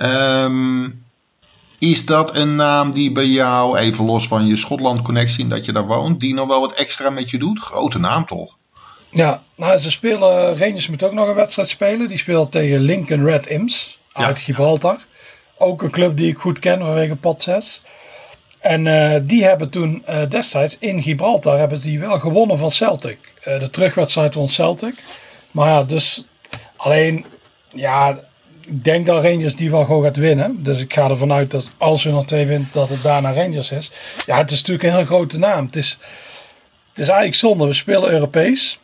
Ehm, 0.01 0.89
is 1.79 2.07
dat 2.07 2.37
een 2.37 2.57
naam 2.57 2.91
die 2.91 3.13
bij 3.13 3.27
jou, 3.27 3.79
even 3.79 4.05
los 4.05 4.29
van 4.29 4.47
je 4.47 4.57
Schotland-connectie, 4.57 5.47
dat 5.47 5.65
je 5.65 5.73
daar 5.73 5.87
woont, 5.87 6.21
die 6.21 6.35
nog 6.35 6.49
wel 6.49 6.61
wat 6.61 6.73
extra 6.73 7.11
met 7.11 7.31
je 7.31 7.39
doet? 7.39 7.59
Grote 7.59 7.99
naam 7.99 8.27
toch? 8.27 8.57
Ja, 9.11 9.43
nou, 9.55 9.79
ze 9.79 9.91
spelen. 9.91 10.59
Rangers 10.59 10.89
moet 10.89 11.03
ook 11.03 11.13
nog 11.13 11.29
een 11.29 11.35
wedstrijd 11.35 11.69
spelen. 11.69 12.09
Die 12.09 12.19
speelt 12.19 12.53
tegen 12.53 12.81
Lincoln 12.81 13.25
Red 13.25 13.47
Imps 13.47 13.99
uit 14.13 14.39
Ja. 14.39 14.45
Gibraltar. 14.45 14.99
Ook 15.59 15.83
een 15.83 15.91
club 15.91 16.17
die 16.17 16.31
ik 16.31 16.39
goed 16.39 16.59
ken 16.59 16.79
vanwege 16.79 17.17
pot 17.17 17.43
6. 17.43 17.83
En 18.59 18.87
eh, 18.87 19.21
die 19.23 19.45
hebben 19.45 19.71
toen 19.71 20.03
eh, 20.07 20.29
destijds 20.29 20.77
in 20.79 21.03
Gibraltar 21.03 21.59
hebben 21.59 21.79
ze 21.79 21.89
die 21.89 22.01
wel 22.01 22.19
gewonnen 22.19 22.59
van 22.59 22.71
Celtic. 22.71 23.19
Eh, 23.43 23.59
de 23.59 23.71
terugwedstrijd 23.71 24.33
van 24.33 24.49
Celtic. 24.49 24.95
Maar 25.51 25.69
ja, 25.69 25.83
dus 25.83 26.25
alleen, 26.77 27.25
ja, 27.75 28.21
ik 28.70 28.85
denk 28.85 29.06
dat 29.06 29.22
Rangers 29.22 29.56
die 29.56 29.70
wel 29.70 29.85
gewoon 29.85 30.02
gaat 30.02 30.16
winnen. 30.16 30.62
Dus 30.62 30.80
ik 30.80 30.92
ga 30.92 31.11
ervan 31.11 31.33
uit 31.33 31.50
dat 31.50 31.70
als 31.78 32.04
we 32.04 32.11
nog 32.11 32.26
twee 32.26 32.46
wint, 32.46 32.72
dat 32.72 32.88
het 32.88 33.02
daarna 33.02 33.33
Rangers 33.33 33.70
is. 33.70 33.90
Ja, 34.26 34.37
het 34.37 34.50
is 34.50 34.59
natuurlijk 34.59 34.88
een 34.88 34.96
heel 34.96 35.06
grote 35.06 35.38
naam. 35.38 35.66
Het 35.66 35.76
is, 35.76 35.98
het 36.88 36.98
is 36.98 37.09
eigenlijk 37.09 37.37
zonde. 37.37 37.66
We 37.66 37.72
spelen 37.72 38.11
Europees. 38.11 38.78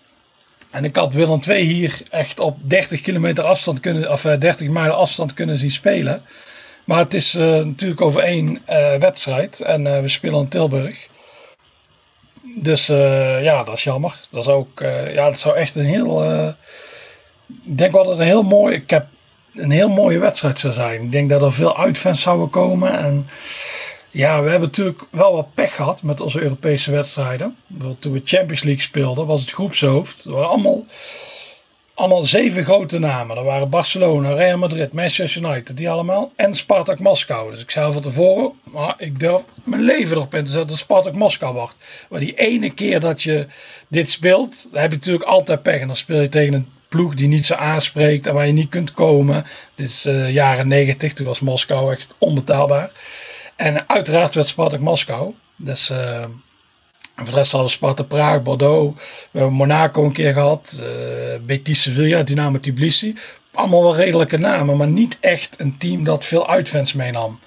En 0.71 0.85
ik 0.85 0.97
had 0.97 1.15
Willem 1.15 1.41
II 1.49 1.65
hier 1.65 2.01
echt 2.11 2.41
op 2.41 2.57
30 2.61 3.01
kilometer 3.01 3.45
afstand 3.45 3.81
kunnen, 3.81 4.13
of 4.13 4.25
eh, 4.25 4.41
30 4.41 4.69
mijl 4.69 4.93
afstand 4.93 5.35
kunnen 5.35 5.59
zien 5.59 5.71
spelen. 5.71 6.23
Maar 6.85 6.99
het 6.99 7.15
is 7.15 7.35
eh, 7.35 7.43
natuurlijk 7.43 8.01
over 8.01 8.21
één 8.21 8.61
eh, 8.65 8.95
wedstrijd 8.95 9.61
en 9.61 9.87
eh, 9.87 10.01
we 10.01 10.09
spelen 10.09 10.41
in 10.41 10.49
Tilburg. 10.49 11.07
Dus 12.59 12.89
eh, 12.89 13.43
ja, 13.43 13.65
dat 13.65 13.75
is 13.75 13.85
jammer. 13.85 14.21
Dat 14.31 14.43
is 14.43 14.49
ook, 14.49 14.81
eh, 14.81 15.15
ja, 15.15 15.25
dat 15.25 15.39
zou 15.39 15.57
echt 15.57 15.75
een 15.75 15.85
heel, 15.85 16.25
eh, 16.25 16.49
ik 17.65 17.79
denk 17.79 17.93
wel 17.93 18.03
dat 18.03 18.13
het 18.13 18.21
een 18.21 18.27
heel 18.27 18.43
mooi, 18.43 18.75
ik 18.75 18.91
heb 18.91 19.07
een 19.57 19.71
heel 19.71 19.89
mooie 19.89 20.19
wedstrijd 20.19 20.59
zou 20.59 20.73
zijn. 20.73 21.03
Ik 21.03 21.13
denk 21.13 21.31
dat 21.31 21.43
er 21.43 21.53
veel 21.53 21.79
uitfans 21.79 22.21
zouden 22.21 22.51
komen 22.51 22.99
en 22.99 23.27
ja, 24.17 24.43
we 24.43 24.51
hebben 24.51 24.69
natuurlijk 24.69 25.03
wel 25.11 25.35
wat 25.35 25.55
pech 25.55 25.75
gehad 25.75 26.03
met 26.03 26.21
onze 26.21 26.41
Europese 26.41 26.91
wedstrijden. 26.91 27.57
Toen 27.99 28.13
we 28.13 28.21
Champions 28.25 28.63
League 28.63 28.83
speelden, 28.83 29.27
was 29.27 29.41
het 29.41 29.51
groepshoofd. 29.51 30.25
Er 30.25 30.31
waren 30.31 30.49
allemaal, 30.49 30.85
allemaal 31.95 32.23
zeven 32.23 32.65
grote 32.65 32.99
namen. 32.99 33.37
Er 33.37 33.45
waren 33.45 33.71
Barcelona, 33.71 34.33
Real 34.33 34.59
Madrid, 34.59 34.93
Manchester 34.93 35.43
United, 35.43 35.77
die 35.77 35.91
allemaal. 35.91 36.33
En 36.37 36.55
Spartak 36.55 36.99
Moskou. 36.99 37.51
Dus 37.51 37.61
ik 37.61 37.71
zei 37.71 37.93
van 37.93 38.03
tevoren, 38.03 38.53
maar 38.63 38.95
ik 38.99 39.21
durf 39.21 39.43
mijn 39.65 39.83
leven 39.83 40.17
erop 40.17 40.35
in 40.35 40.45
te 40.45 40.51
zetten 40.51 40.69
dat 40.69 40.79
Spartak 40.79 41.15
Moskou 41.15 41.55
wordt. 41.55 41.77
Maar 42.09 42.21
die 42.21 42.35
ene 42.35 42.71
keer 42.71 43.01
dat 43.01 43.23
je 43.23 43.47
dit 43.89 44.11
speelt, 44.11 44.69
heb 44.73 44.91
je 44.91 44.97
natuurlijk 44.97 45.25
altijd 45.25 45.63
pech. 45.63 45.81
En 45.81 45.87
dan 45.87 45.97
speel 45.97 46.21
je 46.21 46.29
tegen 46.29 46.55
een 46.55 46.69
ploeg 46.97 47.15
die 47.15 47.29
niet 47.29 47.47
zo 47.47 47.55
aanspreekt 47.55 48.27
en 48.27 48.35
waar 48.35 48.47
je 48.47 48.53
niet 48.53 48.69
kunt 48.69 48.93
komen. 48.93 49.47
Dit 49.75 49.89
is 49.89 50.05
eh, 50.05 50.33
jaren 50.33 50.69
90, 50.69 51.13
toen 51.13 51.27
was 51.27 51.41
Moskou 51.41 51.93
echt 51.93 52.15
onbetaalbaar. 52.19 52.91
En 53.57 53.89
uiteraard 53.89 54.35
werd 54.35 54.47
Spartak 54.47 54.81
Moskou. 54.81 55.35
Dus 55.57 55.91
uh, 55.91 56.25
voor 57.17 57.25
de 57.25 57.31
rest 57.31 57.53
hadden 57.53 57.71
we 57.71 57.77
Sparta 57.77 58.03
Praag, 58.03 58.43
Bordeaux. 58.43 59.01
We 59.31 59.39
hebben 59.39 59.57
Monaco 59.57 60.05
een 60.05 60.13
keer 60.13 60.33
gehad. 60.33 60.81
Uh, 60.81 60.87
Betis 61.41 61.83
Sevilla, 61.83 62.23
Dynamo 62.23 62.61
Tbilisi. 62.61 63.19
Allemaal 63.53 63.83
wel 63.83 63.97
redelijke 63.97 64.39
namen, 64.39 64.77
maar 64.77 64.89
niet 64.89 65.17
echt 65.21 65.61
een 65.61 65.79
team 65.79 66.05
dat 66.05 66.25
veel 66.25 66.49
uitfans 66.49 66.93
meenam. 66.93 67.41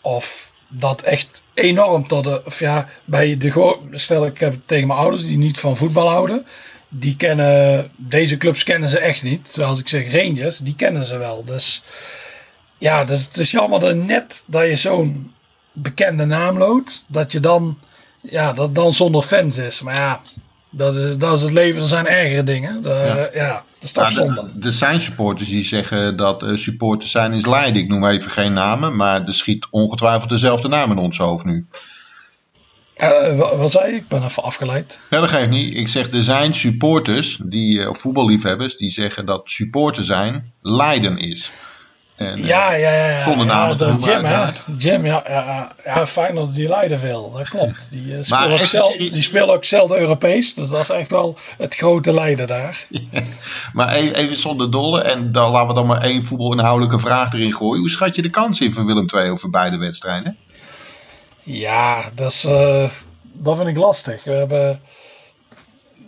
Of 0.00 0.52
dat 0.68 1.02
echt 1.02 1.42
enorm 1.54 2.06
tot 2.06 2.24
de. 2.24 2.42
Of 2.44 2.60
ja, 2.60 2.88
bij 3.04 3.36
de. 3.36 3.76
Stel 3.90 4.26
ik 4.26 4.38
heb 4.38 4.54
tegen 4.66 4.86
mijn 4.86 4.98
ouders 4.98 5.22
die 5.22 5.38
niet 5.38 5.58
van 5.58 5.76
voetbal 5.76 6.08
houden. 6.08 6.46
Die 6.96 7.16
kennen. 7.16 7.90
Deze 7.96 8.36
clubs 8.36 8.62
kennen 8.62 8.88
ze 8.88 8.98
echt 8.98 9.22
niet. 9.22 9.44
Terwijl 9.44 9.68
als 9.68 9.80
ik 9.80 9.88
zeg 9.88 10.12
Rangers, 10.12 10.58
die 10.58 10.74
kennen 10.74 11.04
ze 11.04 11.18
wel. 11.18 11.44
Dus. 11.44 11.82
Ja, 12.78 13.04
dus 13.04 13.24
het 13.24 13.36
is 13.36 13.50
jammer 13.50 13.80
dat 13.80 13.96
net 13.96 14.44
dat 14.46 14.66
je 14.68 14.76
zo'n 14.76 15.32
bekende 15.72 16.24
naam 16.24 16.58
loodt, 16.58 17.04
dat 17.08 17.32
je 17.32 17.40
dan, 17.40 17.78
ja, 18.20 18.52
dat 18.52 18.74
dan 18.74 18.92
zonder 18.92 19.22
fans 19.22 19.58
is. 19.58 19.80
Maar 19.80 19.94
ja, 19.94 20.20
dat 20.70 20.96
is, 20.96 21.18
dat 21.18 21.36
is 21.36 21.42
het 21.42 21.52
leven, 21.52 21.82
er 21.82 21.88
zijn 21.88 22.06
ergere 22.06 22.44
dingen. 22.44 22.82
De, 22.82 22.88
ja. 22.88 23.40
ja, 23.44 23.52
dat 23.74 23.82
is 23.82 23.92
toch 23.92 24.12
Nou, 24.12 24.14
zonde. 24.14 24.50
Er 24.66 24.72
zijn 24.72 25.00
supporters 25.00 25.48
die 25.48 25.64
zeggen 25.64 26.16
dat 26.16 26.42
uh, 26.42 26.56
supporters 26.56 27.10
zijn 27.10 27.32
is 27.32 27.46
lijden. 27.46 27.82
Ik 27.82 27.88
noem 27.88 28.06
even 28.06 28.30
geen 28.30 28.52
namen, 28.52 28.96
maar 28.96 29.24
er 29.26 29.34
schiet 29.34 29.66
ongetwijfeld 29.70 30.30
dezelfde 30.30 30.68
naam 30.68 30.90
in 30.90 30.98
ons 30.98 31.18
hoofd 31.18 31.44
nu. 31.44 31.66
Uh, 32.96 33.58
wat, 33.58 33.70
zei 33.70 33.90
je? 33.90 33.96
Ik 33.96 34.08
ben 34.08 34.24
even 34.24 34.42
afgeleid. 34.42 35.00
Ja, 35.10 35.20
dat 35.20 35.28
geeft 35.28 35.50
niet. 35.50 35.76
Ik 35.76 35.88
zeg, 35.88 36.12
er 36.12 36.22
zijn 36.22 36.54
supporters, 36.54 37.38
die, 37.44 37.78
uh, 37.78 37.88
voetballiefhebbers, 37.92 38.76
die 38.76 38.90
zeggen 38.90 39.26
dat 39.26 39.42
supporter 39.44 40.04
zijn 40.04 40.52
lijden 40.60 41.18
is. 41.18 41.50
En, 42.16 42.44
ja, 42.44 42.72
ja, 42.72 42.92
ja, 42.92 43.10
ja. 43.10 43.20
Zonder 43.20 43.46
naam 43.46 43.68
ja, 43.68 43.74
dat 43.74 44.04
Jim, 44.04 44.24
hè? 44.24 44.50
Jim, 44.78 45.06
ja, 45.06 45.24
ja, 45.28 45.72
ja, 45.84 46.06
fijn 46.06 46.34
dat 46.34 46.54
die 46.54 46.68
Leiden 46.68 46.98
veel. 46.98 47.32
Dat 47.32 47.48
klopt. 47.48 47.90
Die, 47.90 48.06
uh, 48.06 48.18
spelen, 48.22 48.52
ook 48.52 48.58
zelf, 48.58 48.96
die 48.96 49.22
spelen 49.22 49.54
ook 49.54 49.64
zelden 49.64 49.98
Europees. 49.98 50.54
Dus 50.54 50.68
dat 50.68 50.80
is 50.80 50.88
echt 50.88 51.10
wel 51.10 51.38
het 51.58 51.74
grote 51.74 52.12
Leiden 52.12 52.46
daar. 52.46 52.86
maar 53.72 53.94
even, 53.94 54.14
even, 54.14 54.36
zonder 54.36 54.70
dolle. 54.70 55.02
En 55.02 55.32
dan 55.32 55.50
laten 55.50 55.68
we 55.68 55.74
dan 55.74 55.86
maar 55.86 56.02
één 56.02 56.22
voetbalinhoudelijke 56.22 56.98
vraag 56.98 57.32
erin 57.32 57.54
gooien. 57.54 57.80
Hoe 57.80 57.90
schat 57.90 58.16
je 58.16 58.22
de 58.22 58.30
kans 58.30 58.60
in 58.60 58.72
van 58.72 58.86
Willem 58.86 59.06
II 59.14 59.30
over 59.30 59.50
beide 59.50 59.76
wedstrijden? 59.76 60.36
Ja, 61.44 62.10
dat, 62.14 62.32
is, 62.32 62.44
uh, 62.44 62.90
dat 63.32 63.56
vind 63.56 63.68
ik 63.68 63.76
lastig. 63.76 64.24
We 64.24 64.32
hebben 64.32 64.80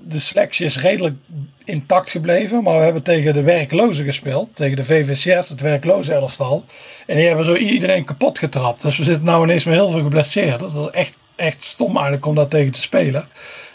de 0.09 0.19
selectie 0.19 0.67
is 0.67 0.81
redelijk 0.81 1.17
intact 1.65 2.11
gebleven. 2.11 2.63
Maar 2.63 2.79
we 2.79 2.85
hebben 2.85 3.03
tegen 3.03 3.35
de 3.35 3.43
werklozen 3.43 4.05
gespeeld. 4.05 4.57
Tegen 4.57 4.77
de 4.77 4.85
VVCS, 4.85 5.49
het 5.49 5.61
werkloze 5.61 6.13
elftal. 6.13 6.65
En 7.07 7.17
die 7.17 7.27
hebben 7.27 7.45
zo 7.45 7.55
iedereen 7.55 8.05
kapot 8.05 8.39
getrapt. 8.39 8.83
Dus 8.83 8.99
we 8.99 9.05
zitten 9.05 9.25
nou 9.25 9.45
ineens 9.45 9.65
met 9.65 9.75
heel 9.75 9.91
veel 9.91 10.03
geblesseerd. 10.03 10.59
Dat 10.59 10.75
is 10.75 10.91
echt, 10.91 11.15
echt 11.37 11.65
stom 11.65 11.95
eigenlijk 11.95 12.27
om 12.27 12.35
daar 12.35 12.49
tegen 12.49 12.73
te 12.73 12.81
spelen. 12.81 13.29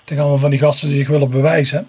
Tegen 0.04 0.22
allemaal 0.22 0.42
van 0.42 0.50
die 0.50 0.60
gasten 0.60 0.88
die 0.88 0.98
zich 0.98 1.08
willen 1.08 1.30
bewijzen. 1.30 1.88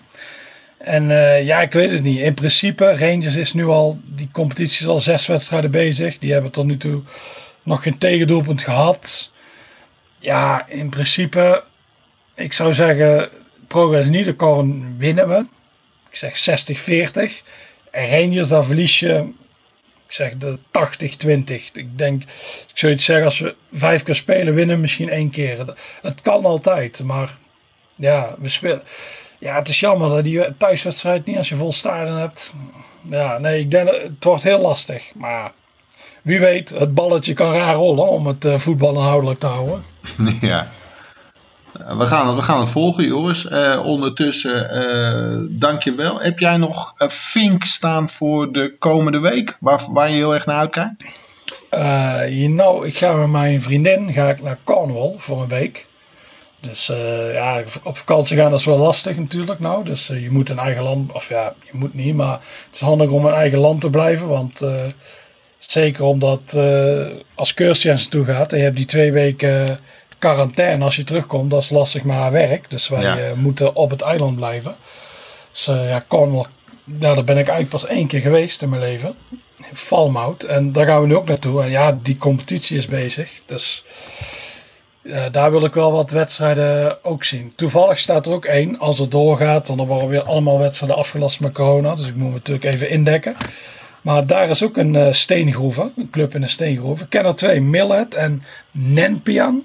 En 0.78 1.10
uh, 1.10 1.44
ja, 1.44 1.60
ik 1.60 1.72
weet 1.72 1.90
het 1.90 2.02
niet. 2.02 2.18
In 2.18 2.34
principe, 2.34 2.96
Rangers 2.96 3.36
is 3.36 3.52
nu 3.52 3.66
al, 3.66 3.98
die 4.04 4.28
competitie 4.32 4.80
is 4.80 4.86
al 4.86 5.00
zes 5.00 5.26
wedstrijden 5.26 5.70
bezig. 5.70 6.18
Die 6.18 6.32
hebben 6.32 6.50
tot 6.50 6.66
nu 6.66 6.76
toe 6.76 7.02
nog 7.62 7.82
geen 7.82 7.98
tegendoelpunt 7.98 8.62
gehad. 8.62 9.31
Ja, 10.22 10.66
in 10.68 10.88
principe, 10.90 11.62
ik 12.34 12.52
zou 12.52 12.74
zeggen, 12.74 13.30
Progress 13.66 14.08
Niederkorn 14.08 14.98
winnen 14.98 15.28
we. 15.28 15.44
Ik 16.10 16.16
zeg 16.16 16.66
60-40. 16.80 17.42
En 17.90 18.08
Rangers, 18.08 18.48
daar 18.48 18.64
verlies 18.64 18.98
je, 18.98 19.28
ik 20.06 20.12
zeg 20.12 20.32
de 20.36 20.58
80-20. 20.58 21.72
Ik 21.72 21.98
denk, 21.98 22.22
ik 22.22 22.78
zou 22.78 22.92
iets 22.92 23.04
zeggen, 23.04 23.24
als 23.24 23.38
we 23.38 23.54
vijf 23.72 24.02
keer 24.02 24.14
spelen, 24.14 24.54
winnen 24.54 24.80
misschien 24.80 25.10
één 25.10 25.30
keer. 25.30 25.74
Het 26.02 26.20
kan 26.20 26.44
altijd, 26.44 27.02
maar 27.04 27.36
ja, 27.94 28.34
we 28.38 28.48
spelen. 28.48 28.82
Ja, 29.38 29.58
het 29.58 29.68
is 29.68 29.80
jammer 29.80 30.08
dat 30.08 30.24
die 30.24 30.56
thuiswedstrijd 30.56 31.26
niet 31.26 31.36
als 31.36 31.48
je 31.48 31.56
vol 31.56 31.72
stadion 31.72 32.16
hebt. 32.16 32.54
Ja, 33.02 33.38
nee, 33.38 33.60
ik 33.60 33.70
denk 33.70 33.90
het 33.90 34.24
wordt 34.24 34.42
heel 34.42 34.60
lastig. 34.60 35.14
Maar 35.14 35.52
wie 36.22 36.40
weet, 36.40 36.70
het 36.70 36.94
balletje 36.94 37.34
kan 37.34 37.52
raar 37.52 37.74
rollen 37.74 38.08
om 38.08 38.26
het 38.26 38.44
uh, 38.44 38.58
voetbal 38.58 38.94
inhoudelijk 38.94 39.40
te 39.40 39.46
houden. 39.46 39.82
Ja. 40.40 40.68
Eh, 41.78 41.98
we 41.98 42.06
gaan, 42.06 42.26
het, 42.26 42.36
we 42.36 42.42
gaan 42.42 42.60
het 42.60 42.68
volgen, 42.68 43.04
Joris. 43.04 43.44
Uh, 43.44 43.80
ondertussen, 43.84 44.70
uh, 44.72 45.58
dankjewel. 45.60 46.20
Heb 46.20 46.38
jij 46.38 46.56
nog 46.56 46.92
een 46.96 47.10
vink 47.10 47.64
staan 47.64 48.08
voor 48.08 48.52
de 48.52 48.76
komende 48.78 49.18
week? 49.18 49.56
Waar, 49.60 49.84
waar 49.92 50.08
je 50.08 50.14
heel 50.14 50.34
erg 50.34 50.46
naar 50.46 50.58
uitkijkt? 50.58 51.04
Uh, 51.70 52.48
nou, 52.48 52.86
ik 52.86 52.96
ga 52.96 53.16
met 53.16 53.30
mijn 53.30 53.62
vriendin 53.62 54.12
ga 54.12 54.28
ik 54.28 54.42
naar 54.42 54.58
Cornwall 54.64 55.14
voor 55.18 55.42
een 55.42 55.48
week. 55.48 55.86
Dus 56.60 56.86
ja, 57.32 57.62
op 57.82 57.96
vakantie 57.96 58.36
gaan 58.36 58.54
is 58.54 58.64
wel 58.64 58.78
lastig 58.78 59.16
natuurlijk 59.16 59.58
nou. 59.58 59.84
Dus 59.84 60.06
je 60.06 60.30
moet 60.30 60.50
een 60.50 60.58
eigen 60.58 60.82
land, 60.82 61.12
of 61.12 61.28
ja, 61.28 61.54
je 61.64 61.78
moet 61.78 61.94
niet, 61.94 62.14
maar 62.14 62.32
het 62.66 62.74
is 62.74 62.80
handig 62.80 63.10
om 63.10 63.26
een 63.26 63.34
eigen 63.34 63.58
land 63.58 63.80
te 63.80 63.90
blijven. 63.90 64.28
Want 64.28 64.60
zeker 65.70 66.04
omdat 66.04 66.58
als 67.34 67.54
Kirstjens 67.54 68.08
toe 68.08 68.24
gaat 68.24 68.52
en 68.52 68.58
je 68.58 68.64
hebt 68.64 68.76
die 68.76 68.86
twee 68.86 69.12
weken 69.12 69.78
quarantaine 70.18 70.84
als 70.84 70.96
je 70.96 71.04
terugkomt, 71.04 71.50
dat 71.50 71.62
is 71.62 71.70
lastig 71.70 72.02
maar 72.02 72.32
werk. 72.32 72.70
Dus 72.70 72.88
wij 72.88 73.02
ja. 73.02 73.34
moeten 73.34 73.74
op 73.74 73.90
het 73.90 74.00
eiland 74.00 74.36
blijven. 74.36 74.74
Dus 75.52 75.64
ja, 75.64 76.04
Cornwall, 76.08 76.46
ja, 76.84 77.14
daar 77.14 77.24
ben 77.24 77.38
ik 77.38 77.48
eigenlijk 77.48 77.68
pas 77.68 77.86
één 77.86 78.06
keer 78.06 78.20
geweest 78.20 78.62
in 78.62 78.68
mijn 78.68 78.82
leven. 78.82 79.14
Falmouth. 79.72 80.44
En 80.44 80.72
daar 80.72 80.86
gaan 80.86 81.00
we 81.00 81.06
nu 81.06 81.16
ook 81.16 81.28
naartoe. 81.28 81.62
En 81.62 81.70
ja, 81.70 81.98
die 82.02 82.16
competitie 82.16 82.78
is 82.78 82.86
bezig. 82.86 83.30
Dus 83.46 83.84
uh, 85.02 85.24
daar 85.30 85.50
wil 85.50 85.64
ik 85.64 85.74
wel 85.74 85.92
wat 85.92 86.10
wedstrijden 86.10 87.04
ook 87.04 87.24
zien. 87.24 87.52
Toevallig 87.56 87.98
staat 87.98 88.26
er 88.26 88.32
ook 88.32 88.44
één. 88.44 88.78
Als 88.78 88.98
het 88.98 89.10
doorgaat, 89.10 89.66
dan 89.66 89.86
worden 89.86 90.08
weer 90.08 90.22
allemaal 90.22 90.58
wedstrijden 90.58 90.98
afgelast 90.98 91.40
met 91.40 91.52
corona. 91.52 91.94
Dus 91.94 92.06
ik 92.06 92.14
moet 92.14 92.28
me 92.28 92.34
natuurlijk 92.34 92.74
even 92.74 92.90
indekken. 92.90 93.36
Maar 94.02 94.26
daar 94.26 94.48
is 94.48 94.62
ook 94.62 94.76
een 94.76 94.94
uh. 94.94 95.06
Een 95.96 96.10
club 96.10 96.34
in 96.34 96.42
een 96.42 96.48
steengroeven. 96.48 97.04
Ik 97.04 97.10
ken 97.10 97.24
er 97.24 97.34
twee. 97.34 97.60
Millet 97.60 98.14
en 98.14 98.42
Nenpian. 98.70 99.62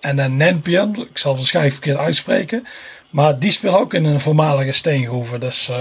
En 0.00 0.16
dan 0.16 0.36
Nenpian. 0.36 0.96
Ik 0.96 1.18
zal 1.18 1.30
het 1.30 1.40
waarschijnlijk 1.40 1.74
verkeerd 1.74 1.98
uitspreken. 1.98 2.66
Maar 3.10 3.38
die 3.38 3.50
spelen 3.50 3.78
ook 3.78 3.94
in 3.94 4.04
een 4.04 4.20
voormalige 4.20 4.72
steengroeven. 4.72 5.40
Dus 5.40 5.68
uh, 5.70 5.76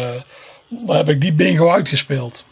daar 0.68 0.98
heb 0.98 1.10
ik 1.10 1.22
die 1.22 1.34
bingo 1.34 1.70
uitgespeeld. 1.70 2.48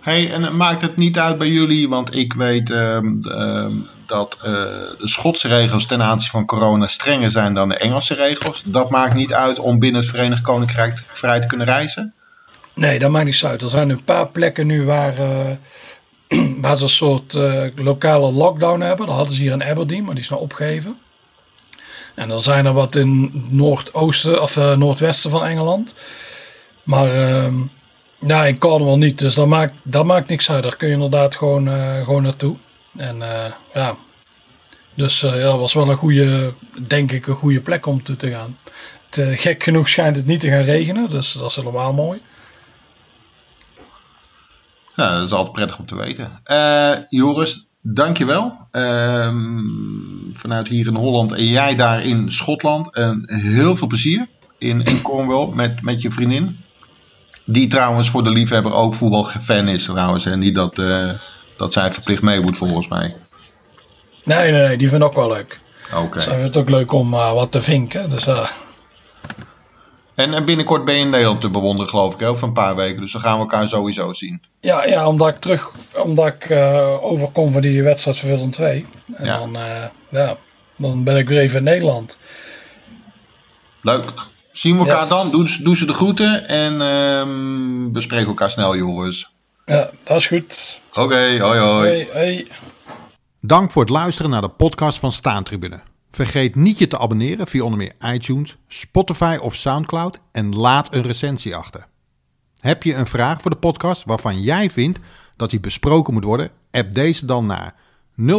Hey, 0.00 0.32
en 0.32 0.56
maakt 0.56 0.82
het 0.82 0.96
niet 0.96 1.18
uit 1.18 1.38
bij 1.38 1.48
jullie, 1.48 1.88
want 1.88 2.14
ik 2.16 2.32
weet 2.32 2.70
um, 2.70 3.20
um, 3.24 3.86
dat 4.06 4.36
de 4.40 5.08
Schotse 5.08 5.48
regels 5.48 5.86
ten 5.86 6.02
aanzien 6.02 6.30
van 6.30 6.46
corona 6.46 6.86
strenger 6.86 7.30
zijn 7.30 7.54
dan 7.54 7.68
de 7.68 7.76
Engelse 7.76 8.14
regels. 8.14 8.62
Dat 8.64 8.90
maakt 8.90 9.14
niet 9.14 9.32
uit 9.32 9.58
om 9.58 9.78
binnen 9.78 10.00
het 10.00 10.10
Verenigd 10.10 10.42
Koninkrijk 10.42 11.02
vrij 11.12 11.40
te 11.40 11.46
kunnen 11.46 11.66
reizen? 11.66 12.14
Nee, 12.74 12.98
dat 12.98 13.10
maakt 13.10 13.24
niet 13.24 13.44
uit. 13.44 13.62
Er 13.62 13.68
zijn 13.68 13.90
een 13.90 14.04
paar 14.04 14.28
plekken 14.28 14.66
nu 14.66 14.84
waar, 14.84 15.18
uh, 15.18 15.50
waar 16.62 16.76
ze 16.76 16.82
een 16.82 16.88
soort 16.88 17.34
uh, 17.34 17.64
lokale 17.74 18.32
lockdown 18.32 18.80
hebben. 18.80 19.06
Dat 19.06 19.14
hadden 19.14 19.34
ze 19.34 19.42
hier 19.42 19.52
in 19.52 19.64
Aberdeen, 19.64 20.04
maar 20.04 20.14
die 20.14 20.22
is 20.22 20.30
nou 20.30 20.42
opgegeven. 20.42 20.98
En 22.14 22.28
dan 22.28 22.40
zijn 22.40 22.66
er 22.66 22.72
wat 22.72 22.96
in 22.96 23.30
noordoosten 23.50 24.42
of 24.42 24.56
noordwesten 24.56 25.30
van 25.30 25.44
Engeland. 25.44 25.94
Maar 26.82 27.14
ehm, 27.14 27.54
ja, 28.18 28.44
in 28.44 28.58
Cornwall 28.58 28.96
niet. 28.96 29.18
Dus 29.18 29.34
dat 29.34 29.46
maakt, 29.46 29.74
dat 29.82 30.04
maakt 30.04 30.28
niks 30.28 30.50
uit. 30.50 30.62
Daar 30.62 30.76
kun 30.76 30.88
je 30.88 30.94
inderdaad 30.94 31.36
gewoon, 31.36 31.68
gewoon 32.04 32.22
naartoe. 32.22 32.56
En 32.96 33.22
ja. 33.74 33.96
Dus 34.94 35.20
ja, 35.20 35.36
dat 35.36 35.58
was 35.58 35.72
wel 35.72 35.90
een 35.90 35.96
goede, 35.96 36.52
denk 36.86 37.12
ik, 37.12 37.26
een 37.26 37.34
goede 37.34 37.60
plek 37.60 37.86
om 37.86 38.02
toe 38.02 38.16
te 38.16 38.30
gaan. 38.30 38.58
Het, 39.10 39.40
gek 39.40 39.62
genoeg 39.62 39.88
schijnt 39.88 40.16
het 40.16 40.26
niet 40.26 40.40
te 40.40 40.48
gaan 40.48 40.62
regenen. 40.62 41.10
Dus 41.10 41.32
dat 41.32 41.50
is 41.50 41.56
helemaal 41.56 41.92
mooi. 41.92 42.20
Ja, 44.94 45.14
dat 45.18 45.26
is 45.26 45.32
altijd 45.32 45.52
prettig 45.52 45.78
om 45.78 45.86
te 45.86 45.96
weten. 45.96 46.40
Joris, 47.08 47.66
dankjewel. 47.80 48.56
Ehm, 48.70 49.58
vanuit 50.34 50.68
hier 50.68 50.86
in 50.86 50.94
Holland 50.94 51.32
en 51.32 51.44
jij 51.44 51.76
daar 51.76 52.02
in 52.04 52.32
Schotland. 52.32 52.94
En 52.94 53.22
heel 53.26 53.76
veel 53.76 53.86
plezier 53.86 54.26
in, 54.58 54.84
in 54.84 55.02
Cornwall 55.02 55.54
met, 55.54 55.82
met 55.82 56.02
je 56.02 56.10
vriendin. 56.10 56.56
Die 57.44 57.66
trouwens 57.66 58.10
voor 58.10 58.24
de 58.24 58.30
liefhebber 58.30 58.74
ook 58.74 58.94
voetbalfan 58.94 59.68
is 59.68 59.84
trouwens. 59.84 60.24
En 60.24 60.38
niet 60.38 60.54
dat, 60.54 60.78
uh, 60.78 61.10
dat 61.56 61.72
zij 61.72 61.92
verplicht 61.92 62.22
mee 62.22 62.40
moet 62.40 62.58
volgens 62.58 62.88
mij. 62.88 63.16
Nee, 64.24 64.50
nee, 64.50 64.62
nee. 64.62 64.76
Die 64.76 64.88
vind 64.88 65.02
ik 65.02 65.08
ook 65.08 65.14
wel 65.14 65.28
leuk. 65.28 65.60
Oké. 65.92 66.02
Okay. 66.02 66.22
Zij 66.22 66.32
vindt 66.32 66.54
het 66.54 66.56
ook 66.56 66.70
leuk 66.70 66.92
om 66.92 67.14
uh, 67.14 67.32
wat 67.32 67.52
te 67.52 67.62
vinken. 67.62 68.10
Dus, 68.10 68.26
uh... 68.26 68.48
En 70.14 70.44
binnenkort 70.44 70.84
ben 70.84 70.94
je 70.94 71.00
in 71.00 71.10
Nederland 71.10 71.40
te 71.40 71.50
bewonderen 71.50 71.90
geloof 71.90 72.14
ik. 72.14 72.20
Hè? 72.20 72.28
Over 72.28 72.46
een 72.46 72.52
paar 72.52 72.76
weken. 72.76 73.00
Dus 73.00 73.12
dan 73.12 73.20
gaan 73.20 73.34
we 73.34 73.38
elkaar 73.38 73.68
sowieso 73.68 74.12
zien. 74.12 74.42
Ja, 74.60 74.86
ja 74.86 75.08
omdat 75.08 75.28
ik 75.28 75.40
terug... 75.40 75.70
Omdat 75.94 76.26
ik 76.26 76.50
overkom 77.00 77.52
van 77.52 77.62
die 77.62 77.82
wedstrijd 77.82 78.18
van 78.18 78.28
Willem 78.28 78.50
2. 78.50 78.86
En 79.14 79.24
ja. 79.24 79.38
Dan, 79.38 79.56
ja, 80.08 80.36
dan 80.76 81.04
ben 81.04 81.16
ik 81.16 81.28
weer 81.28 81.40
even 81.40 81.58
in 81.58 81.64
Nederland. 81.64 82.18
Leuk. 83.82 84.12
Zien 84.52 84.74
we 84.74 84.84
elkaar 84.84 85.00
yes. 85.00 85.08
dan? 85.08 85.30
Doe, 85.30 85.62
doe, 85.62 85.76
ze 85.76 85.84
de 85.84 85.92
groeten 85.92 86.46
en 86.46 86.80
um, 86.80 87.92
bespreken 87.92 88.26
elkaar 88.26 88.50
snel, 88.50 88.76
jongens. 88.76 89.30
Ja, 89.66 89.90
dat 90.04 90.16
is 90.16 90.26
goed. 90.26 90.80
Oké, 90.90 91.00
okay, 91.00 91.40
hoi, 91.40 91.58
hoi. 91.58 91.88
Hey, 91.88 92.08
hey. 92.12 92.46
Dank 93.40 93.70
voor 93.70 93.82
het 93.82 93.90
luisteren 93.90 94.30
naar 94.30 94.40
de 94.40 94.48
podcast 94.48 94.98
van 94.98 95.12
Staantribune. 95.12 95.80
Vergeet 96.12 96.54
niet 96.54 96.78
je 96.78 96.86
te 96.86 96.98
abonneren 96.98 97.46
via 97.46 97.62
onder 97.62 97.78
meer 97.78 98.12
iTunes, 98.14 98.56
Spotify 98.68 99.38
of 99.40 99.54
Soundcloud 99.54 100.18
en 100.32 100.54
laat 100.54 100.94
een 100.94 101.02
recensie 101.02 101.56
achter. 101.56 101.86
Heb 102.58 102.82
je 102.82 102.94
een 102.94 103.06
vraag 103.06 103.40
voor 103.40 103.50
de 103.50 103.56
podcast 103.56 104.04
waarvan 104.04 104.40
jij 104.40 104.70
vindt 104.70 104.98
dat 105.36 105.50
die 105.50 105.60
besproken 105.60 106.12
moet 106.12 106.24
worden? 106.24 106.50
App 106.70 106.94
deze 106.94 107.26
dan 107.26 107.46
naar 107.46 107.74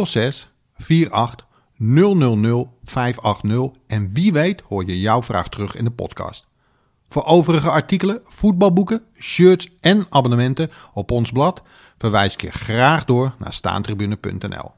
06 0.04 0.52
48 0.78 1.46
000 1.76 2.72
580 2.84 3.80
en 3.86 4.12
wie 4.12 4.32
weet 4.32 4.60
hoor 4.60 4.86
je 4.86 5.00
jouw 5.00 5.22
vraag 5.22 5.48
terug 5.48 5.76
in 5.76 5.84
de 5.84 5.90
podcast. 5.90 6.46
Voor 7.08 7.24
overige 7.24 7.70
artikelen, 7.70 8.20
voetbalboeken, 8.22 9.02
shirts 9.20 9.68
en 9.80 10.06
abonnementen 10.10 10.70
op 10.92 11.10
ons 11.10 11.32
blad 11.32 11.62
verwijs 11.98 12.32
ik 12.32 12.40
je 12.40 12.50
graag 12.50 13.04
door 13.04 13.34
naar 13.38 13.52
staantribune.nl. 13.52 14.72